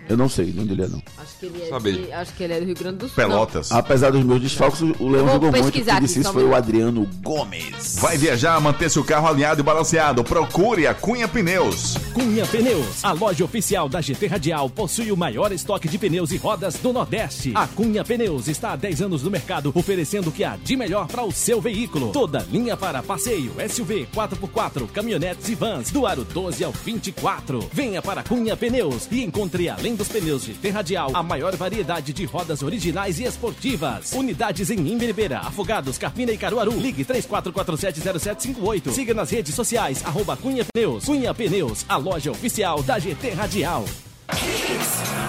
Eu 0.09 0.17
não 0.17 0.29
sei 0.29 0.47
de 0.47 0.61
onde 0.61 0.73
ele 0.73 0.83
é, 0.85 0.89
não. 0.89 1.03
Acho 1.19 1.39
que 1.39 1.47
ele 1.47 1.63
é, 1.63 1.81
de, 1.81 2.13
acho 2.13 2.33
que 2.35 2.43
ele 2.45 2.53
é 2.53 2.61
do 2.61 2.67
Rio 2.67 2.75
Grande 2.75 2.97
do 2.99 3.07
Sul. 3.07 3.17
Pelotas. 3.17 3.73
Apesar 3.73 4.11
dos 4.11 4.25
meus 4.25 4.41
desfalques, 4.41 4.81
o 4.81 5.09
Leão 5.09 5.25
Vou 5.25 5.35
jogou 5.35 5.51
muito. 5.51 5.65
pesquisar 5.65 5.95
Quem 5.95 6.07
disse 6.07 6.21
isso 6.21 6.33
foi 6.33 6.45
o. 6.45 6.55
Adriano 6.55 7.09
Gomes. 7.23 7.97
Vai 8.01 8.17
viajar, 8.17 8.59
manter 8.61 8.89
seu 8.91 9.05
carro 9.05 9.29
alinhado 9.29 9.61
e 9.61 9.65
balanceado. 9.65 10.25
Procure 10.25 10.87
a 10.87 10.95
Cunha 10.95 11.29
Pneus. 11.29 11.97
Cunha 12.15 12.47
Pneus, 12.47 13.05
a 13.05 13.13
loja 13.13 13.45
oficial 13.45 13.89
da 13.89 14.01
GT 14.01 14.27
Radial, 14.27 14.71
possui 14.71 15.13
o 15.13 15.17
maior 15.17 15.53
estoque 15.53 15.89
de 15.89 15.99
pneus 15.99 16.31
e 16.31 16.37
rodas 16.37 16.77
do 16.77 16.93
Nordeste. 16.93 17.53
A 17.55 17.67
Cunha 17.67 18.05
Pneus 18.05 18.49
está 18.49 18.73
há 18.73 18.77
10 18.77 19.03
anos 19.03 19.23
no 19.23 19.31
mercado, 19.31 19.73
oferecendo 19.75 20.29
o 20.29 20.33
que 20.33 20.45
há 20.45 20.57
de 20.57 20.77
melhor 20.77 21.07
para 21.09 21.25
o 21.25 21.33
seu 21.33 21.61
veículo. 21.61 22.13
Toda 22.13 22.47
linha 22.51 22.77
para 22.77 23.03
passeio, 23.03 23.53
SUV, 23.69 24.09
4x4, 24.15 24.87
caminhonetes 24.93 25.49
e 25.49 25.55
vans, 25.55 25.91
do 25.91 26.07
aro 26.07 26.25
12 26.25 26.65
ao 26.65 26.73
24. 26.73 27.69
Venha 27.73 28.01
para 28.01 28.21
a 28.21 28.25
Cunha 28.25 28.57
Pneus 28.57 29.09
e 29.11 29.23
encontre, 29.25 29.69
além 29.69 29.96
dos 29.97 30.09
pneus 30.09 30.45
GT 30.45 30.71
Radial, 30.71 31.11
a 31.15 31.23
maior 31.23 31.57
variedade 31.57 32.13
de 32.13 32.25
rodas 32.25 32.63
originais 32.63 33.19
e 33.19 33.25
esportivas. 33.25 34.13
Unidades 34.13 34.71
em 34.71 34.79
Imbiribeira, 34.79 35.39
Afogados, 35.41 35.99
Carpina 35.99 36.33
e 36.33 36.39
Caruaru. 36.39 36.79
Ligue 36.79 37.05
34470758. 37.05 38.91
Siga 38.93 39.15
nas 39.15 39.31
redes 39.31 39.55
sociais, 39.55 40.05
arroba 40.05 40.37
Cunha 40.37 40.65
Pneus. 40.65 41.05
Cunha 41.05 41.35
Pneus, 41.35 41.85
a 41.89 41.97
loja 41.97 42.31
oficial 42.31 42.83
da 42.83 42.99
GT 42.99 43.31
Radial. 43.31 43.85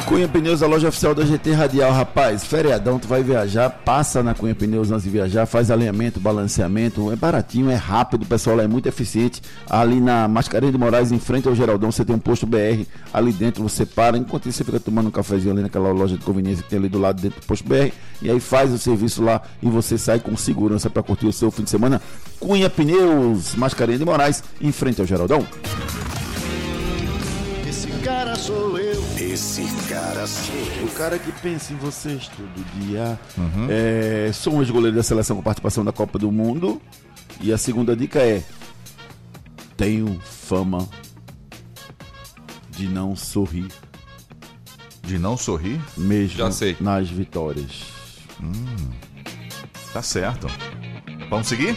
Cunha 0.07 0.25
Pneus, 0.25 0.63
a 0.63 0.67
loja 0.67 0.87
oficial 0.87 1.13
da 1.13 1.25
GT 1.25 1.51
Radial. 1.51 1.91
Rapaz, 1.91 2.45
feriadão, 2.45 2.97
tu 2.97 3.09
vai 3.09 3.21
viajar, 3.21 3.69
passa 3.69 4.23
na 4.23 4.33
Cunha 4.33 4.55
Pneus 4.55 4.89
antes 4.89 5.03
de 5.03 5.09
viajar, 5.09 5.45
faz 5.45 5.69
alinhamento, 5.69 6.17
balanceamento. 6.17 7.11
É 7.11 7.15
baratinho, 7.17 7.69
é 7.69 7.75
rápido, 7.75 8.23
o 8.23 8.25
pessoal 8.25 8.55
lá 8.55 8.63
é 8.63 8.67
muito 8.67 8.87
eficiente. 8.87 9.41
Ali 9.69 9.99
na 9.99 10.25
Mascarenhas 10.29 10.71
de 10.71 10.79
Moraes, 10.79 11.11
em 11.11 11.19
frente 11.19 11.49
ao 11.49 11.53
Geraldão, 11.53 11.91
você 11.91 12.05
tem 12.05 12.15
um 12.15 12.19
posto 12.19 12.47
BR. 12.47 12.85
Ali 13.13 13.33
dentro 13.33 13.61
você 13.61 13.85
para, 13.85 14.17
enquanto 14.17 14.47
isso 14.47 14.59
você 14.59 14.63
fica 14.63 14.79
tomando 14.79 15.07
um 15.07 15.11
cafezinho 15.11 15.51
ali 15.51 15.61
naquela 15.61 15.91
loja 15.91 16.17
de 16.17 16.23
conveniência 16.23 16.63
que 16.63 16.69
tem 16.69 16.79
ali 16.79 16.87
do 16.87 16.99
lado 16.99 17.21
dentro 17.21 17.41
do 17.41 17.45
posto 17.45 17.67
BR. 17.67 17.91
E 18.21 18.31
aí 18.31 18.39
faz 18.39 18.71
o 18.71 18.77
serviço 18.77 19.21
lá 19.21 19.41
e 19.61 19.67
você 19.67 19.97
sai 19.97 20.21
com 20.21 20.37
segurança 20.37 20.89
para 20.89 21.03
curtir 21.03 21.27
o 21.27 21.33
seu 21.33 21.51
fim 21.51 21.63
de 21.63 21.69
semana. 21.69 22.01
Cunha 22.39 22.69
Pneus, 22.69 23.55
Mascarenhas 23.55 23.99
de 23.99 24.05
Moraes, 24.05 24.41
em 24.61 24.71
frente 24.71 25.01
ao 25.01 25.05
Geraldão. 25.05 25.45
Esse 27.97 28.05
cara 28.05 28.35
sou 28.35 28.77
eu. 28.77 29.03
Esse 29.17 29.63
cara 29.89 30.27
sou 30.27 30.53
eu. 30.55 30.85
O 30.85 30.91
cara 30.91 31.17
que 31.17 31.31
pensa 31.31 31.73
em 31.73 31.77
vocês 31.77 32.27
todo 32.27 32.65
dia. 32.79 33.19
É, 33.67 34.31
sou 34.31 34.53
um 34.53 34.61
ex-goleiro 34.61 34.95
da 34.95 35.01
seleção 35.01 35.35
com 35.35 35.41
participação 35.41 35.83
da 35.83 35.91
Copa 35.91 36.19
do 36.19 36.31
Mundo. 36.31 36.79
E 37.41 37.51
a 37.51 37.57
segunda 37.57 37.95
dica 37.95 38.19
é: 38.19 38.43
tenho 39.75 40.19
fama 40.23 40.87
de 42.69 42.87
não 42.87 43.15
sorrir, 43.15 43.67
De 45.01 45.17
não 45.17 45.35
sorrir? 45.35 45.81
mesmo 45.97 46.37
Já 46.37 46.51
sei. 46.51 46.77
nas 46.79 47.09
vitórias. 47.09 47.81
Tá 49.91 50.03
certo. 50.03 50.45
Vamos 51.31 51.47
seguir? 51.47 51.75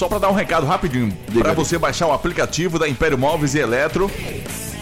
Só 0.00 0.08
para 0.08 0.18
dar 0.18 0.30
um 0.30 0.34
recado 0.34 0.64
rapidinho, 0.64 1.14
para 1.42 1.52
você 1.52 1.76
baixar 1.76 2.06
o 2.06 2.12
aplicativo 2.12 2.78
da 2.78 2.88
Império 2.88 3.18
Móveis 3.18 3.54
e 3.54 3.58
Eletro 3.58 4.10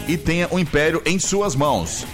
e 0.07 0.15
tenha 0.15 0.47
o 0.49 0.57
Império 0.57 1.01
em 1.05 1.19
suas 1.19 1.57
mãos. 1.57 2.07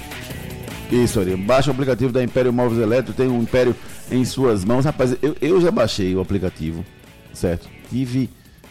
Isso, 0.91 1.19
Ari. 1.19 1.35
Baixa 1.35 1.69
o 1.69 1.73
aplicativo 1.75 2.11
da 2.11 2.23
Império 2.23 2.51
Móveis 2.51 2.81
Eletro, 2.81 3.13
tem 3.13 3.27
um 3.27 3.43
Império 3.43 3.75
em 4.09 4.25
suas 4.25 4.65
mãos. 4.65 4.85
Rapaz, 4.85 5.15
eu, 5.21 5.35
eu 5.39 5.61
já 5.61 5.69
baixei 5.69 6.15
o 6.15 6.19
aplicativo, 6.19 6.83
certo? 7.31 7.69
Tive 7.91 8.27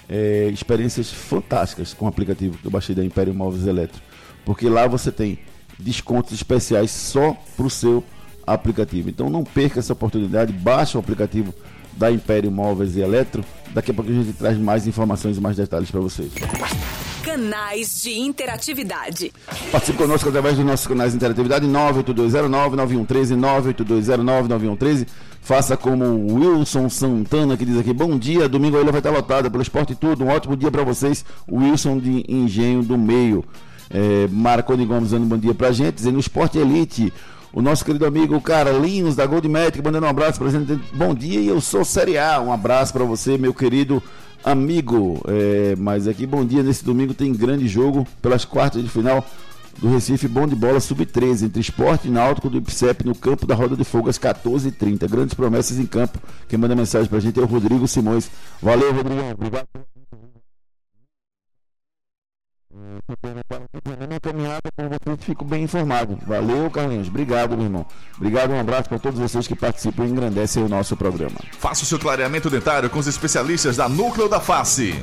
é, 0.09 0.51
experiências 0.53 1.12
fantásticas 1.12 1.94
com 1.94 2.07
o 2.07 2.09
aplicativo 2.09 2.59
que 2.59 2.66
eu 2.66 2.73
baixei 2.73 2.92
da 2.92 3.05
Império 3.05 3.33
Móveis 3.33 3.68
Eletro. 3.68 4.03
Porque 4.44 4.68
lá 4.68 4.88
você 4.88 5.12
tem 5.12 5.38
descontos 5.79 6.33
especiais 6.33 6.90
só 6.90 7.37
para 7.57 7.66
o 7.66 7.70
seu 7.70 8.03
aplicativo. 8.44 9.09
Então 9.09 9.31
não 9.31 9.44
perca 9.44 9.79
essa 9.79 9.92
oportunidade, 9.92 10.53
baixa 10.53 10.99
o 10.99 11.01
aplicativo 11.01 11.55
da 11.92 12.11
Império 12.11 12.51
Móveis 12.51 12.97
e 12.97 13.01
Eletro. 13.01 13.44
Daqui 13.75 13.91
a 13.91 13.95
pouco 13.95 14.09
a 14.11 14.15
gente 14.15 14.33
traz 14.35 14.57
mais 14.57 14.87
informações 14.87 15.37
e 15.37 15.41
mais 15.41 15.57
detalhes 15.57 15.91
para 15.91 16.01
vocês. 16.01 16.31
Canais 17.25 18.03
de 18.03 18.17
interatividade. 18.17 19.33
Participe 19.73 19.99
conosco 19.99 20.29
através 20.29 20.57
dos 20.57 20.65
nossos 20.65 20.87
canais 20.87 21.11
de 21.11 21.17
interatividade 21.17 21.67
98209-9113, 21.67 23.37
98209-9113. 23.77 25.09
Faça 25.43 25.77
como 25.77 26.05
o 26.05 26.35
Wilson 26.37 26.89
Santana 26.89 27.57
que 27.57 27.65
diz 27.65 27.77
aqui: 27.77 27.93
Bom 27.93 28.17
dia, 28.17 28.49
domingo 28.49 28.79
a 28.79 28.81
ilha 28.81 28.93
vai 28.93 29.01
estar 29.01 29.11
lotada 29.11 29.51
pelo 29.51 29.63
esporte 29.63 29.93
e 29.93 29.97
tudo. 29.97 30.25
Um 30.25 30.29
ótimo 30.29 30.57
dia 30.57 30.71
para 30.71 30.85
vocês. 30.85 31.25
Wilson 31.51 31.99
de 31.99 32.25
Engenho 32.29 32.83
do 32.83 32.97
Meio. 32.97 33.45
É, 33.91 34.29
Marconi 34.31 34.87
Gomes 34.87 35.11
dando 35.11 35.25
um 35.25 35.29
bom 35.29 35.37
dia 35.37 35.55
pra 35.55 35.73
gente, 35.73 35.97
dizendo 35.97 36.19
Esporte 36.19 36.59
Elite. 36.59 37.13
O 37.55 37.62
nosso 37.62 37.85
querido 37.85 38.05
amigo 38.05 38.40
Carlinhos 38.40 39.14
da 39.14 39.25
Gold 39.25 39.49
Magic 39.49 39.81
mandando 39.81 40.07
um 40.07 40.11
abraço 40.11 40.40
pra 40.40 40.49
gente. 40.49 40.75
Bom 40.93 41.14
dia, 41.14 41.40
eu 41.40 41.61
sou 41.61 41.85
Série 41.85 42.19
A. 42.19 42.40
Um 42.40 42.53
abraço 42.53 42.93
para 42.93 43.05
você, 43.05 43.38
meu 43.38 43.55
querido 43.55 44.03
amigo. 44.43 45.23
É, 45.29 45.77
mas 45.79 46.09
aqui, 46.09 46.27
bom 46.27 46.45
dia. 46.45 46.64
Nesse 46.64 46.85
domingo 46.85 47.14
tem 47.14 47.33
grande 47.33 47.69
jogo 47.69 48.05
pelas 48.21 48.45
quartas 48.45 48.83
de 48.83 48.88
final 48.88 49.25
do 49.79 49.88
Recife 49.88 50.27
Bom 50.27 50.49
de 50.49 50.57
Bola 50.57 50.81
Sub-13 50.81 51.45
entre 51.45 51.61
Esporte 51.61 52.09
e 52.09 52.11
Náutico 52.11 52.51
do 52.51 52.59
IPSEP 52.59 53.07
no 53.07 53.14
campo 53.14 53.47
da 53.47 53.55
Roda 53.55 53.77
de 53.77 53.85
Fogo 53.85 54.09
às 54.09 54.19
14h30. 54.19 55.09
Grandes 55.09 55.35
promessas 55.35 55.79
em 55.79 55.87
campo. 55.87 56.19
Quem 56.49 56.59
manda 56.59 56.75
mensagem 56.75 57.09
pra 57.09 57.21
gente 57.21 57.38
é 57.38 57.43
o 57.43 57.47
Rodrigo 57.47 57.87
Simões. 57.87 58.29
Valeu, 58.61 58.93
Rodrigo. 58.93 59.23
Obrigado. 59.31 59.94
Minha 64.07 64.20
caminhada 64.20 64.62
com 64.77 64.88
vocês, 64.88 65.25
fico 65.25 65.44
bem 65.44 65.64
informado. 65.64 66.18
Valeu, 66.27 66.70
Carlinhos. 66.70 67.09
Obrigado, 67.09 67.57
meu 67.57 67.66
irmão. 67.66 67.87
Obrigado, 68.16 68.53
um 68.53 68.61
abraço 68.61 68.88
para 68.88 68.99
todos 68.99 69.18
vocês 69.18 69.47
que 69.47 69.55
participam 69.55 70.05
e 70.05 70.11
engrandecem 70.11 70.62
o 70.62 70.68
nosso 70.68 70.97
programa. 70.97 71.37
Faça 71.59 71.83
o 71.83 71.87
seu 71.87 71.99
clareamento 71.99 72.51
dentário 72.51 72.90
com 72.90 72.99
os 72.99 73.07
especialistas 73.07 73.77
da 73.77 73.88
Núcleo 73.88 74.29
da 74.29 74.40
Face. 74.40 74.94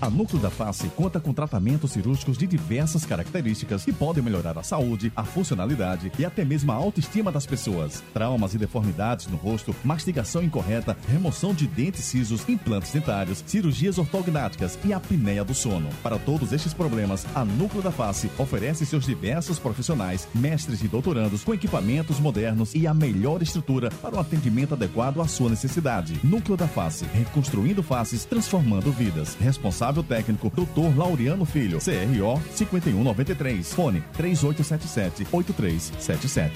A 0.00 0.10
Núcleo 0.10 0.38
da 0.38 0.50
Face 0.50 0.86
conta 0.88 1.18
com 1.18 1.32
tratamentos 1.32 1.92
cirúrgicos 1.92 2.36
de 2.36 2.46
diversas 2.46 3.06
características 3.06 3.84
que 3.84 3.92
podem 3.92 4.22
melhorar 4.22 4.58
a 4.58 4.62
saúde, 4.62 5.10
a 5.16 5.24
funcionalidade 5.24 6.12
e 6.18 6.24
até 6.26 6.44
mesmo 6.44 6.72
a 6.72 6.74
autoestima 6.74 7.32
das 7.32 7.46
pessoas. 7.46 8.02
Traumas 8.12 8.52
e 8.52 8.58
deformidades 8.58 9.26
no 9.28 9.38
rosto, 9.38 9.74
mastigação 9.82 10.42
incorreta, 10.42 10.94
remoção 11.08 11.54
de 11.54 11.66
dentes 11.66 12.04
cisos, 12.04 12.46
implantes 12.48 12.92
dentários, 12.92 13.42
cirurgias 13.46 13.96
ortognáticas 13.96 14.78
e 14.84 14.92
apneia 14.92 15.42
do 15.42 15.54
sono. 15.54 15.88
Para 16.02 16.18
todos 16.18 16.52
estes 16.52 16.74
problemas, 16.74 17.13
a 17.34 17.44
Núcleo 17.44 17.82
da 17.82 17.90
Face 17.92 18.30
oferece 18.38 18.86
seus 18.86 19.04
diversos 19.04 19.58
profissionais, 19.58 20.26
mestres 20.34 20.82
e 20.82 20.88
doutorandos 20.88 21.44
com 21.44 21.52
equipamentos 21.52 22.18
modernos 22.18 22.74
e 22.74 22.86
a 22.86 22.94
melhor 22.94 23.42
estrutura 23.42 23.90
para 24.02 24.16
o 24.16 24.20
atendimento 24.20 24.72
adequado 24.74 25.20
à 25.20 25.28
sua 25.28 25.50
necessidade. 25.50 26.18
Núcleo 26.24 26.56
da 26.56 26.66
Face, 26.66 27.04
reconstruindo 27.12 27.82
faces, 27.82 28.24
transformando 28.24 28.90
vidas. 28.90 29.36
Responsável 29.40 30.02
técnico, 30.02 30.50
Dr. 30.50 30.96
Laureano 30.96 31.44
Filho, 31.44 31.78
CRO 31.78 32.40
5193. 32.54 33.74
Fone 33.74 34.02
3877-8377. 34.18 36.52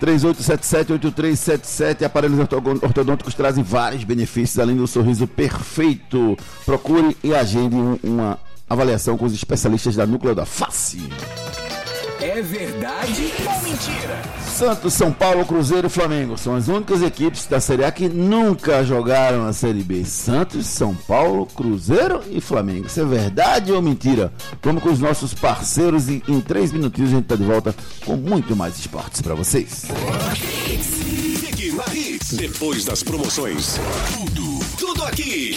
3877-8377. 0.00 2.04
Aparelhos 2.04 2.38
ortodônticos 2.82 3.34
trazem 3.34 3.62
vários 3.62 4.04
benefícios, 4.04 4.58
além 4.58 4.76
do 4.76 4.86
sorriso 4.86 5.26
perfeito. 5.26 6.36
Procure 6.64 7.16
e 7.22 7.34
agende 7.34 7.76
um- 7.76 7.98
uma 8.02 8.38
avaliação 8.72 9.16
com 9.16 9.24
os 9.24 9.34
especialistas 9.34 9.96
da 9.96 10.06
Núcleo 10.06 10.34
da 10.34 10.46
Face. 10.46 10.98
É 12.22 12.40
verdade 12.40 13.32
ou 13.44 13.62
mentira? 13.62 14.22
Santos, 14.46 14.94
São 14.94 15.12
Paulo, 15.12 15.44
Cruzeiro 15.44 15.88
e 15.88 15.90
Flamengo 15.90 16.38
são 16.38 16.54
as 16.54 16.68
únicas 16.68 17.02
equipes 17.02 17.46
da 17.46 17.58
Série 17.58 17.84
A 17.84 17.90
que 17.90 18.08
nunca 18.08 18.84
jogaram 18.84 19.44
a 19.44 19.52
Série 19.52 19.82
B. 19.82 20.04
Santos, 20.04 20.66
São 20.66 20.94
Paulo, 20.94 21.46
Cruzeiro 21.46 22.22
e 22.30 22.40
Flamengo. 22.40 22.86
Isso 22.86 23.00
é 23.00 23.04
verdade 23.04 23.72
ou 23.72 23.82
mentira? 23.82 24.32
Vamos 24.62 24.84
com 24.84 24.90
os 24.90 25.00
nossos 25.00 25.34
parceiros 25.34 26.08
e 26.08 26.22
em 26.28 26.40
três 26.40 26.70
minutinhos 26.70 27.10
a 27.10 27.16
gente 27.16 27.26
tá 27.26 27.34
de 27.34 27.42
volta 27.42 27.74
com 28.06 28.16
muito 28.16 28.54
mais 28.54 28.78
esportes 28.78 29.20
para 29.20 29.34
vocês. 29.34 29.86
Depois 32.32 32.84
das 32.84 33.02
promoções. 33.02 33.80
Tudo, 34.14 34.58
tudo 34.78 35.04
aqui. 35.04 35.56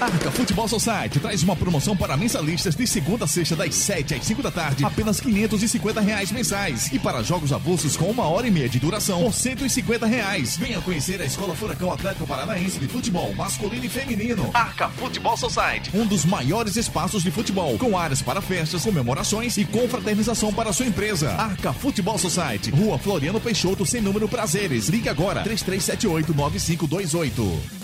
Arca 0.00 0.30
Futebol 0.30 0.68
Society 0.68 1.20
traz 1.20 1.42
uma 1.42 1.54
promoção 1.54 1.96
para 1.96 2.16
mensalistas 2.16 2.74
de 2.74 2.86
segunda 2.86 3.24
a 3.24 3.28
sexta, 3.28 3.56
das 3.56 3.74
7 3.74 4.14
às 4.14 4.24
5 4.24 4.42
da 4.42 4.50
tarde, 4.50 4.84
apenas 4.84 5.20
550 5.20 6.00
reais 6.00 6.32
mensais. 6.32 6.92
E 6.92 6.98
para 6.98 7.22
jogos 7.22 7.52
avulsos 7.52 7.96
com 7.96 8.06
uma 8.06 8.24
hora 8.24 8.46
e 8.46 8.50
meia 8.50 8.68
de 8.68 8.78
duração, 8.78 9.22
por 9.22 9.32
150 9.32 10.06
reais. 10.06 10.56
Venha 10.56 10.80
conhecer 10.80 11.20
a 11.22 11.24
Escola 11.24 11.54
Furacão 11.54 11.92
Atlético 11.92 12.26
Paranaense 12.26 12.78
de 12.78 12.88
Futebol 12.88 13.32
Masculino 13.34 13.84
e 13.84 13.88
Feminino. 13.88 14.50
Arca 14.52 14.88
Futebol 14.90 15.36
Society, 15.36 15.90
um 15.94 16.06
dos 16.06 16.24
maiores 16.24 16.76
espaços 16.76 17.22
de 17.22 17.30
futebol, 17.30 17.78
com 17.78 17.96
áreas 17.96 18.20
para 18.20 18.40
festas, 18.40 18.82
comemorações 18.82 19.56
e 19.56 19.64
confraternização 19.64 20.52
para 20.52 20.72
sua 20.72 20.86
empresa. 20.86 21.30
Arca 21.32 21.72
Futebol 21.72 22.18
Society, 22.18 22.70
Rua 22.70 22.98
Floriano 22.98 23.40
Peixoto, 23.40 23.86
sem 23.86 24.00
número 24.00 24.28
prazeres. 24.28 24.88
Ligue 24.88 25.08
agora, 25.08 25.44
3378-9528. 25.44 27.83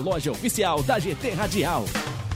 loja 0.01 0.31
oficial 0.31 0.83
da 0.83 0.99
GT 0.99 1.31
Radial. 1.31 1.85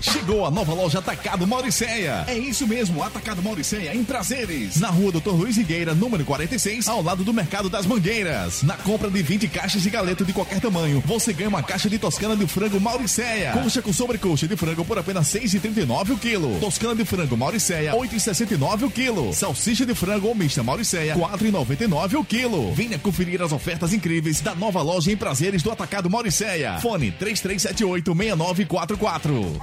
Chegou 0.02 0.46
a 0.46 0.52
nova 0.52 0.74
loja 0.74 1.00
Atacado 1.00 1.48
Mauricéia. 1.48 2.26
É 2.28 2.38
isso 2.38 2.68
mesmo, 2.68 3.02
Atacado 3.02 3.42
Mauricéia 3.42 3.96
em 3.96 4.04
Prazeres. 4.04 4.80
Na 4.80 4.90
rua 4.90 5.12
Doutor 5.12 5.34
Luiz 5.34 5.58
Higueira, 5.58 5.96
número 5.96 6.24
46, 6.24 6.88
ao 6.88 7.02
lado 7.02 7.24
do 7.24 7.34
Mercado 7.34 7.70
das 7.70 7.86
Mangueiras. 7.86 8.62
Na 8.62 8.76
compra 8.78 9.10
de 9.10 9.24
20 9.24 9.48
caixas 9.48 9.82
de 9.82 9.90
galeto 9.90 10.24
de 10.24 10.32
qualquer 10.32 10.60
tamanho, 10.60 11.02
você 11.06 11.34
ganha 11.34 11.50
uma 11.50 11.64
caixa 11.64 11.90
de 11.90 11.98
toscana 11.98 12.36
de 12.36 12.46
frango 12.46 12.80
Mauricéia. 12.80 13.54
Coxa 13.54 13.82
com 13.82 13.92
sobrecoxa 13.92 14.48
de 14.48 14.56
frango 14.56 14.86
por 14.86 15.00
apenas 15.00 15.34
R$ 15.34 15.40
6,39 15.40 16.12
o 16.12 16.18
quilo. 16.18 16.60
Toscana 16.60 16.96
de 16.96 17.06
frango 17.06 17.36
Mauricéia, 17.36 17.92
R$ 17.94 17.98
8,69 17.98 18.84
o 18.84 18.92
quilo. 18.92 19.34
Salsicha 19.34 19.86
de 19.86 19.96
frango 19.96 20.28
ou 20.28 20.36
mista 20.36 20.62
Mauricéia, 20.62 21.16
R$ 21.16 21.22
4,99 21.22 22.20
o 22.20 22.24
quilo. 22.24 22.74
Venha 22.74 23.00
conferir 23.00 23.42
as 23.42 23.52
ofertas 23.52 23.94
incríveis 23.94 24.40
da 24.40 24.54
nova 24.54 24.82
loja 24.82 25.12
em 25.12 25.18
Prazeres 25.18 25.64
do 25.64 25.72
Atacado 25.72 26.10
Mauricéia. 26.10 26.78
Fone 26.80 27.12
3378-6944. 27.56 29.62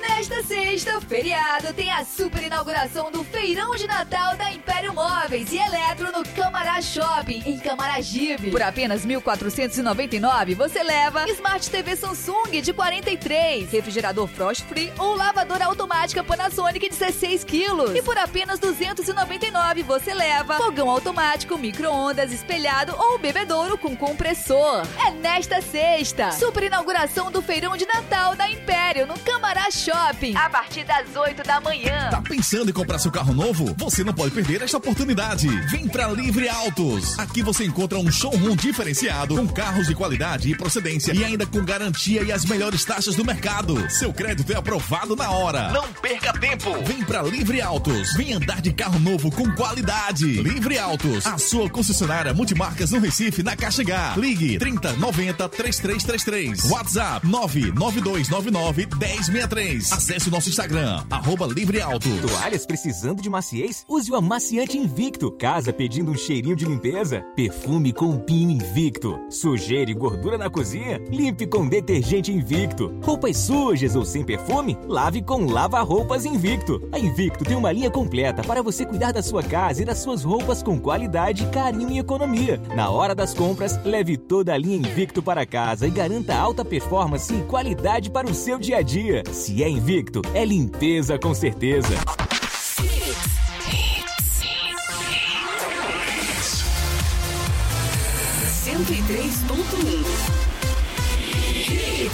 Nesta 0.00 0.42
sexta, 0.42 1.00
feriado, 1.00 1.72
tem 1.74 1.90
a 1.90 2.04
super 2.04 2.42
inauguração 2.42 3.10
do 3.10 3.24
Feirão 3.24 3.74
de 3.76 3.86
Natal 3.86 4.36
da 4.36 4.52
Império 4.52 4.92
Móveis 4.92 5.50
e 5.52 5.58
Eletro 5.58 6.10
no 6.10 6.24
Camará 6.34 6.82
Shopping, 6.82 7.42
em 7.46 7.58
Camaragibe. 7.58 8.50
Por 8.50 8.62
apenas 8.62 9.04
R$ 9.04 9.16
1.499, 9.16 10.54
você 10.54 10.82
leva 10.82 11.28
Smart 11.30 11.70
TV 11.70 11.96
Samsung 11.96 12.60
de 12.60 12.72
43, 12.72 13.70
refrigerador 13.70 14.26
Frost 14.26 14.64
Free 14.64 14.92
ou 14.98 15.14
lavadora 15.14 15.66
automática 15.66 16.24
Panasonic 16.24 16.88
de 16.88 16.96
16 16.96 17.44
quilos. 17.44 17.94
E 17.94 18.02
por 18.02 18.18
apenas 18.18 18.58
R$ 18.58 18.66
299, 18.68 19.82
você 19.84 20.12
leva 20.12 20.56
fogão 20.56 20.90
automático, 20.90 21.56
micro-ondas 21.56 22.32
espelhado 22.32 22.94
ou 22.98 23.18
bebedouro 23.18 23.78
com 23.78 23.96
compressor. 23.96 24.82
É 25.06 25.10
nesta 25.10 25.62
sexta, 25.62 26.32
super 26.32 26.64
inauguração 26.64 27.17
do 27.26 27.42
Feirão 27.42 27.76
de 27.76 27.84
Natal 27.84 28.36
da 28.36 28.48
Império 28.48 29.04
no 29.04 29.18
Camará 29.18 29.68
Shopping, 29.72 30.36
a 30.36 30.48
partir 30.48 30.84
das 30.84 31.16
8 31.16 31.42
da 31.42 31.60
manhã. 31.60 32.10
Tá 32.10 32.22
pensando 32.22 32.70
em 32.70 32.72
comprar 32.72 33.00
seu 33.00 33.10
carro 33.10 33.34
novo? 33.34 33.74
Você 33.76 34.04
não 34.04 34.14
pode 34.14 34.32
perder 34.32 34.62
esta 34.62 34.76
oportunidade. 34.76 35.48
Vem 35.68 35.88
pra 35.88 36.06
Livre 36.08 36.48
Autos. 36.48 37.18
Aqui 37.18 37.42
você 37.42 37.64
encontra 37.64 37.98
um 37.98 38.10
showroom 38.10 38.54
diferenciado 38.54 39.34
com 39.34 39.48
carros 39.48 39.88
de 39.88 39.96
qualidade 39.96 40.48
e 40.48 40.56
procedência 40.56 41.12
e 41.12 41.24
ainda 41.24 41.44
com 41.44 41.64
garantia 41.64 42.22
e 42.22 42.30
as 42.30 42.44
melhores 42.44 42.84
taxas 42.84 43.16
do 43.16 43.24
mercado. 43.24 43.90
Seu 43.90 44.12
crédito 44.12 44.52
é 44.52 44.56
aprovado 44.56 45.16
na 45.16 45.28
hora. 45.32 45.70
Não 45.72 45.92
perca 45.94 46.32
tempo. 46.34 46.70
Vem 46.84 47.02
pra 47.02 47.20
Livre 47.22 47.60
Autos. 47.60 48.14
Vem 48.14 48.32
andar 48.32 48.62
de 48.62 48.72
carro 48.72 49.00
novo 49.00 49.28
com 49.32 49.50
qualidade. 49.56 50.40
Livre 50.40 50.78
Autos, 50.78 51.26
a 51.26 51.36
sua 51.36 51.68
concessionária 51.68 52.32
multimarcas 52.32 52.92
no 52.92 53.00
Recife, 53.00 53.42
na 53.42 53.56
Caixa 53.56 53.82
H. 53.82 54.14
Ligue 54.16 54.56
30 54.56 54.92
90 54.92 55.48
3333. 55.48 56.70
WhatsApp 56.70 57.07
99299 57.22 58.86
1063. 58.98 59.92
Acesse 59.92 60.30
nosso 60.30 60.48
Instagram, 60.48 61.04
arroba 61.10 61.46
Livre 61.46 61.80
Auto. 61.80 62.08
Toalhas 62.20 62.66
precisando 62.66 63.22
de 63.22 63.30
maciez? 63.30 63.84
Use 63.88 64.10
o 64.10 64.16
amaciante 64.16 64.76
Invicto. 64.76 65.30
Casa 65.32 65.72
pedindo 65.72 66.10
um 66.10 66.16
cheirinho 66.16 66.54
de 66.54 66.66
limpeza? 66.66 67.24
Perfume 67.34 67.92
com 67.92 68.18
Pino 68.18 68.52
Invicto. 68.52 69.18
Sujeira 69.30 69.90
e 69.90 69.94
gordura 69.94 70.36
na 70.36 70.50
cozinha? 70.50 70.98
Limpe 71.10 71.46
com 71.46 71.66
detergente 71.66 72.30
Invicto. 72.30 72.94
Roupas 73.02 73.36
sujas 73.38 73.96
ou 73.96 74.04
sem 74.04 74.24
perfume? 74.24 74.76
Lave 74.86 75.22
com 75.22 75.46
lava-roupas 75.46 76.26
Invicto. 76.26 76.86
A 76.92 76.98
Invicto 76.98 77.44
tem 77.44 77.56
uma 77.56 77.72
linha 77.72 77.90
completa 77.90 78.42
para 78.42 78.62
você 78.62 78.84
cuidar 78.84 79.12
da 79.12 79.22
sua 79.22 79.42
casa 79.42 79.82
e 79.82 79.84
das 79.86 79.98
suas 79.98 80.22
roupas 80.22 80.62
com 80.62 80.78
qualidade, 80.78 81.46
carinho 81.46 81.90
e 81.90 81.98
economia. 81.98 82.60
Na 82.74 82.90
hora 82.90 83.14
das 83.14 83.32
compras, 83.32 83.82
leve 83.82 84.16
toda 84.16 84.52
a 84.52 84.58
linha 84.58 84.76
Invicto 84.76 85.22
para 85.22 85.46
casa 85.46 85.86
e 85.86 85.90
garanta 85.90 86.34
alta 86.34 86.64
performance 86.64 86.97
e 87.32 87.42
qualidade 87.42 88.10
para 88.10 88.28
o 88.28 88.34
seu 88.34 88.58
dia 88.58 88.78
a 88.78 88.82
dia. 88.82 89.22
Se 89.32 89.62
é 89.62 89.68
Invicto, 89.68 90.20
é 90.34 90.44
limpeza 90.44 91.16
com 91.16 91.32
certeza. 91.32 91.94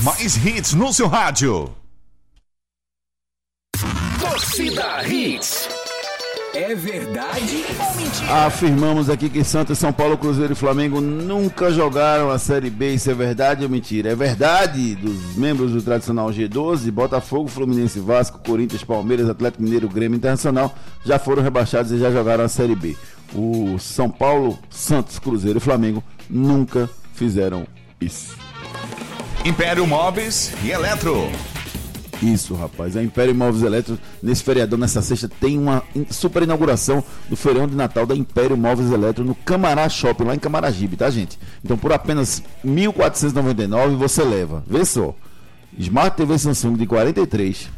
Mais 0.03 0.37
hits 0.37 0.75
no 0.75 0.93
seu 0.93 1.09
rádio. 1.09 1.75
Torcida 4.21 5.03
Hits. 5.09 5.74
É 6.55 6.73
verdade 6.73 7.65
ou 7.81 7.97
mentira? 7.97 8.47
Afirmamos 8.47 9.11
aqui 9.11 9.29
que 9.29 9.43
Santos, 9.43 9.77
São 9.77 9.93
Paulo, 9.93 10.17
Cruzeiro 10.17 10.53
e 10.53 10.57
Flamengo 10.57 11.01
nunca 11.01 11.73
jogaram 11.73 12.31
a 12.31 12.39
Série 12.39 12.71
B. 12.71 12.95
Isso 12.95 13.11
é 13.11 13.15
verdade 13.15 13.65
ou 13.65 13.69
mentira? 13.69 14.11
É 14.11 14.15
verdade 14.15 14.95
dos 14.95 15.35
membros 15.37 15.73
do 15.73 15.83
tradicional 15.83 16.29
G12, 16.29 16.93
Botafogo, 16.93 17.49
Fluminense, 17.49 17.99
Vasco, 17.99 18.39
Corinthians, 18.39 18.85
Palmeiras, 18.85 19.29
Atlético 19.29 19.65
Mineiro, 19.65 19.89
Grêmio 19.89 20.17
Internacional 20.17 20.73
já 21.05 21.19
foram 21.19 21.43
rebaixados 21.43 21.91
e 21.91 21.99
já 21.99 22.11
jogaram 22.13 22.45
a 22.45 22.49
Série 22.49 22.77
B. 22.77 22.97
O 23.35 23.77
São 23.81 24.09
Paulo, 24.09 24.57
Santos, 24.71 25.19
Cruzeiro 25.19 25.59
e 25.59 25.61
Flamengo 25.61 26.05
nunca 26.31 26.89
fizeram 27.15 27.67
isso. 28.01 28.37
Império 29.45 29.87
Móveis 29.87 30.53
e 30.63 30.71
Eletro. 30.71 31.29
Isso, 32.23 32.55
rapaz. 32.55 32.97
A 32.97 33.03
Império 33.03 33.35
Móveis 33.35 33.63
Eletro, 33.63 33.99
nesse 34.23 34.43
feriadão, 34.43 34.79
nessa 34.79 35.03
sexta, 35.03 35.29
tem 35.29 35.59
uma 35.59 35.83
super 36.11 36.43
inauguração 36.43 37.03
do 37.29 37.37
feirão 37.37 37.67
de 37.67 37.75
Natal 37.75 38.07
da 38.07 38.15
Império 38.15 38.57
Móveis 38.57 38.91
Eletro 38.91 39.25
no 39.25 39.35
Camará 39.35 39.89
Shopping, 39.89 40.25
lá 40.25 40.35
em 40.35 40.39
Camaragibe, 40.39 40.97
tá, 40.97 41.11
gente? 41.11 41.39
Então, 41.65 41.77
por 41.77 41.93
apenas 41.93 42.43
R$ 42.63 42.71
1.499 42.71 43.97
você 43.97 44.23
leva. 44.23 44.65
Vê 44.67 44.85
só. 44.85 45.15
Smart 45.79 46.17
TV 46.17 46.39
Samsung 46.39 46.75
de 46.75 46.87
43, 46.87 47.69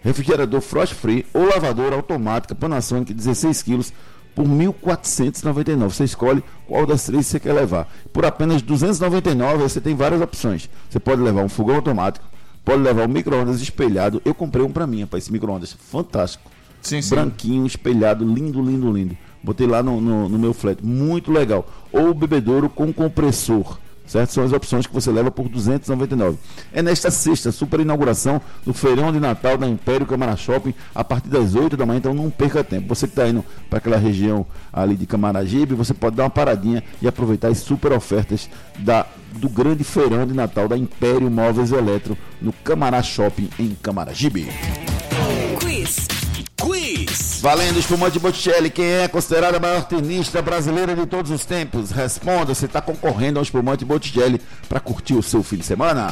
refrigerador 0.00 0.60
Frost 0.60 0.94
Free 0.94 1.26
ou 1.34 1.46
lavadora 1.46 1.96
automática 1.96 2.54
Panasonic 2.54 3.12
16 3.12 3.62
quilos 3.62 3.92
por 4.34 4.44
1.499. 4.46 5.78
Você 5.90 6.04
escolhe 6.04 6.44
qual 6.66 6.86
das 6.86 7.04
três 7.04 7.26
você 7.26 7.40
quer 7.40 7.52
levar. 7.52 7.88
Por 8.12 8.24
apenas 8.24 8.62
299 8.62 9.62
você 9.62 9.80
tem 9.80 9.94
várias 9.94 10.20
opções. 10.20 10.68
Você 10.88 11.00
pode 11.00 11.22
levar 11.22 11.42
um 11.42 11.48
fogão 11.48 11.76
automático, 11.76 12.24
pode 12.64 12.82
levar 12.82 13.06
um 13.06 13.12
micro-ondas 13.12 13.60
espelhado. 13.60 14.22
Eu 14.24 14.34
comprei 14.34 14.64
um 14.64 14.70
pra 14.70 14.86
mim, 14.86 15.02
rapaz, 15.02 15.24
esse 15.24 15.32
micro-ondas 15.32 15.72
fantástico. 15.72 16.50
Sim, 16.80 17.00
sim. 17.00 17.10
Branquinho, 17.14 17.66
espelhado, 17.66 18.24
lindo, 18.24 18.62
lindo, 18.62 18.92
lindo. 18.92 19.16
Botei 19.42 19.66
lá 19.66 19.82
no, 19.82 20.00
no, 20.00 20.28
no 20.28 20.38
meu 20.38 20.54
flat, 20.54 20.84
muito 20.84 21.30
legal. 21.30 21.68
Ou 21.92 22.10
o 22.10 22.14
bebedouro 22.14 22.68
com 22.68 22.92
compressor. 22.92 23.78
Certo? 24.06 24.32
São 24.32 24.44
as 24.44 24.52
opções 24.52 24.86
que 24.86 24.92
você 24.92 25.10
leva 25.10 25.30
por 25.30 25.48
299. 25.48 26.38
É 26.72 26.82
nesta 26.82 27.10
sexta, 27.10 27.50
super 27.50 27.80
inauguração 27.80 28.40
do 28.64 28.74
feirão 28.74 29.12
de 29.12 29.18
Natal 29.18 29.56
da 29.56 29.66
Império 29.66 30.06
Camara 30.06 30.36
Shopping, 30.36 30.74
a 30.94 31.02
partir 31.02 31.28
das 31.28 31.54
8 31.54 31.76
da 31.76 31.86
manhã, 31.86 31.98
então 31.98 32.14
não 32.14 32.30
perca 32.30 32.62
tempo. 32.62 32.88
Você 32.88 33.06
que 33.06 33.12
está 33.12 33.28
indo 33.28 33.44
para 33.68 33.78
aquela 33.78 33.96
região 33.96 34.46
ali 34.72 34.94
de 34.94 35.06
Camaragibe, 35.06 35.74
você 35.74 35.94
pode 35.94 36.16
dar 36.16 36.24
uma 36.24 36.30
paradinha 36.30 36.84
e 37.00 37.08
aproveitar 37.08 37.48
as 37.48 37.58
super 37.58 37.92
ofertas 37.92 38.48
da, 38.78 39.06
do 39.32 39.48
grande 39.48 39.84
feirão 39.84 40.26
de 40.26 40.34
Natal 40.34 40.68
da 40.68 40.76
Império 40.76 41.30
Móveis 41.30 41.72
Eletro 41.72 42.16
no 42.40 42.52
Camará 42.52 43.02
Shopping 43.02 43.48
em 43.58 43.74
Camaragibe. 43.82 44.48
Valendo 47.44 47.78
espumante 47.78 48.18
Botticelli, 48.18 48.70
quem 48.70 49.02
é 49.02 49.06
considerada 49.06 49.58
a 49.58 49.60
maior 49.60 49.84
tenista 49.84 50.40
brasileira 50.40 50.96
de 50.96 51.04
todos 51.04 51.30
os 51.30 51.44
tempos? 51.44 51.90
Responda, 51.90 52.54
você 52.54 52.64
está 52.64 52.80
concorrendo 52.80 53.38
ao 53.38 53.42
espumante 53.42 53.84
Botticelli 53.84 54.40
para 54.66 54.80
curtir 54.80 55.12
o 55.12 55.22
seu 55.22 55.42
fim 55.42 55.56
de 55.56 55.66
semana. 55.66 56.08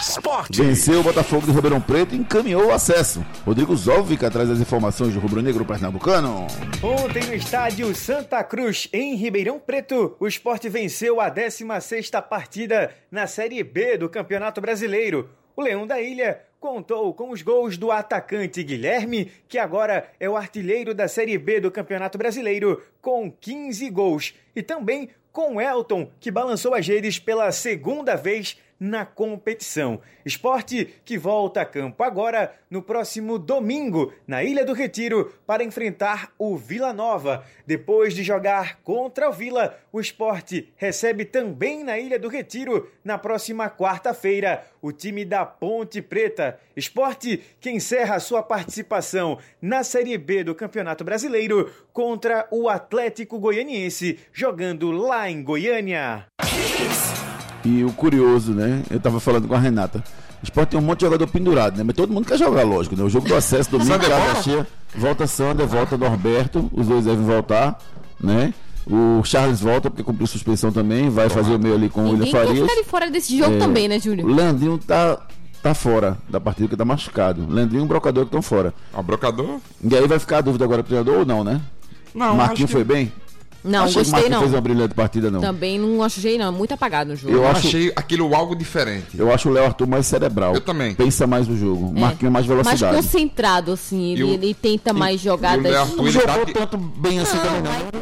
Esporte. 0.00 0.60
Venceu 0.60 0.98
o 0.98 1.04
Botafogo 1.04 1.46
de 1.46 1.52
Ribeirão 1.52 1.80
Preto 1.80 2.12
e 2.12 2.18
encaminhou 2.18 2.66
o 2.66 2.72
acesso. 2.72 3.24
Rodrigo 3.46 3.76
Zolvica 3.76 4.28
traz 4.28 4.50
as 4.50 4.58
informações 4.58 5.14
do 5.14 5.20
Rubro 5.20 5.40
Negro 5.40 5.64
Pernambucano. 5.64 6.48
Ontem 6.82 7.22
no 7.26 7.32
estádio 7.32 7.94
Santa 7.94 8.42
Cruz, 8.42 8.88
em 8.92 9.14
Ribeirão 9.14 9.60
Preto, 9.60 10.16
o 10.18 10.26
esporte 10.26 10.68
venceu 10.68 11.20
a 11.20 11.30
16ª 11.30 12.20
partida 12.20 12.90
na 13.12 13.28
Série 13.28 13.62
B 13.62 13.96
do 13.96 14.08
Campeonato 14.08 14.60
Brasileiro. 14.60 15.30
O 15.54 15.62
Leão 15.62 15.86
da 15.86 16.00
Ilha 16.00 16.49
contou 16.60 17.14
com 17.14 17.30
os 17.30 17.40
gols 17.40 17.78
do 17.78 17.90
atacante 17.90 18.62
Guilherme, 18.62 19.32
que 19.48 19.58
agora 19.58 20.12
é 20.20 20.28
o 20.28 20.36
artilheiro 20.36 20.94
da 20.94 21.08
Série 21.08 21.38
B 21.38 21.58
do 21.58 21.70
Campeonato 21.70 22.18
Brasileiro, 22.18 22.84
com 23.00 23.32
15 23.32 23.88
gols, 23.88 24.34
e 24.54 24.62
também 24.62 25.08
com 25.32 25.58
Elton, 25.58 26.10
que 26.20 26.30
balançou 26.30 26.74
as 26.74 26.86
redes 26.86 27.18
pela 27.18 27.50
segunda 27.50 28.14
vez 28.14 28.58
na 28.80 29.04
competição. 29.04 30.00
Esporte 30.24 30.94
que 31.04 31.18
volta 31.18 31.60
a 31.60 31.66
campo 31.66 32.02
agora 32.02 32.54
no 32.70 32.80
próximo 32.80 33.38
domingo, 33.38 34.12
na 34.26 34.42
Ilha 34.42 34.64
do 34.64 34.72
Retiro, 34.72 35.34
para 35.46 35.62
enfrentar 35.62 36.32
o 36.38 36.56
Vila 36.56 36.92
Nova. 36.92 37.44
Depois 37.66 38.14
de 38.14 38.22
jogar 38.22 38.80
contra 38.82 39.28
o 39.28 39.32
Vila, 39.32 39.78
o 39.92 40.00
esporte 40.00 40.72
recebe 40.76 41.26
também 41.26 41.84
na 41.84 41.98
Ilha 41.98 42.18
do 42.18 42.28
Retiro, 42.28 42.90
na 43.04 43.18
próxima 43.18 43.68
quarta-feira, 43.68 44.64
o 44.80 44.90
time 44.92 45.24
da 45.24 45.44
Ponte 45.44 46.00
Preta. 46.00 46.58
Esporte 46.74 47.42
que 47.60 47.70
encerra 47.70 48.18
sua 48.18 48.42
participação 48.42 49.38
na 49.60 49.84
Série 49.84 50.16
B 50.16 50.42
do 50.42 50.54
Campeonato 50.54 51.04
Brasileiro 51.04 51.70
contra 51.92 52.48
o 52.50 52.68
Atlético 52.68 53.38
Goianiense, 53.38 54.18
jogando 54.32 54.90
lá 54.90 55.28
em 55.28 55.42
Goiânia. 55.42 56.26
E 57.64 57.84
o 57.84 57.92
curioso, 57.92 58.52
né? 58.52 58.82
Eu 58.90 58.98
tava 59.00 59.20
falando 59.20 59.46
com 59.46 59.54
a 59.54 59.58
Renata. 59.58 60.02
O 60.40 60.44
esporte 60.44 60.70
tem 60.70 60.78
um 60.80 60.82
monte 60.82 61.00
de 61.00 61.04
jogador 61.06 61.26
pendurado, 61.26 61.76
né? 61.76 61.84
Mas 61.84 61.94
todo 61.94 62.12
mundo 62.12 62.26
quer 62.26 62.38
jogar, 62.38 62.62
lógico, 62.64 62.96
né? 62.96 63.02
O 63.04 63.10
jogo 63.10 63.28
do 63.28 63.34
acesso, 63.34 63.70
domingo, 63.70 63.98
casa 63.98 64.42
cheia. 64.42 64.66
Volta 64.96 65.26
Sander, 65.26 65.66
volta 65.66 65.98
Norberto. 65.98 66.70
Os 66.72 66.86
dois 66.86 67.04
devem 67.04 67.24
voltar, 67.24 67.78
né? 68.18 68.54
O 68.86 69.22
Charles 69.22 69.60
volta 69.60 69.90
porque 69.90 70.02
cumpriu 70.02 70.26
suspensão 70.26 70.72
também. 70.72 71.10
Vai 71.10 71.28
fazer 71.28 71.52
o 71.54 71.58
meio 71.58 71.74
ali 71.74 71.90
com 71.90 72.06
o 72.06 72.10
William 72.12 72.30
Farias. 72.30 72.68
ficar 72.70 72.80
de 72.82 72.88
fora 72.88 73.10
desse 73.10 73.36
jogo 73.38 73.52
É, 73.54 73.58
também, 73.58 73.86
né, 73.86 73.98
O 73.98 74.00
Júnior? 74.00 74.26
Leandrinho 74.30 74.78
tá, 74.78 75.18
tá 75.62 75.74
fora 75.74 76.16
da 76.30 76.40
partida 76.40 76.66
porque 76.66 76.76
tá 76.78 76.84
machucado. 76.86 77.46
Leandrinho 77.46 77.82
e 77.82 77.84
o 77.84 77.86
Brocador 77.88 78.24
que 78.24 78.28
estão 78.28 78.40
fora. 78.40 78.72
O 78.94 79.02
Brocador? 79.02 79.60
E 79.84 79.94
aí 79.94 80.08
vai 80.08 80.18
ficar 80.18 80.38
a 80.38 80.40
dúvida 80.40 80.64
agora 80.64 80.82
pro 80.82 80.88
treinador 80.88 81.18
ou 81.20 81.26
não, 81.26 81.44
né? 81.44 81.60
Não, 82.14 82.34
Marquinhos 82.34 82.52
acho 82.52 82.66
que- 82.66 82.72
foi 82.72 82.82
bem? 82.84 83.12
Não, 83.62 83.84
Achei 83.84 83.92
que 83.92 83.98
o 83.98 84.02
gostei 84.02 84.12
Marquinhos 84.12 84.30
não. 84.32 84.40
fez 84.40 84.54
uma 84.54 84.60
brilhante 84.60 84.94
partida, 84.94 85.30
não. 85.30 85.40
Também 85.40 85.78
não 85.78 86.02
achei, 86.02 86.38
não. 86.38 86.50
Muito 86.52 86.72
apagado 86.72 87.10
no 87.10 87.16
jogo. 87.16 87.34
Eu 87.34 87.42
Eu 87.42 87.48
acho- 87.48 87.66
achei 87.68 87.92
aquilo 87.94 88.34
algo 88.34 88.54
diferente. 88.56 89.08
Eu 89.18 89.32
acho 89.32 89.48
o 89.48 89.52
Léo 89.52 89.66
Arthur 89.66 89.86
mais 89.86 90.06
cerebral. 90.06 90.54
Eu 90.54 90.60
também. 90.60 90.94
Pensa 90.94 91.26
mais 91.26 91.46
no 91.46 91.56
jogo. 91.56 91.92
É. 91.96 92.00
Marquinhos 92.00 92.32
mais 92.32 92.46
velocidade. 92.46 92.82
Mais 92.94 93.04
concentrado, 93.06 93.72
assim. 93.72 94.12
Ele, 94.12 94.24
o- 94.24 94.32
ele 94.32 94.54
tenta 94.54 94.92
mais 94.92 95.20
jogadas. 95.20 95.62
Léo 95.62 95.80
Arthur, 95.80 95.96
Não 95.96 96.04
ele 96.04 96.12
jogou 96.12 96.28
tá 96.28 96.44
que- 96.46 96.52
tanto 96.54 96.76
bem 96.78 97.20
assim 97.20 97.36
também, 97.38 97.62
não. 97.62 98.00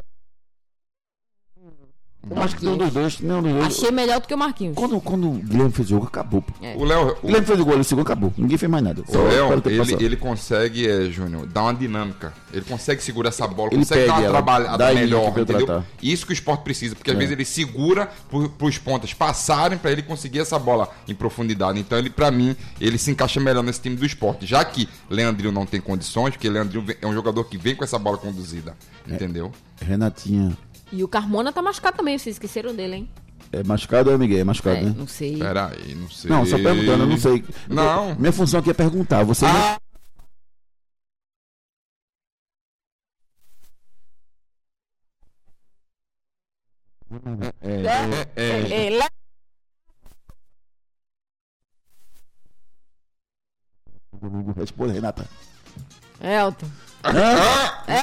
Eu 2.31 2.43
acho 2.43 2.57
que 2.57 2.65
nenhum 2.65 2.77
dos 2.77 2.93
dois. 2.93 3.21
Nenhum 3.21 3.43
dos 3.43 3.53
dois. 3.53 3.67
Achei 3.67 3.91
melhor 3.91 4.21
do 4.21 4.27
que 4.27 4.35
o 4.35 4.39
Marquinhos. 4.39 4.75
Quando, 4.77 5.01
quando 5.01 5.29
o 5.29 5.33
Guilherme 5.35 5.73
fez 5.73 5.87
o 5.89 5.91
jogo, 5.91 6.07
acabou. 6.07 6.43
pô. 6.43 6.53
É. 6.63 6.75
O 6.77 6.85
Léo, 6.85 7.17
O 7.23 7.27
Guilherme 7.27 7.47
fez 7.47 7.61
o 7.61 7.65
gol, 7.65 7.79
no 7.79 7.85
segundo 7.85 8.05
acabou. 8.05 8.33
Ninguém 8.37 8.59
fez 8.59 8.71
mais 8.71 8.85
nada. 8.85 9.03
O 9.07 9.13
Só 9.13 9.19
Léo, 9.23 9.31
espera 9.31 9.47
o 9.59 9.61
tempo 9.61 9.69
ele, 9.69 9.93
passar. 9.93 10.03
ele 10.05 10.17
consegue, 10.17 10.89
é, 10.89 11.05
Júnior, 11.11 11.47
dar 11.47 11.63
uma 11.63 11.75
dinâmica. 11.75 12.33
Ele 12.53 12.65
consegue 12.65 13.03
segurar 13.03 13.29
essa 13.29 13.47
bola, 13.47 13.71
Ele 13.73 13.79
consegue 13.81 14.07
dar 14.07 14.13
uma 14.15 14.23
ela, 14.23 14.31
trabalhada 14.31 14.79
dá 14.79 14.93
melhor, 14.95 15.33
pra 15.33 15.43
entendeu? 15.43 15.67
tratar. 15.67 15.87
Isso 16.03 16.27
que 16.27 16.33
o 16.33 16.35
esporte 16.35 16.63
precisa, 16.63 16.95
porque 16.95 17.11
às 17.11 17.17
É. 17.17 17.19
vezes 17.19 17.33
ele 17.33 17.45
segura 17.45 18.11
para 18.31 18.67
os 18.67 18.79
pontas 18.79 19.13
passarem 19.15 19.79
para 19.79 19.91
ele 19.91 20.03
conseguir 20.03 20.41
essa 20.41 20.59
bola 20.59 20.89
em 21.07 21.15
profundidade. 21.15 21.79
Então, 21.79 21.99
ele, 21.99 22.11
para 22.11 22.31
mim, 22.31 22.55
ele 22.81 22.99
se 22.99 23.11
encaixa 23.11 23.41
melhor 23.41 23.63
nesse 23.63 23.81
time 23.81 23.97
do 23.97 24.05
esporte. 24.07 24.47
Já 24.47 24.65
que 24.65 24.89
Leandrinho 25.11 25.53
não 25.53 25.67
tem 25.67 25.81
condições, 25.81 26.31
porque 26.33 26.49
Leandrinho 26.49 26.85
vem- 26.85 26.97
é 27.01 27.07
um 27.07 27.13
jogador 27.15 27.45
que 27.45 27.57
vem 27.59 27.75
com 27.75 27.85
essa 27.85 27.99
bola 27.99 28.17
conduzida. 28.19 28.77
É. 29.11 29.15
Entendeu? 29.15 29.51
Renatinha. 29.81 30.57
E 30.93 31.05
o 31.05 31.09
Carmona 31.09 31.53
tá 31.53 31.61
machucado 31.61 31.97
também, 31.97 32.19
vocês 32.19 32.37
esqueceram 32.37 32.75
dele, 32.75 32.97
hein? 32.97 33.11
É 33.53 33.63
machucado 33.63 34.11
ou 34.11 34.15
é 34.15 34.19
Miguel? 34.19 34.41
É 34.41 34.45
machucado, 34.45 34.77
É, 34.77 34.83
né? 34.83 34.95
não 34.97 35.07
sei. 35.07 35.39
Pera 35.39 35.69
aí, 35.69 35.95
não 35.95 36.11
sei. 36.11 36.31
Não, 36.31 36.45
só 36.45 36.57
perguntando, 36.57 37.03
eu 37.05 37.07
não 37.09 37.17
sei. 37.19 37.45
Não. 37.69 38.15
Minha 38.15 38.33
função 38.33 38.61
aqui 38.61 38.71
é 38.71 38.75
perguntar. 38.75 39.23
Você 39.25 39.47
Ah, 39.47 39.79
É, 47.63 47.73
é, 47.73 48.29
é, 48.37 48.87
É, 48.87 48.91
lá- 48.99 49.09
Responde, 54.57 54.93
Renata. 54.95 55.29
Elton. 56.21 56.67
Hã? 57.05 58.03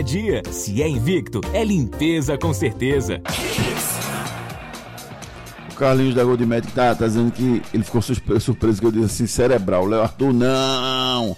dia. 0.03 0.41
Se 0.51 0.81
é 0.81 0.87
Invicto, 0.87 1.41
é 1.53 1.63
limpeza 1.63 2.37
com 2.37 2.53
certeza. 2.53 3.21
O 5.71 5.75
Carlinhos 5.75 6.13
da 6.15 6.23
Gold 6.23 6.45
Medic 6.45 6.71
tá, 6.73 6.93
tá 6.93 7.07
dizendo 7.07 7.31
que 7.31 7.61
ele 7.73 7.83
ficou 7.83 8.01
surpreso 8.01 8.79
que 8.79 8.85
eu 8.85 8.91
disse 8.91 9.05
assim, 9.05 9.27
cerebral. 9.27 9.85
Léo 9.85 10.01
Arthur, 10.01 10.33
não! 10.33 11.35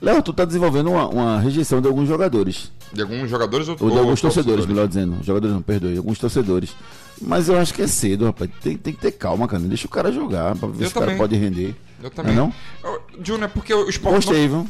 Léo 0.00 0.16
Arthur 0.16 0.34
tá 0.34 0.44
desenvolvendo 0.44 0.90
uma, 0.90 1.08
uma 1.08 1.40
rejeição 1.40 1.80
de 1.80 1.88
alguns 1.88 2.06
jogadores. 2.06 2.70
De 2.92 3.00
alguns 3.02 3.28
jogadores 3.30 3.68
ou, 3.68 3.76
Ou 3.80 3.88
de 3.90 3.96
ou 3.96 4.02
alguns 4.02 4.20
torcedores, 4.20 4.66
melhor 4.66 4.86
dizendo. 4.86 5.16
Jogadores 5.22 5.54
não, 5.54 5.62
perdoe, 5.62 5.96
alguns 5.96 6.18
torcedores. 6.18 6.74
Mas 7.20 7.48
eu 7.48 7.58
acho 7.58 7.72
que 7.72 7.80
é 7.82 7.86
cedo, 7.86 8.26
rapaz. 8.26 8.50
Tem, 8.62 8.76
tem 8.76 8.92
que 8.92 9.00
ter 9.00 9.12
calma, 9.12 9.48
cara. 9.48 9.62
Deixa 9.62 9.86
o 9.86 9.90
cara 9.90 10.12
jogar 10.12 10.54
pra 10.54 10.68
ver 10.68 10.84
Eu 10.84 10.88
se 10.88 10.92
o 10.92 10.94
cara 10.94 11.06
também. 11.06 11.18
pode 11.18 11.34
render. 11.34 11.74
Eu 12.02 12.10
também. 12.10 12.34
Não 12.34 12.52
é 12.84 12.88
Ô, 12.88 13.00
Júnior, 13.22 13.44
é 13.44 13.48
porque 13.48 13.72
o 13.72 13.88
esporte. 13.88 14.26
Gostei, 14.26 14.46
viu? 14.48 14.66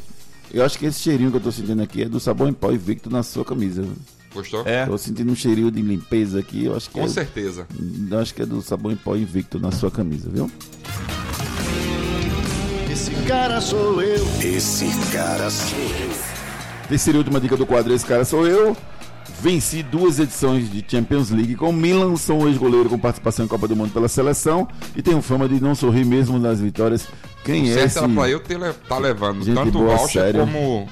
Eu 0.52 0.64
acho 0.64 0.78
que 0.78 0.86
esse 0.86 1.00
cheirinho 1.00 1.30
que 1.30 1.36
eu 1.36 1.40
tô 1.40 1.52
sentindo 1.52 1.82
aqui 1.82 2.02
é 2.02 2.08
do 2.08 2.20
sabão 2.20 2.48
em 2.48 2.52
pó 2.52 2.70
invicto 2.72 3.10
na 3.10 3.22
sua 3.22 3.44
camisa. 3.44 3.84
Gostou? 4.32 4.62
É. 4.66 4.86
Tô 4.86 4.96
sentindo 4.98 5.32
um 5.32 5.34
cheirinho 5.34 5.70
de 5.70 5.80
limpeza 5.80 6.38
aqui. 6.38 6.66
Eu 6.66 6.76
acho 6.76 6.88
que 6.88 6.98
Com 6.98 7.04
é, 7.04 7.08
certeza. 7.08 7.66
Eu 8.10 8.18
acho 8.18 8.34
que 8.34 8.42
é 8.42 8.46
do 8.46 8.60
sabão 8.62 8.92
em 8.92 8.96
pó 8.96 9.16
invicto 9.16 9.58
na 9.58 9.72
sua 9.72 9.90
camisa, 9.90 10.28
viu? 10.30 10.50
Esse 12.90 13.10
cara 13.26 13.60
sou 13.60 14.00
eu. 14.02 14.24
Esse 14.42 14.86
cara 15.12 15.50
sou 15.50 15.78
eu. 15.78 16.36
Terceira 16.88 17.16
e 17.16 17.20
última 17.20 17.40
dica 17.40 17.56
do 17.56 17.66
quadro, 17.66 17.92
esse 17.92 18.06
cara 18.06 18.24
sou 18.24 18.46
eu. 18.46 18.76
Venci 19.40 19.82
duas 19.82 20.18
edições 20.18 20.70
de 20.70 20.84
Champions 20.88 21.30
League 21.30 21.54
com 21.56 21.70
Milan, 21.72 22.16
sou 22.16 22.42
um 22.42 22.48
ex-goleiro 22.48 22.88
com 22.88 22.98
participação 22.98 23.44
em 23.44 23.48
Copa 23.48 23.68
do 23.68 23.76
Mundo 23.76 23.92
pela 23.92 24.08
seleção 24.08 24.66
e 24.96 25.02
tenho 25.02 25.20
fama 25.22 25.48
de 25.48 25.60
não 25.60 25.74
sorrir 25.74 26.04
mesmo 26.04 26.38
nas 26.38 26.58
vitórias. 26.60 27.06
Quem 27.44 27.64
o 27.64 27.70
é 27.70 27.88
certo 27.88 28.06
esse? 28.06 28.14
pra 28.14 28.28
eu 28.28 28.42
le- 28.48 28.72
tá 28.88 28.98
levando 28.98 29.44
Gente 29.44 29.54
tanto 29.54 29.72
boa, 29.78 29.94
o 30.02 30.08
sério. 30.08 30.40
como 30.40 30.88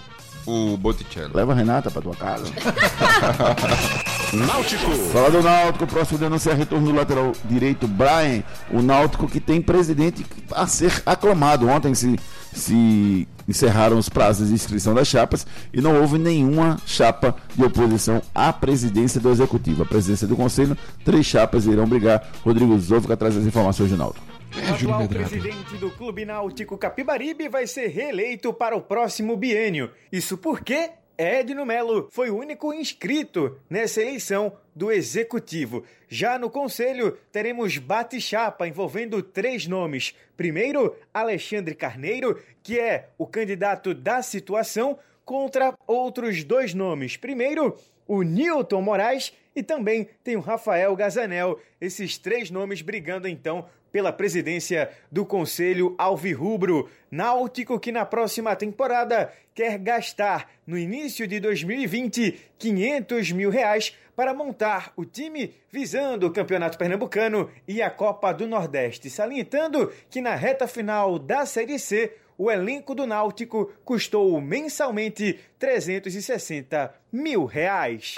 o 0.47 0.77
Botticelli. 0.77 1.31
Leva 1.35 1.53
a 1.53 1.55
Renata 1.57 1.91
pra 1.91 2.03
tua 2.03 2.15
casa. 2.15 2.45
Náutico. 4.33 4.91
Fala 5.13 5.31
do 5.31 5.43
Náutico, 5.43 5.87
próximo 5.87 6.19
de 6.19 6.25
anunciar 6.27 6.55
retorno 6.57 6.87
do 6.87 6.95
lateral 6.95 7.33
direito, 7.47 7.89
Brian. 7.89 8.43
O 8.71 8.83
Náutico 8.83 9.27
que 9.27 9.41
tem 9.41 9.61
presidente 9.61 10.25
a 10.53 10.67
ser 10.67 11.03
aclamado. 11.07 11.67
Ontem 11.69 11.95
se, 11.95 12.19
se 12.53 13.27
encerraram 13.49 13.99
os 13.99 14.09
prazos 14.09 14.49
de 14.49 14.55
inscrição 14.55 14.95
das 14.95 15.09
chapas 15.09 15.47
e 15.73 15.81
não 15.81 16.01
houve 16.01 16.19
nenhuma 16.19 16.79
chapa 16.87 17.37
de 17.55 17.65
oposição 17.65 18.23
à 18.35 18.53
presidência 18.53 19.21
do 19.21 19.31
Executivo. 19.31 19.83
A 19.83 19.87
presidência 19.87 20.27
do 20.27 20.37
Conselho, 20.37 20.77
três 21.05 21.27
chapas 21.27 21.67
irão 21.67 21.87
brigar. 21.87 22.27
Rodrigo 22.43 22.79
Zoufica 22.79 23.17
traz 23.17 23.37
as 23.37 23.45
informações 23.45 23.91
do 23.91 23.97
Náutico. 23.97 24.25
O 24.57 24.73
atual 24.73 25.09
presidente 25.09 25.77
do 25.79 25.91
Clube 25.91 26.25
Náutico 26.25 26.79
Capibaribe 26.79 27.49
vai 27.49 27.67
ser 27.67 27.89
reeleito 27.89 28.53
para 28.53 28.77
o 28.77 28.81
próximo 28.81 29.37
biênio. 29.37 29.91
Isso 30.13 30.39
porque 30.39 30.91
Edno 31.17 31.65
Melo 31.65 32.09
foi 32.11 32.31
o 32.31 32.37
único 32.37 32.73
inscrito 32.73 33.59
nessa 33.71 34.03
eleição 34.03 34.57
do 34.75 34.91
Executivo. 34.91 35.85
Já 36.09 36.39
no 36.39 36.51
Conselho, 36.51 37.17
teremos 37.31 37.79
bate-chapa 37.79 38.67
envolvendo 38.67 39.23
três 39.23 39.67
nomes. 39.67 40.15
Primeiro, 40.37 40.97
Alexandre 41.13 41.75
Carneiro, 41.75 42.43
que 42.63 42.79
é 42.79 43.11
o 43.17 43.27
candidato 43.27 43.95
da 43.95 44.23
situação, 44.23 44.99
contra 45.25 45.75
outros 45.87 46.43
dois 46.43 46.75
nomes. 46.75 47.17
Primeiro, 47.17 47.77
o 48.07 48.23
Newton 48.23 48.83
Moraes 48.83 49.33
e 49.55 49.63
também 49.63 50.09
tem 50.23 50.37
o 50.37 50.41
Rafael 50.41 50.95
Gazanel. 50.97 51.61
Esses 51.81 52.19
três 52.19 52.51
nomes 52.51 52.83
brigando 52.83 53.29
então 53.29 53.67
pela 53.95 54.13
presidência 54.13 54.91
do 55.09 55.25
Conselho 55.25 55.95
Alvirrubro. 55.97 56.91
Náutico 57.09 57.79
que 57.79 57.93
na 57.93 58.05
próxima 58.05 58.57
temporada 58.57 59.33
quer 59.55 59.79
gastar 59.79 60.51
no 60.67 60.77
início 60.77 61.29
de 61.29 61.39
2020 61.39 62.37
500 62.59 63.31
mil 63.31 63.51
reais 63.51 63.97
para 64.17 64.35
montar 64.35 64.93
o 64.97 65.05
time 65.05 65.55
visando 65.71 66.27
o 66.27 66.33
Campeonato 66.33 66.77
Pernambucano 66.77 67.49
e 67.69 67.81
a 67.81 67.89
Copa 67.89 68.33
do 68.33 68.49
Nordeste, 68.49 69.09
salientando 69.09 69.93
que 70.11 70.21
na 70.21 70.35
reta 70.35 70.67
final 70.67 71.17
da 71.17 71.47
Série 71.47 71.79
C 71.79 72.17
o 72.37 72.51
elenco 72.51 72.97
do 72.97 73.07
Náutico 73.07 73.73
custou 73.85 74.41
mensalmente 74.41 75.39
360 75.57 76.93
mil 77.13 77.45
reais. 77.45 78.17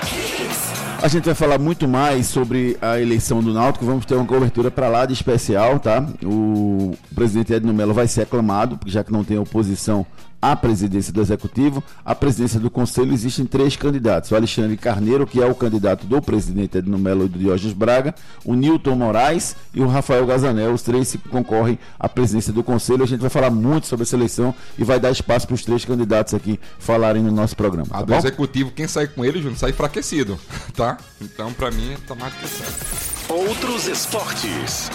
A 1.02 1.08
gente 1.08 1.24
vai 1.26 1.34
falar 1.34 1.58
muito 1.58 1.86
mais 1.86 2.26
sobre 2.26 2.76
a 2.80 2.98
eleição 3.00 3.42
do 3.42 3.52
Náutico. 3.52 3.84
Vamos 3.84 4.04
ter 4.06 4.14
uma 4.14 4.24
cobertura 4.24 4.70
para 4.70 4.88
lá 4.88 5.06
de 5.06 5.12
especial, 5.12 5.78
tá? 5.78 6.04
O 6.24 6.94
presidente 7.14 7.52
Edno 7.52 7.72
Mello 7.72 7.94
vai 7.94 8.08
ser 8.08 8.22
aclamado, 8.22 8.78
já 8.86 9.04
que 9.04 9.12
não 9.12 9.22
tem 9.22 9.38
oposição 9.38 10.06
à 10.52 10.56
presidência 10.56 11.12
do 11.12 11.20
Executivo. 11.20 11.82
A 12.04 12.14
presidência 12.14 12.60
do 12.60 12.70
Conselho 12.70 13.12
existem 13.12 13.44
três 13.44 13.76
candidatos. 13.76 14.30
O 14.30 14.36
Alexandre 14.36 14.76
Carneiro, 14.76 15.26
que 15.26 15.42
é 15.42 15.46
o 15.46 15.54
candidato 15.54 16.06
do 16.06 16.20
presidente 16.22 16.78
Edno 16.78 16.98
Melo 16.98 17.24
e 17.26 17.28
do 17.28 17.38
Diógenes 17.38 17.72
Braga, 17.72 18.14
o 18.44 18.54
Newton 18.54 18.94
Moraes 18.96 19.56
e 19.74 19.80
o 19.80 19.86
Rafael 19.86 20.26
Gazanel. 20.26 20.72
Os 20.72 20.82
três 20.82 21.08
se 21.08 21.18
concorrem 21.18 21.78
à 21.98 22.08
presidência 22.08 22.52
do 22.52 22.62
Conselho. 22.62 23.02
A 23.02 23.06
gente 23.06 23.20
vai 23.20 23.30
falar 23.30 23.50
muito 23.50 23.86
sobre 23.86 24.04
essa 24.04 24.14
eleição 24.16 24.54
e 24.78 24.84
vai 24.84 25.00
dar 25.00 25.10
espaço 25.10 25.46
para 25.46 25.54
os 25.54 25.64
três 25.64 25.84
candidatos 25.84 26.34
aqui 26.34 26.60
falarem 26.78 27.22
no 27.22 27.32
nosso 27.32 27.56
programa. 27.56 27.88
A 27.90 27.98
Tá 27.98 28.02
do 28.02 28.12
bom? 28.12 28.18
executivo, 28.18 28.70
quem 28.70 28.86
sai 28.86 29.06
com 29.08 29.24
ele, 29.24 29.38
Júnior, 29.40 29.58
sai 29.58 29.70
enfraquecido, 29.70 30.38
tá? 30.76 30.96
Então, 31.20 31.52
pra 31.52 31.70
mim, 31.70 31.96
tá 32.06 32.14
mais 32.14 32.32
do 32.34 32.38
que 32.40 32.48
certo. 32.48 32.86
Outros 33.32 33.86
esportes. 33.88 34.90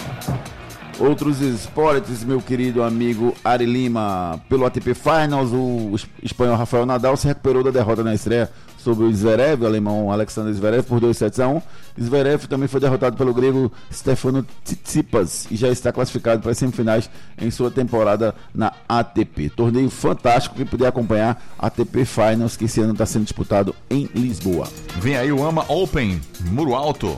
Outros 1.02 1.40
esportes, 1.40 2.22
meu 2.22 2.40
querido 2.40 2.80
amigo 2.80 3.34
Ari 3.44 3.66
Lima, 3.66 4.40
pelo 4.48 4.64
ATP 4.64 4.94
Finals, 4.94 5.50
o 5.52 5.90
es- 5.96 6.06
espanhol 6.22 6.54
Rafael 6.56 6.86
Nadal 6.86 7.16
se 7.16 7.26
recuperou 7.26 7.64
da 7.64 7.72
derrota 7.72 8.04
na 8.04 8.14
estreia 8.14 8.48
sobre 8.78 9.04
o 9.04 9.12
Zverev, 9.12 9.62
o 9.62 9.66
alemão 9.66 10.12
Alexander 10.12 10.52
Zverev, 10.54 10.84
por 10.84 11.00
2 11.00 11.16
sets 11.16 11.40
a 11.40 11.48
1. 11.48 11.60
Zverev 12.00 12.46
também 12.46 12.68
foi 12.68 12.80
derrotado 12.80 13.16
pelo 13.16 13.34
grego 13.34 13.70
Stefano 13.92 14.46
Tsitsipas 14.64 15.48
e 15.50 15.56
já 15.56 15.68
está 15.70 15.92
classificado 15.92 16.40
para 16.40 16.52
as 16.52 16.58
semifinais 16.58 17.10
em 17.36 17.50
sua 17.50 17.70
temporada 17.70 18.32
na 18.54 18.72
ATP. 18.88 19.50
Torneio 19.50 19.90
fantástico 19.90 20.54
que 20.54 20.64
puder 20.64 20.86
acompanhar 20.86 21.42
ATP 21.58 22.04
Finals, 22.04 22.56
que 22.56 22.66
esse 22.66 22.80
ano 22.80 22.92
está 22.92 23.06
sendo 23.06 23.24
disputado 23.24 23.74
em 23.90 24.08
Lisboa. 24.14 24.68
Vem 25.00 25.16
aí 25.16 25.32
o 25.32 25.44
AMA 25.44 25.64
Open, 25.68 26.20
Muro 26.50 26.74
Alto. 26.76 27.16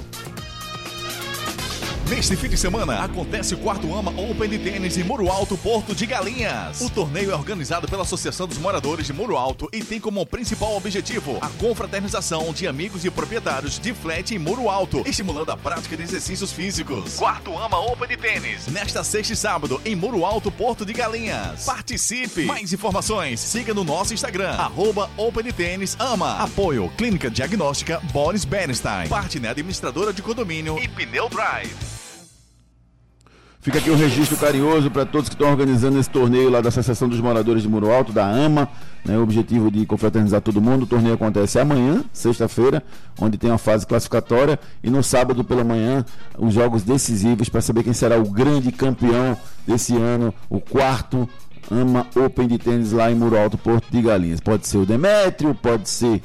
Neste 2.09 2.37
fim 2.37 2.51
de 2.51 2.57
semana 2.59 3.03
acontece 3.03 3.55
o 3.55 3.59
quarto 3.59 3.93
AMA 3.95 4.11
Open 4.11 4.47
de 4.47 4.59
Tênis 4.59 4.99
em 4.99 5.03
Muro 5.03 5.31
Alto, 5.31 5.57
Porto 5.57 5.95
de 5.95 6.05
Galinhas. 6.05 6.83
O 6.83 6.91
torneio 6.91 7.31
é 7.31 7.35
organizado 7.35 7.89
pela 7.89 8.03
Associação 8.03 8.47
dos 8.47 8.59
Moradores 8.59 9.07
de 9.07 9.13
Muro 9.15 9.39
Alto 9.39 9.71
e 9.73 9.83
tem 9.83 9.99
como 9.99 10.25
principal 10.27 10.77
objetivo 10.77 11.39
a 11.41 11.49
confraternização 11.49 12.53
de 12.53 12.69
amigos 12.69 13.07
e 13.07 13.11
proprietários 13.11 13.79
de 13.79 13.95
flat 13.95 14.35
em 14.35 14.39
Muro 14.39 14.69
Alto, 14.69 15.03
estimulando 15.07 15.51
a 15.51 15.57
prática 15.57 15.97
de 15.97 16.03
exercícios 16.03 16.53
físicos. 16.53 17.15
Quarto 17.15 17.59
AMA 17.59 17.79
Open 17.79 18.07
de 18.07 18.19
Tênis, 18.19 18.67
nesta 18.67 19.03
sexta 19.03 19.33
e 19.33 19.37
sábado 19.37 19.81
em 19.83 19.97
Muro 19.97 20.27
Alto, 20.27 20.53
Porto 20.53 20.85
de 20.85 20.93
Galinhas. 20.93 21.65
Participe! 21.65 22.45
Mais 22.45 22.71
informações, 22.71 23.41
siga 23.41 23.73
no 23.73 23.83
nosso 23.83 24.13
Instagram, 24.13 24.51
arroba 24.51 25.09
Open 25.17 25.51
Tênis 25.53 25.97
AMA. 25.99 26.37
Apoio 26.37 26.91
Clínica 26.99 27.31
Diagnóstica 27.31 27.99
Boris 28.13 28.45
Bernstein, 28.45 29.09
parte 29.09 29.39
administradora 29.45 30.13
de 30.13 30.21
condomínio 30.21 30.79
e 30.79 30.87
Pneu 30.87 31.31
Drive. 31.31 32.04
Fica 33.65 33.79
aqui 33.79 33.89
o 33.89 33.97
registro 33.97 34.37
carinhoso 34.37 34.91
para 34.91 35.07
todos 35.07 35.31
que 35.31 35.35
estão 35.35 35.51
organizando 35.51 35.99
esse 35.99 36.11
torneio 36.11 36.51
lá 36.51 36.61
da 36.61 36.69
Associação 36.69 37.09
dos 37.09 37.19
Moradores 37.19 37.63
de 37.63 37.69
Muro 37.69 37.91
Alto, 37.91 38.13
da 38.13 38.27
AMA, 38.27 38.69
né, 39.03 39.17
o 39.17 39.23
objetivo 39.23 39.71
de 39.71 39.87
confraternizar 39.87 40.43
todo 40.43 40.61
mundo. 40.61 40.83
O 40.83 40.87
torneio 40.87 41.15
acontece 41.15 41.59
amanhã, 41.59 42.05
sexta-feira, 42.13 42.83
onde 43.19 43.39
tem 43.39 43.51
a 43.51 43.57
fase 43.57 43.87
classificatória, 43.87 44.61
e 44.83 44.91
no 44.91 45.03
sábado 45.03 45.43
pela 45.43 45.65
manhã, 45.65 46.05
os 46.39 46.53
jogos 46.53 46.83
decisivos 46.83 47.49
para 47.49 47.63
saber 47.63 47.85
quem 47.85 47.95
será 47.95 48.19
o 48.19 48.29
grande 48.29 48.71
campeão 48.71 49.35
desse 49.67 49.97
ano, 49.97 50.35
o 50.51 50.61
quarto 50.61 51.27
AMA 51.71 52.07
Open 52.15 52.47
de 52.47 52.59
tênis 52.59 52.93
lá 52.93 53.11
em 53.11 53.15
Muro 53.15 53.39
Alto, 53.39 53.57
Porto 53.57 53.87
de 53.91 54.03
Galinhas. 54.03 54.41
Pode 54.41 54.69
ser 54.69 54.77
o 54.77 54.85
Demétrio, 54.85 55.55
pode 55.55 55.89
ser 55.89 56.23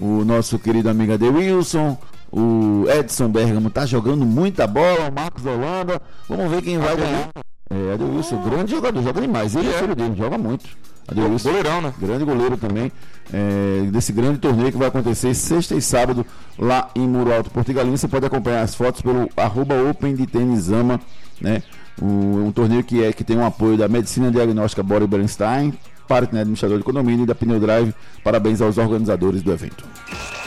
o 0.00 0.24
nosso 0.24 0.58
querido 0.58 0.88
amigo 0.88 1.12
Ade 1.12 1.28
Wilson, 1.28 1.98
o 2.32 2.84
Edson 2.88 3.28
Bergamo 3.28 3.70
tá 3.70 3.86
jogando 3.86 4.24
muita 4.26 4.66
bola, 4.66 5.08
o 5.08 5.12
Marcos 5.12 5.44
Holanda. 5.46 6.00
Vamos 6.28 6.50
ver 6.50 6.62
quem 6.62 6.78
vai 6.78 6.96
ganhar. 6.96 7.28
É, 7.70 7.92
Adeilson, 7.94 8.42
grande 8.42 8.70
jogador, 8.70 9.02
joga 9.02 9.20
demais. 9.20 9.54
Ele 9.54 9.68
é 9.68 9.72
filho 9.72 9.94
dele, 9.94 10.14
joga 10.16 10.38
muito. 10.38 10.64
Adeilson, 11.06 11.48
Goleirão, 11.50 11.80
né? 11.82 11.92
grande 11.98 12.24
goleiro 12.24 12.56
também. 12.56 12.90
é, 13.32 13.82
desse 13.90 14.10
grande 14.12 14.38
torneio 14.38 14.72
que 14.72 14.78
vai 14.78 14.88
acontecer 14.88 15.34
sexta 15.34 15.74
e 15.74 15.82
sábado 15.82 16.24
lá 16.58 16.88
em 16.94 17.06
Muro 17.06 17.32
Alto, 17.32 17.50
Portugalinha. 17.50 17.96
Você 17.96 18.08
pode 18.08 18.24
acompanhar 18.26 18.62
as 18.62 18.74
fotos 18.74 19.02
pelo 19.02 19.28
arroba 19.36 19.74
Open 19.90 20.14
de 20.14 20.26
Tênis 20.26 20.70
Ama, 20.70 20.98
né? 21.40 21.62
O- 22.00 22.44
um 22.46 22.52
torneio 22.52 22.82
que, 22.84 23.02
é, 23.04 23.12
que 23.12 23.22
tem 23.24 23.36
um 23.36 23.44
apoio 23.44 23.76
da 23.76 23.86
Medicina 23.88 24.30
Diagnóstica 24.30 24.82
Boris 24.82 25.08
Bernstein, 25.08 25.74
Partner 26.08 26.40
Administrador 26.40 26.78
de 26.78 26.84
Condomínio 26.84 27.24
e 27.24 27.26
da 27.26 27.34
Pneu 27.34 27.60
Drive. 27.60 27.94
Parabéns 28.24 28.60
aos 28.60 28.78
organizadores 28.78 29.42
do 29.42 29.52
evento. 29.52 29.84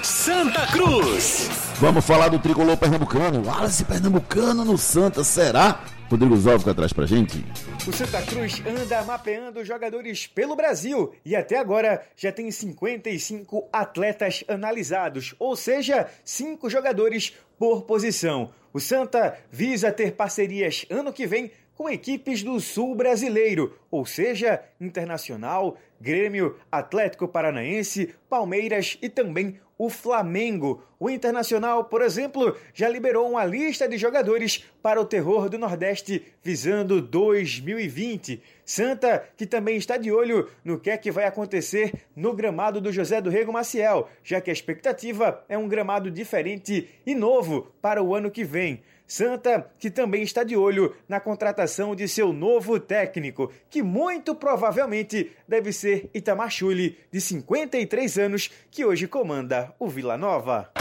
Santa 0.01 0.65
Cruz. 0.67 1.49
Vamos 1.79 2.03
falar 2.03 2.29
do 2.29 2.39
tricolor 2.39 2.75
pernambucano. 2.75 3.43
Wallace 3.45 3.85
Pernambucano 3.85 4.65
no 4.65 4.77
Santa, 4.77 5.23
será? 5.23 5.79
Rodrigo 6.09 6.35
Zóvico 6.35 6.73
traz 6.73 6.91
pra 6.91 7.05
gente. 7.05 7.45
O 7.87 7.93
Santa 7.93 8.21
Cruz 8.21 8.61
anda 8.67 9.01
mapeando 9.03 9.63
jogadores 9.63 10.27
pelo 10.27 10.55
Brasil 10.55 11.13
e 11.23 11.35
até 11.35 11.57
agora 11.57 12.03
já 12.17 12.31
tem 12.31 12.51
55 12.51 13.69
atletas 13.71 14.43
analisados, 14.47 15.33
ou 15.39 15.55
seja, 15.55 16.07
5 16.25 16.69
jogadores 16.69 17.33
por 17.57 17.83
posição. 17.83 18.51
O 18.73 18.79
Santa 18.79 19.37
visa 19.49 19.91
ter 19.91 20.11
parcerias 20.11 20.85
ano 20.89 21.13
que 21.13 21.25
vem 21.25 21.51
com 21.81 21.89
equipes 21.89 22.43
do 22.43 22.59
Sul 22.59 22.93
brasileiro, 22.93 23.75
ou 23.89 24.05
seja, 24.05 24.61
Internacional, 24.79 25.75
Grêmio, 25.99 26.55
Atlético 26.71 27.27
Paranaense, 27.27 28.13
Palmeiras 28.29 28.99
e 29.01 29.09
também 29.09 29.59
o 29.79 29.89
Flamengo. 29.89 30.83
O 30.99 31.09
Internacional, 31.09 31.85
por 31.85 32.03
exemplo, 32.03 32.55
já 32.71 32.87
liberou 32.87 33.27
uma 33.27 33.43
lista 33.43 33.89
de 33.89 33.97
jogadores 33.97 34.63
para 34.79 35.01
o 35.01 35.05
terror 35.05 35.49
do 35.49 35.57
Nordeste 35.57 36.23
visando 36.43 37.01
2020. 37.01 38.43
Santa, 38.63 39.27
que 39.35 39.47
também 39.47 39.75
está 39.75 39.97
de 39.97 40.11
olho 40.11 40.47
no 40.63 40.79
que 40.79 40.91
é 40.91 40.97
que 40.97 41.09
vai 41.09 41.25
acontecer 41.25 41.93
no 42.15 42.31
gramado 42.31 42.79
do 42.79 42.91
José 42.91 43.19
do 43.19 43.31
Rego 43.31 43.51
Maciel, 43.51 44.07
já 44.23 44.39
que 44.39 44.51
a 44.51 44.53
expectativa 44.53 45.43
é 45.49 45.57
um 45.57 45.67
gramado 45.67 46.11
diferente 46.11 46.87
e 47.03 47.15
novo 47.15 47.73
para 47.81 48.03
o 48.03 48.13
ano 48.13 48.29
que 48.29 48.43
vem. 48.43 48.83
Santa, 49.11 49.67
que 49.77 49.91
também 49.91 50.23
está 50.23 50.41
de 50.41 50.55
olho 50.55 50.95
na 51.05 51.19
contratação 51.19 51.93
de 51.93 52.07
seu 52.07 52.31
novo 52.31 52.79
técnico, 52.79 53.51
que 53.69 53.83
muito 53.83 54.33
provavelmente 54.33 55.29
deve 55.45 55.73
ser 55.73 56.09
Itamar 56.13 56.49
Chuli, 56.49 56.97
de 57.11 57.19
53 57.19 58.17
anos, 58.17 58.49
que 58.71 58.85
hoje 58.85 59.09
comanda 59.09 59.75
o 59.77 59.89
Vila 59.89 60.17
Nova. 60.17 60.71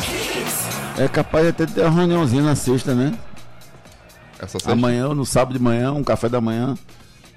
É 0.97 1.09
capaz 1.09 1.49
até 1.49 1.67
de 1.67 1.75
ter 1.75 1.81
uma 1.81 1.91
reuniãozinha 1.91 2.45
na 2.45 2.55
sexta, 2.55 2.95
né? 2.95 3.19
Essa 4.39 4.61
sexta? 4.61 4.71
Amanhã, 4.71 5.09
no 5.13 5.27
sábado 5.27 5.59
de 5.59 5.65
manhã, 5.65 5.93
um 5.93 6.05
café 6.05 6.29
da 6.29 6.41
manhã. 6.41 6.77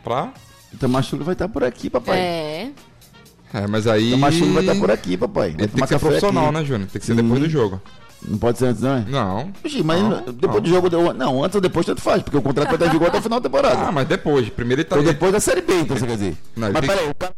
Pra? 0.04 0.32
Itamar 0.72 1.02
Chuli 1.02 1.24
vai 1.24 1.34
estar 1.34 1.50
por 1.50 1.64
aqui, 1.64 1.90
papai. 1.90 2.20
É. 2.20 2.72
É, 3.52 3.66
mas 3.66 3.88
aí. 3.88 4.10
Itamar 4.10 4.32
Chuli 4.32 4.54
vai 4.54 4.62
estar 4.62 4.76
por 4.76 4.92
aqui, 4.92 5.18
papai. 5.18 5.54
Vai 5.54 5.62
Ele 5.62 5.68
tem 5.70 5.82
que 5.82 5.88
ser 5.88 5.98
profissional, 5.98 6.46
aqui. 6.46 6.54
né, 6.54 6.64
Júnior? 6.64 6.88
Tem 6.92 7.00
que 7.00 7.06
ser 7.08 7.16
depois 7.16 7.40
do 7.40 7.50
jogo. 7.50 7.82
Não 8.26 8.38
pode 8.38 8.58
ser 8.58 8.66
antes, 8.68 8.82
não 8.82 8.96
é? 8.96 9.02
Não. 9.02 9.52
Oxi, 9.66 9.84
mas 9.84 10.02
Não, 10.02 10.22
depois 10.34 10.54
não. 10.56 10.62
do 10.62 10.70
jogo. 10.70 10.90
deu- 10.90 11.14
Não, 11.14 11.44
antes 11.44 11.56
ou 11.56 11.62
depois 11.62 11.86
tanto 11.86 12.02
faz, 12.02 12.22
porque 12.24 12.38
o 12.38 12.42
contrato 12.42 12.68
vai 12.68 12.76
estar 12.76 12.88
em 12.88 12.92
vigor 12.92 13.08
até 13.10 13.18
o 13.18 13.22
final 13.22 13.40
da 13.40 13.50
temporada. 13.50 13.88
Ah, 13.88 13.92
mas 13.92 14.08
depois. 14.08 14.50
Primeiro 14.50 14.82
ele 14.82 14.88
tá. 14.90 14.96
Ou 14.96 15.04
depois 15.04 15.32
da 15.34 15.40
Série 15.40 15.62
B, 15.62 15.82
então 15.82 15.98
você 15.98 16.08
quer 16.08 16.14
dizer. 16.16 16.38
Não, 16.56 16.72
mas 16.72 16.80
tem 16.80 16.90
peraí, 16.90 17.10
o 17.10 17.16
cara. 17.16 17.34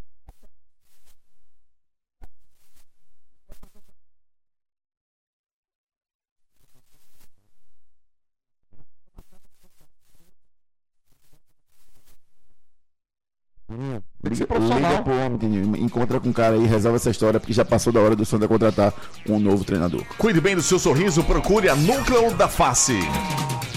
Tem 13.68 14.30
que 14.32 14.36
ser 14.36 14.46
encontra 15.80 16.20
com 16.20 16.30
o 16.30 16.34
cara 16.34 16.56
aí, 16.56 16.66
resolve 16.66 16.98
essa 16.98 17.10
história, 17.10 17.40
porque 17.40 17.54
já 17.54 17.66
passou 17.66 17.92
da 17.92 18.00
hora 18.00 18.16
do 18.16 18.26
Santa 18.26 18.48
contratar 18.48 18.94
um 19.28 19.40
novo 19.40 19.64
treinador. 19.64 20.04
Cuide 20.18 20.42
bem 20.42 20.56
do 20.56 20.62
seu 20.62 20.80
sorriso, 20.80 21.24
procure 21.24 21.70
a 21.70 21.76
Núcleo 21.76 22.34
da 22.34 22.48
Face. 22.48 22.98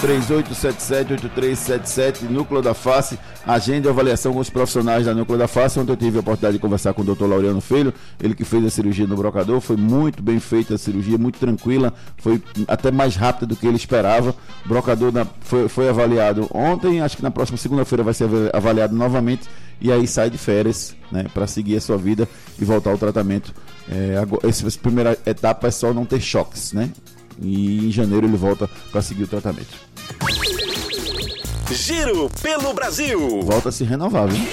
3877-8377, 0.00 2.22
Núcleo 2.28 2.60
da 2.62 2.74
Face, 2.74 3.18
agenda 3.46 3.88
e 3.88 3.90
avaliação 3.90 4.32
com 4.32 4.38
os 4.40 4.50
profissionais 4.50 5.06
da 5.06 5.14
Núcleo 5.14 5.38
da 5.38 5.46
Face. 5.48 5.78
Ontem 5.78 5.92
eu 5.92 5.96
tive 5.96 6.16
a 6.18 6.20
oportunidade 6.20 6.54
de 6.54 6.58
conversar 6.60 6.92
com 6.94 7.02
o 7.02 7.04
Dr. 7.04 7.24
Laureano 7.26 7.60
Filho, 7.60 7.92
ele 8.22 8.34
que 8.34 8.44
fez 8.44 8.64
a 8.64 8.70
cirurgia 8.70 9.06
no 9.06 9.16
brocador. 9.16 9.60
Foi 9.60 9.76
muito 9.76 10.22
bem 10.22 10.38
feita 10.40 10.74
a 10.74 10.78
cirurgia, 10.78 11.18
muito 11.18 11.38
tranquila, 11.38 11.92
foi 12.18 12.42
até 12.68 12.90
mais 12.90 13.16
rápida 13.16 13.46
do 13.46 13.56
que 13.56 13.66
ele 13.66 13.76
esperava. 13.76 14.34
O 14.64 14.68
brocador 14.68 15.12
na- 15.12 15.26
foi, 15.40 15.68
foi 15.68 15.88
avaliado 15.88 16.48
ontem, 16.52 17.00
acho 17.00 17.16
que 17.16 17.22
na 17.22 17.30
próxima 17.30 17.56
segunda-feira 17.58 18.02
vai 18.04 18.14
ser 18.14 18.24
ava- 18.24 18.50
avaliado 18.52 18.94
novamente 18.94 19.48
e 19.80 19.90
aí 19.92 20.06
sai 20.06 20.30
de 20.30 20.38
férias, 20.38 20.94
né, 21.12 21.26
para 21.32 21.46
seguir 21.46 21.76
a 21.76 21.80
sua 21.80 21.96
vida 21.96 22.28
e 22.60 22.64
voltar 22.64 22.90
ao 22.90 22.98
tratamento. 22.98 23.54
É, 23.90 24.18
agora, 24.20 24.48
essa 24.48 24.66
primeira 24.78 25.16
etapa 25.24 25.68
é 25.68 25.70
só 25.70 25.92
não 25.92 26.04
ter 26.04 26.20
choques, 26.20 26.72
né? 26.72 26.90
E 27.40 27.86
em 27.86 27.90
janeiro 27.90 28.26
ele 28.26 28.36
volta 28.36 28.68
para 28.90 29.02
seguir 29.02 29.24
o 29.24 29.28
tratamento. 29.28 29.76
Giro 31.70 32.30
pelo 32.42 32.72
Brasil. 32.72 33.42
Volta 33.42 33.68
a 33.68 33.72
se 33.72 33.84
renovar, 33.84 34.28
viu? 34.28 34.46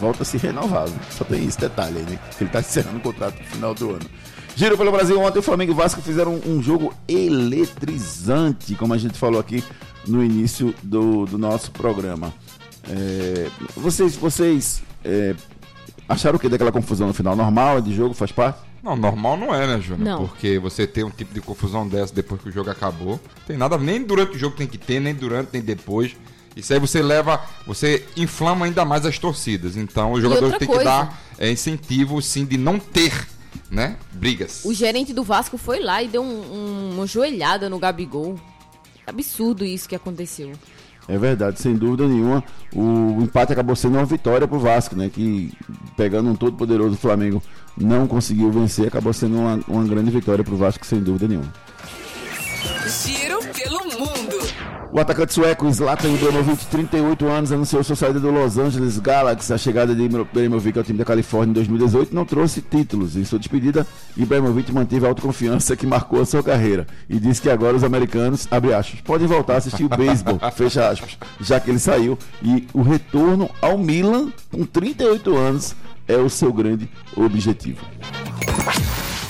Volta 0.00 0.22
a 0.22 0.26
se 0.26 0.36
renovar, 0.36 0.86
viu? 0.86 0.98
Só 1.10 1.24
tem 1.24 1.44
esse 1.44 1.58
detalhe 1.58 1.98
aí, 1.98 2.04
né? 2.04 2.18
Que 2.36 2.44
ele 2.44 2.50
tá 2.50 2.60
encerrando 2.60 2.98
o 2.98 3.00
contrato 3.00 3.38
no 3.38 3.44
final 3.44 3.74
do 3.74 3.90
ano. 3.90 4.06
Giro 4.54 4.76
pelo 4.78 4.90
Brasil, 4.90 5.20
ontem 5.20 5.38
o 5.38 5.42
Flamengo 5.42 5.72
e 5.72 5.74
o 5.74 5.76
Vasco 5.76 6.00
fizeram 6.00 6.34
um, 6.34 6.56
um 6.56 6.62
jogo 6.62 6.94
eletrizante, 7.06 8.74
como 8.74 8.94
a 8.94 8.98
gente 8.98 9.18
falou 9.18 9.38
aqui 9.38 9.62
no 10.06 10.24
início 10.24 10.74
do, 10.82 11.26
do 11.26 11.36
nosso 11.36 11.70
programa. 11.72 12.32
É, 12.88 13.50
vocês 13.76 14.16
vocês 14.16 14.82
é, 15.04 15.34
acharam 16.08 16.36
o 16.36 16.38
que 16.38 16.48
daquela 16.48 16.72
confusão 16.72 17.08
no 17.08 17.14
final? 17.14 17.34
Normal, 17.34 17.78
é 17.78 17.80
de 17.80 17.94
jogo, 17.94 18.14
faz 18.14 18.32
parte? 18.32 18.65
Não, 18.86 18.94
normal 18.96 19.36
não 19.36 19.52
é, 19.54 19.66
né, 19.66 19.80
Júnior? 19.80 20.06
Porque 20.28 20.58
você 20.60 20.86
ter 20.86 21.04
um 21.04 21.10
tipo 21.10 21.34
de 21.34 21.40
confusão 21.40 21.86
dessa 21.88 22.14
depois 22.14 22.40
que 22.40 22.48
o 22.48 22.52
jogo 22.52 22.70
acabou, 22.70 23.20
tem 23.46 23.56
nada, 23.56 23.76
nem 23.76 24.00
durante 24.02 24.36
o 24.36 24.38
jogo 24.38 24.54
tem 24.56 24.66
que 24.66 24.78
ter, 24.78 25.00
nem 25.00 25.12
durante, 25.12 25.50
nem 25.52 25.60
depois. 25.60 26.14
Isso 26.54 26.72
aí 26.72 26.78
você 26.78 27.02
leva, 27.02 27.40
você 27.66 28.04
inflama 28.16 28.64
ainda 28.64 28.84
mais 28.84 29.04
as 29.04 29.18
torcidas. 29.18 29.76
Então 29.76 30.12
os 30.12 30.22
jogadores 30.22 30.52
outra 30.54 30.58
têm 30.60 30.68
que 30.68 30.74
coisa. 30.74 30.88
dar 30.88 31.20
é, 31.36 31.50
incentivo, 31.50 32.22
sim, 32.22 32.44
de 32.46 32.56
não 32.56 32.78
ter, 32.78 33.26
né, 33.70 33.96
brigas. 34.12 34.64
O 34.64 34.72
gerente 34.72 35.12
do 35.12 35.22
Vasco 35.24 35.58
foi 35.58 35.80
lá 35.80 36.02
e 36.02 36.08
deu 36.08 36.22
um- 36.22 36.26
um- 36.54 36.90
uma 36.94 37.06
joelhada 37.06 37.68
no 37.68 37.78
Gabigol. 37.78 38.38
Absurdo 39.06 39.64
isso 39.64 39.88
que 39.88 39.94
aconteceu. 39.94 40.52
É 41.08 41.16
verdade, 41.16 41.60
sem 41.60 41.74
dúvida 41.74 42.06
nenhuma. 42.06 42.42
O 42.74 43.22
empate 43.22 43.52
acabou 43.52 43.76
sendo 43.76 43.96
uma 43.96 44.04
vitória 44.04 44.46
pro 44.48 44.58
Vasco, 44.58 44.96
né? 44.96 45.08
Que 45.08 45.52
pegando 45.96 46.30
um 46.30 46.34
todo 46.34 46.56
poderoso 46.56 46.96
Flamengo 46.96 47.42
não 47.76 48.06
conseguiu 48.06 48.50
vencer, 48.50 48.88
acabou 48.88 49.12
sendo 49.12 49.38
uma, 49.38 49.60
uma 49.68 49.84
grande 49.84 50.10
vitória 50.10 50.42
pro 50.42 50.56
Vasco, 50.56 50.84
sem 50.84 51.00
dúvida 51.00 51.28
nenhuma. 51.28 51.52
Giro 52.86 53.38
pelo 53.52 53.78
mundo. 53.84 54.35
O 54.92 55.00
atacante 55.00 55.34
sueco 55.34 55.70
Zlatan 55.70 56.08
Ibrahimovic, 56.08 56.66
38 56.66 57.26
anos, 57.26 57.52
anunciou 57.52 57.82
sua 57.84 57.96
saída 57.96 58.20
do 58.20 58.30
Los 58.30 58.56
Angeles 58.56 58.98
Galaxy. 58.98 59.52
A 59.52 59.58
chegada 59.58 59.94
de 59.94 60.02
Ibrahimovic 60.02 60.78
ao 60.78 60.84
time 60.84 60.98
da 60.98 61.04
Califórnia 61.04 61.50
em 61.50 61.54
2018 61.54 62.14
não 62.14 62.24
trouxe 62.24 62.62
títulos. 62.62 63.16
Em 63.16 63.24
sua 63.24 63.38
despedida, 63.38 63.86
Ibrahimovic 64.16 64.72
manteve 64.72 65.04
a 65.04 65.08
autoconfiança 65.08 65.76
que 65.76 65.86
marcou 65.86 66.20
a 66.20 66.26
sua 66.26 66.42
carreira 66.42 66.86
e 67.08 67.18
disse 67.18 67.42
que 67.42 67.50
agora 67.50 67.76
os 67.76 67.84
americanos, 67.84 68.46
abre 68.50 68.72
aspas, 68.72 69.00
podem 69.00 69.26
voltar 69.26 69.54
a 69.54 69.58
assistir 69.58 69.84
o 69.84 69.88
beisebol, 69.88 70.38
fecha 70.54 70.88
aspas, 70.88 71.18
já 71.40 71.60
que 71.60 71.70
ele 71.70 71.78
saiu. 71.78 72.18
E 72.42 72.66
o 72.72 72.82
retorno 72.82 73.50
ao 73.60 73.76
Milan, 73.76 74.32
com 74.50 74.64
38 74.64 75.36
anos, 75.36 75.74
é 76.08 76.16
o 76.16 76.30
seu 76.30 76.52
grande 76.52 76.88
objetivo. 77.16 77.84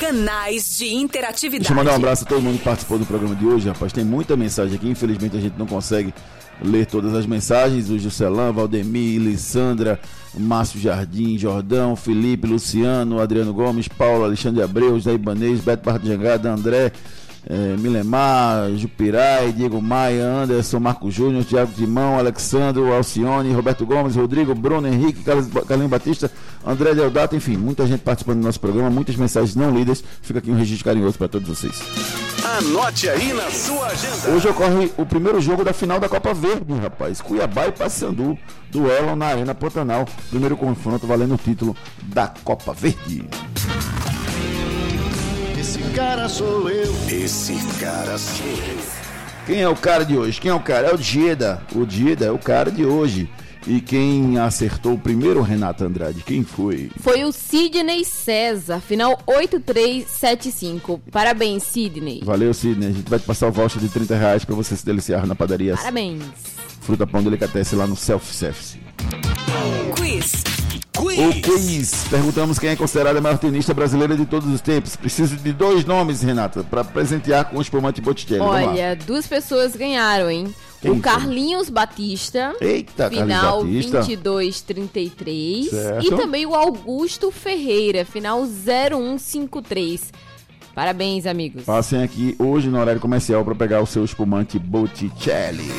Canais 0.07 0.79
de 0.79 0.95
interatividade. 0.95 1.65
Deixa 1.65 1.73
eu 1.73 1.77
mandar 1.77 1.93
um 1.93 1.97
abraço 1.97 2.23
a 2.23 2.29
todo 2.29 2.41
mundo 2.41 2.59
que 2.59 2.65
participou 2.65 2.97
do 2.97 3.05
programa 3.05 3.35
de 3.35 3.45
hoje, 3.45 3.67
rapaz. 3.67 3.93
Tem 3.93 4.05
muita 4.05 4.37
mensagem 4.37 4.77
aqui, 4.77 4.89
infelizmente 4.89 5.37
a 5.37 5.41
gente 5.41 5.59
não 5.59 5.67
consegue 5.67 6.15
ler 6.63 6.87
todas 6.87 7.13
as 7.13 7.27
mensagens. 7.27 7.91
O 7.91 7.99
Juscelão, 7.99 8.53
Valdemir, 8.53 9.21
Lissandra, 9.21 9.99
Márcio 10.33 10.81
Jardim, 10.81 11.37
Jordão, 11.37 11.97
Felipe, 11.97 12.47
Luciano, 12.47 13.19
Adriano 13.19 13.53
Gomes, 13.53 13.89
Paulo, 13.89 14.23
Alexandre 14.23 14.63
Abreu, 14.63 14.95
José 14.95 15.15
Ibanez, 15.15 15.61
Beto 15.61 15.85
Barra 15.85 15.99
de 15.99 16.07
Jangada, 16.07 16.53
André, 16.53 16.93
eh, 17.49 17.77
Milemar, 17.79 18.71
Jupirai, 18.77 19.53
Diego 19.53 19.81
Maia, 19.81 20.25
Anderson, 20.25 20.81
Marco 20.81 21.11
Júnior, 21.11 21.45
Thiago 21.45 21.73
Timão, 21.73 22.19
Alexandro, 22.19 22.93
Alcione, 22.93 23.53
Roberto 23.53 23.87
Gomes, 23.87 24.17
Rodrigo, 24.17 24.55
Bruno 24.55 24.89
Henrique, 24.89 25.23
Carlos, 25.23 25.47
Carlinhos 25.67 25.91
Batista, 25.91 26.31
André 26.67 26.95
Deodato, 26.95 27.37
enfim, 27.37 27.57
muita 27.57 27.87
gente 27.87 28.01
participando 28.01 28.41
do 28.41 28.45
nosso 28.45 28.61
programa, 28.61 28.91
muitas 28.91 29.17
mensagens 29.17 29.55
não 29.55 29.71
lidas. 29.71 30.03
Fica 30.23 30.41
aqui 30.41 30.51
um 30.51 30.57
registro 30.57 30.85
carinhoso 30.85 31.17
para 31.17 31.29
todos 31.29 31.49
vocês. 31.49 31.81
Anote 32.59 33.09
aí 33.09 33.33
na 33.33 33.51
sua 33.51 33.87
agenda. 33.87 34.31
Hoje 34.31 34.49
ocorre 34.49 34.93
o 34.97 35.07
primeiro 35.07 35.41
jogo 35.41 35.63
da 35.63 35.73
final 35.73 36.01
da 36.01 36.09
Copa 36.09 36.35
Verde, 36.35 36.73
rapaz. 36.75 37.21
Cuiabá 37.21 37.69
e 37.69 37.73
Paysandu, 37.73 38.37
duelo 38.71 39.15
na 39.15 39.27
Arena 39.27 39.55
Pantanal. 39.55 40.07
Primeiro 40.31 40.57
confronto 40.57 41.07
valendo 41.07 41.35
o 41.35 41.39
título 41.39 41.77
da 42.03 42.33
Copa 42.43 42.73
Verde. 42.73 43.29
Esse 45.77 45.91
cara 45.93 46.27
sou 46.27 46.71
eu. 46.71 46.91
Esse 47.07 47.55
cara 47.79 48.17
sou 48.17 48.47
eu. 48.47 48.79
Quem 49.45 49.61
é 49.61 49.69
o 49.69 49.77
cara 49.77 50.07
de 50.07 50.17
hoje? 50.17 50.41
Quem 50.41 50.51
é 50.51 50.55
o 50.55 50.61
cara? 50.61 50.89
É 50.89 50.95
o 50.95 50.97
Dieda. 50.97 51.61
O 51.75 51.85
Dieda 51.85 52.25
é 52.25 52.31
o 52.31 52.39
cara 52.39 52.71
de 52.71 52.87
hoje. 52.87 53.29
E 53.67 53.79
quem 53.83 54.39
acertou 54.39 54.95
o 54.95 54.99
primeiro, 54.99 55.43
Renato 55.43 55.85
Andrade? 55.85 56.23
Quem 56.23 56.43
foi? 56.43 56.91
Foi 57.01 57.25
o 57.25 57.33
Sidney 57.33 58.07
César, 58.07 58.81
final 58.81 59.21
8375. 59.27 60.99
Parabéns, 61.13 61.65
Sidney. 61.65 62.23
Valeu, 62.25 62.55
Sidney. 62.55 62.89
A 62.89 62.93
gente 62.93 63.11
vai 63.11 63.19
te 63.19 63.27
passar 63.27 63.49
o 63.49 63.53
voucher 63.53 63.79
de 63.79 63.91
30 63.91 64.17
reais 64.17 64.47
pra 64.47 64.55
você 64.55 64.75
se 64.75 64.87
deliciar 64.87 65.27
na 65.27 65.35
padaria 65.35 65.77
Parabéns. 65.77 66.23
Fruta 66.81 67.07
Pão 67.07 67.23
Delicatessen 67.23 67.79
lá 67.79 67.87
no 67.87 67.97
Self-Service. 67.97 68.81
Quiz. 69.95 70.56
O 70.99 71.41
quiz. 71.43 72.07
Perguntamos 72.09 72.59
quem 72.59 72.71
é 72.71 72.77
considerada 72.77 73.19
a 73.19 73.23
maior 73.23 73.39
tenista 73.39 73.75
brasileira 73.75 74.17
de 74.17 74.25
todos 74.25 74.53
os 74.53 74.61
tempos. 74.61 74.97
Preciso 74.97 75.37
de 75.37 75.53
dois 75.53 75.85
nomes, 75.85 76.23
Renata, 76.23 76.65
para 76.65 76.83
presentear 76.83 77.51
com 77.51 77.59
o 77.59 77.63
espumante 77.63 78.01
Botticelli. 78.01 78.41
Olha, 78.41 78.97
duas 78.97 79.27
pessoas 79.27 79.77
ganharam, 79.77 80.31
hein? 80.31 80.55
Quem 80.81 80.91
o 80.91 80.95
foi? 80.95 81.03
Carlinhos 81.03 81.69
Batista, 81.69 82.55
Eita, 82.61 83.09
final 83.11 83.59
Carlinhos 83.61 83.87
Batista. 83.91 84.23
2233. 84.23 85.71
Certo. 85.71 86.07
E 86.07 86.11
também 86.17 86.47
o 86.47 86.55
Augusto 86.55 87.31
Ferreira, 87.31 88.05
final 88.05 88.45
0153. 88.45 90.13
Parabéns, 90.75 91.27
amigos. 91.27 91.65
Passem 91.65 92.03
aqui 92.03 92.37
hoje 92.39 92.69
no 92.69 92.79
horário 92.79 93.01
comercial 93.01 93.43
para 93.45 93.55
pegar 93.55 93.81
o 93.81 93.87
seu 93.87 94.05
espumante 94.05 94.59
Botticelli. 94.59 95.73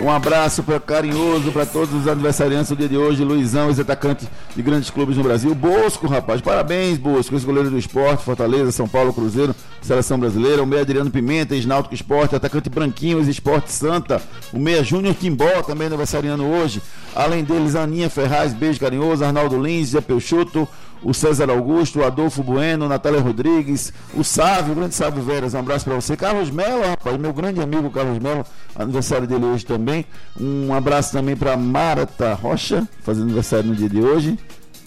Um 0.00 0.10
abraço 0.10 0.62
pra, 0.62 0.78
carinhoso 0.78 1.50
para 1.50 1.66
todos 1.66 1.92
os 1.92 2.06
aniversariantes 2.06 2.68
do 2.68 2.76
dia 2.76 2.88
de 2.88 2.96
hoje. 2.96 3.24
Luizão, 3.24 3.66
ex-atacante 3.66 4.28
de 4.54 4.62
grandes 4.62 4.90
clubes 4.90 5.16
no 5.16 5.24
Brasil. 5.24 5.52
Bosco, 5.56 6.06
rapaz. 6.06 6.40
Parabéns, 6.40 6.98
Bosco. 6.98 7.34
Ex-goleiro 7.34 7.68
do 7.68 7.76
esporte, 7.76 8.22
Fortaleza, 8.22 8.70
São 8.70 8.86
Paulo, 8.86 9.12
Cruzeiro, 9.12 9.54
Seleção 9.82 10.18
Brasileira. 10.18 10.62
O 10.62 10.66
meia 10.66 10.82
Adriano 10.82 11.10
Pimenta, 11.10 11.56
ex-náutico 11.56 11.94
esporte. 11.94 12.36
Atacante 12.36 12.70
Branquinho, 12.70 13.18
ex-esporte 13.18 13.72
Santa. 13.72 14.22
O 14.52 14.58
meia 14.58 14.84
Júnior 14.84 15.14
Timbó, 15.14 15.62
também 15.62 15.88
aniversariando 15.88 16.44
hoje. 16.44 16.80
Além 17.12 17.42
deles, 17.42 17.74
Aninha 17.74 18.08
Ferraz, 18.08 18.54
beijo 18.54 18.78
carinhoso. 18.78 19.24
Arnaldo 19.24 19.60
Lins, 19.60 19.88
Zé 19.88 20.00
Peixoto. 20.00 20.68
O 21.02 21.14
César 21.14 21.50
Augusto, 21.50 22.00
o 22.00 22.04
Adolfo 22.04 22.42
Bueno, 22.42 22.88
Natália 22.88 23.20
Rodrigues, 23.20 23.92
o 24.14 24.24
Sávio, 24.24 24.72
o 24.72 24.76
grande 24.76 24.94
Sávio 24.94 25.22
Veras, 25.22 25.54
um 25.54 25.58
abraço 25.58 25.84
pra 25.84 25.94
você. 25.94 26.16
Carlos 26.16 26.50
Melo, 26.50 26.82
rapaz, 26.82 27.16
meu 27.16 27.32
grande 27.32 27.60
amigo 27.60 27.90
Carlos 27.90 28.18
Melo, 28.18 28.44
aniversário 28.74 29.26
dele 29.26 29.44
hoje 29.44 29.64
também. 29.64 30.04
Um 30.38 30.74
abraço 30.74 31.12
também 31.12 31.36
pra 31.36 31.56
Marta 31.56 32.34
Rocha, 32.34 32.86
fazendo 33.02 33.24
aniversário 33.24 33.68
no 33.68 33.76
dia 33.76 33.88
de 33.88 34.00
hoje. 34.00 34.38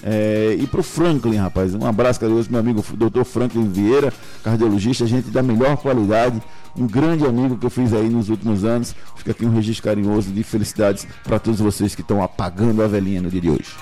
É, 0.03 0.57
e 0.59 0.65
pro 0.67 0.81
Franklin, 0.81 1.37
rapaz, 1.37 1.75
um 1.75 1.85
abraço 1.85 2.19
carinhoso 2.19 2.49
meu 2.49 2.59
amigo 2.59 2.83
Dr. 2.93 3.23
Franklin 3.23 3.69
Vieira, 3.69 4.11
cardiologista, 4.43 5.05
gente 5.05 5.29
da 5.29 5.43
melhor 5.43 5.77
qualidade, 5.77 6.41
um 6.75 6.87
grande 6.87 7.25
amigo 7.25 7.57
que 7.57 7.65
eu 7.65 7.69
fiz 7.69 7.93
aí 7.93 8.09
nos 8.09 8.29
últimos 8.29 8.63
anos. 8.63 8.95
Fica 9.15 9.31
aqui 9.31 9.45
um 9.45 9.53
registro 9.53 9.83
carinhoso 9.83 10.31
de 10.31 10.43
felicidades 10.43 11.07
para 11.23 11.37
todos 11.37 11.59
vocês 11.59 11.93
que 11.93 12.01
estão 12.01 12.23
apagando 12.23 12.81
a 12.81 12.87
velhinha 12.87 13.21
no 13.21 13.29
dia 13.29 13.41
de 13.41 13.49
hoje. 13.49 13.75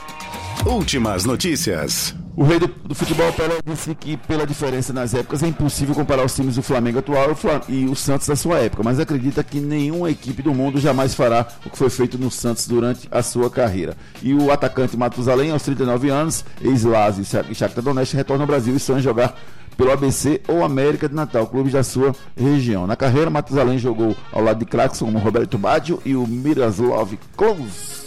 Últimas 0.66 1.24
notícias. 1.24 2.14
O 2.40 2.44
rei 2.46 2.58
do, 2.58 2.68
do 2.68 2.96
futebol 2.96 3.34
Pelé 3.34 3.58
disse 3.66 3.94
que, 3.94 4.16
pela 4.16 4.48
diferença 4.48 4.94
nas 4.94 5.14
épocas, 5.14 5.44
é 5.44 5.48
impossível 5.48 5.94
comparar 5.94 6.24
os 6.24 6.34
times 6.34 6.56
do 6.56 6.64
Flamengo 6.64 7.00
atual 7.00 7.38
e 7.68 7.84
o 7.84 7.94
Santos 7.98 8.30
da 8.30 8.36
sua 8.38 8.60
época, 8.60 8.82
mas 8.82 8.98
acredita 8.98 9.44
que 9.44 9.60
nenhuma 9.60 10.10
equipe 10.10 10.42
do 10.42 10.54
mundo 10.54 10.80
jamais 10.80 11.14
fará 11.14 11.46
o 11.66 11.70
que 11.70 11.78
foi 11.78 11.90
feito 11.90 12.18
no 12.18 12.32
Santos 12.32 12.66
durante 12.66 13.10
a 13.12 13.22
sua 13.22 13.50
carreira. 13.50 13.98
E 14.24 14.34
o 14.34 14.54
atacante 14.54 14.96
Matusalém, 14.96 15.52
aos 15.52 15.64
39 15.64 16.08
anos, 16.08 16.46
ex-Lazio 16.62 17.26
e 17.50 17.54
Shakhtar 17.54 17.84
Donetsk, 17.84 18.16
retorna 18.16 18.44
ao 18.44 18.48
Brasil 18.48 18.74
e 18.74 18.80
sonha 18.80 19.02
jogar 19.02 19.36
pelo 19.76 19.92
ABC 19.92 20.40
ou 20.48 20.64
América 20.64 21.10
de 21.10 21.16
Natal, 21.16 21.46
clubes 21.46 21.74
da 21.74 21.84
sua 21.84 22.16
região. 22.38 22.88
Na 22.88 22.96
carreira, 22.96 23.30
Matusalém 23.30 23.78
jogou 23.78 24.16
ao 24.32 24.42
lado 24.42 24.60
de 24.60 24.66
craques 24.66 25.00
como 25.00 25.20
Roberto 25.20 25.58
Baggio 25.58 26.02
e 26.06 26.16
o 26.16 26.26
Miroslav 26.26 27.20
Klose. 27.36 27.99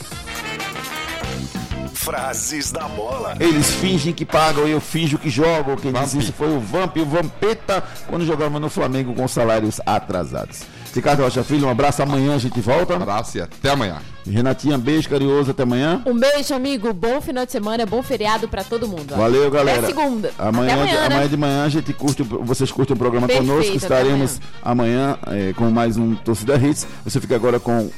Frases 2.02 2.72
da 2.72 2.88
bola. 2.88 3.34
Eles 3.40 3.70
fingem 3.70 4.12
que 4.12 4.24
pagam 4.24 4.66
e 4.66 4.72
eu 4.72 4.80
finjo 4.80 5.18
que 5.18 5.30
jogo. 5.30 5.76
Quem 5.76 5.92
disse 5.92 6.18
isso 6.18 6.32
foi 6.32 6.48
o 6.54 6.58
Vamp 6.60 6.96
e 6.96 7.00
o 7.00 7.06
Vampeta 7.06 7.82
quando 8.08 8.24
jogava 8.26 8.58
no 8.58 8.68
Flamengo 8.68 9.14
com 9.14 9.26
salários 9.28 9.80
atrasados. 9.86 10.62
Ricardo 10.94 11.22
Rocha 11.22 11.42
Filho, 11.42 11.66
um 11.66 11.70
abraço. 11.70 12.02
Amanhã 12.02 12.34
a 12.34 12.38
gente 12.38 12.60
volta. 12.60 12.92
Um 12.92 12.96
abraço 13.02 13.38
e 13.38 13.40
até 13.40 13.70
amanhã. 13.70 13.96
Renatinha, 14.26 14.76
beijo 14.76 15.08
carinhoso. 15.08 15.50
Até 15.52 15.62
amanhã. 15.62 16.02
Um 16.04 16.18
beijo, 16.18 16.52
amigo. 16.54 16.92
Bom 16.92 17.18
final 17.20 17.46
de 17.46 17.52
semana, 17.52 17.86
bom 17.86 18.02
feriado 18.02 18.46
pra 18.46 18.62
todo 18.62 18.86
mundo. 18.86 19.12
ó. 19.14 19.16
Valeu, 19.16 19.50
galera. 19.50 19.78
Até 19.78 19.86
segunda. 19.86 20.30
Amanhã, 20.38 20.74
Até 20.74 20.82
de, 20.84 20.90
amanhã, 20.90 21.00
né? 21.08 21.14
amanhã 21.14 21.28
de 21.28 21.36
manhã 21.36 21.64
a 21.64 21.68
gente 21.70 21.92
curte, 21.94 22.20
o- 22.22 22.44
vocês 22.44 22.70
curtem 22.70 22.94
o 22.94 22.98
programa 22.98 23.26
Perfeito, 23.26 23.48
conosco. 23.50 23.74
Estaremos 23.76 24.38
amanhã 24.62 25.16
eh, 25.28 25.54
com 25.56 25.70
mais 25.70 25.96
um 25.96 26.14
Torcida 26.14 26.56
Hits. 26.56 26.86
Você 27.04 27.20
fica 27.20 27.36
agora 27.36 27.58
com 27.58 27.90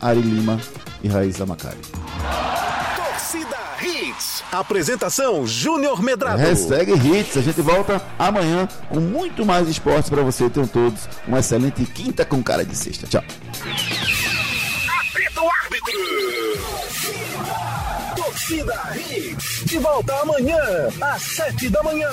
Ari 0.00 0.20
Lima 0.20 0.60
e 1.02 1.08
Raíssa 1.08 1.44
Macari. 1.44 1.78
Apresentação 4.52 5.46
Júnior 5.46 6.02
Medrado. 6.02 6.38
Hashtag 6.38 6.92
Hits. 6.92 7.36
A 7.36 7.40
gente 7.40 7.60
volta 7.60 8.02
amanhã 8.18 8.68
com 8.88 9.00
muito 9.00 9.44
mais 9.44 9.68
esportes 9.68 10.10
para 10.10 10.22
você. 10.22 10.50
Tenham 10.50 10.66
todos 10.66 11.08
uma 11.26 11.38
excelente 11.38 11.84
quinta 11.86 12.24
com 12.24 12.42
cara 12.42 12.64
de 12.64 12.74
sexta. 12.74 13.06
Tchau. 13.06 13.22
Torcida 18.50 18.96
Hits. 18.96 19.64
De 19.64 19.78
volta 19.78 20.12
amanhã, 20.22 20.58
às 21.00 21.22
sete 21.22 21.68
da 21.68 21.80
manhã. 21.84 22.08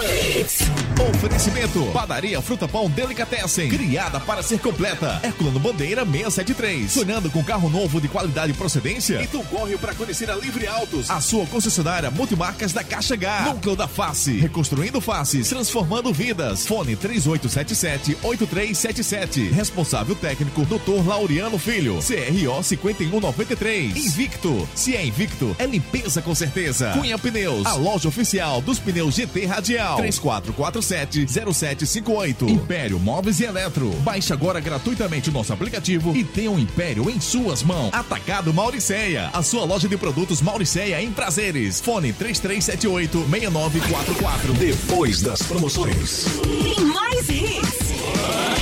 Oferecimento: 1.09 1.83
Padaria 1.91 2.39
Fruta 2.43 2.67
Pão 2.67 2.88
Delicatessen. 2.88 3.67
Criada 3.69 4.19
para 4.19 4.43
ser 4.43 4.59
completa. 4.59 5.19
Herculano 5.23 5.59
Bandeira 5.59 6.05
673. 6.05 6.91
Sonhando 6.91 7.31
com 7.31 7.43
carro 7.43 7.67
novo 7.69 7.99
de 7.99 8.07
qualidade 8.07 8.51
e 8.51 8.55
procedência? 8.55 9.19
Então 9.23 9.43
corre 9.45 9.75
para 9.77 9.95
conhecer 9.95 10.29
a 10.29 10.35
Livre 10.35 10.67
Autos. 10.67 11.09
A 11.09 11.19
sua 11.19 11.47
concessionária 11.47 12.11
multimarcas 12.11 12.71
da 12.71 12.83
Caixa 12.83 13.15
H. 13.15 13.53
Núcleo 13.53 13.75
da 13.75 13.88
Face. 13.88 14.38
Reconstruindo 14.38 15.01
faces. 15.01 15.49
Transformando 15.49 16.13
vidas. 16.13 16.67
Fone 16.67 16.95
3877-8377. 16.95 19.51
Responsável 19.51 20.15
técnico: 20.15 20.63
Dr. 20.65 21.07
Laureano 21.07 21.57
Filho. 21.57 21.95
CRO 21.95 22.63
5193. 22.63 23.97
Invicto. 23.97 24.69
Se 24.75 24.95
é 24.95 25.03
Invicto, 25.03 25.55
é 25.57 25.65
limpeza 25.65 26.21
com 26.28 26.36
certeza. 26.36 26.91
Cunha 26.91 27.17
Pneus. 27.17 27.65
A 27.65 27.73
loja 27.75 28.09
oficial 28.09 28.61
dos 28.61 28.80
pneus 28.80 29.15
GT 29.15 29.45
Radial. 29.45 30.01
3447-0758. 30.01 32.49
Império 32.49 32.99
Móveis 32.99 33.39
e 33.39 33.45
Eletro. 33.45 33.91
Baixe 34.01 34.34
agora 34.34 34.59
gratuitamente 34.59 35.32
nosso 35.32 35.53
aplicativo 35.53 36.13
e 36.13 36.25
tenha 36.25 36.51
um 36.51 36.59
Império 36.59 37.09
em 37.09 37.21
suas 37.21 37.63
mãos. 37.63 37.93
Atacado 37.93 38.53
Mauriceia. 38.53 39.30
A 39.32 39.41
sua 39.41 39.63
loja 39.63 39.88
de 39.88 39.95
produtos 39.95 40.41
Mauriceia 40.41 41.01
em 41.01 41.13
prazeres. 41.13 41.80
Fone 41.80 42.11
3378-6944. 42.11 44.51
Depois 44.59 45.21
das 45.21 45.41
promoções. 45.41 46.25
Tem 46.43 46.84
mais 46.86 47.30
hits. 47.30 47.88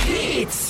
Hits. 0.08 0.64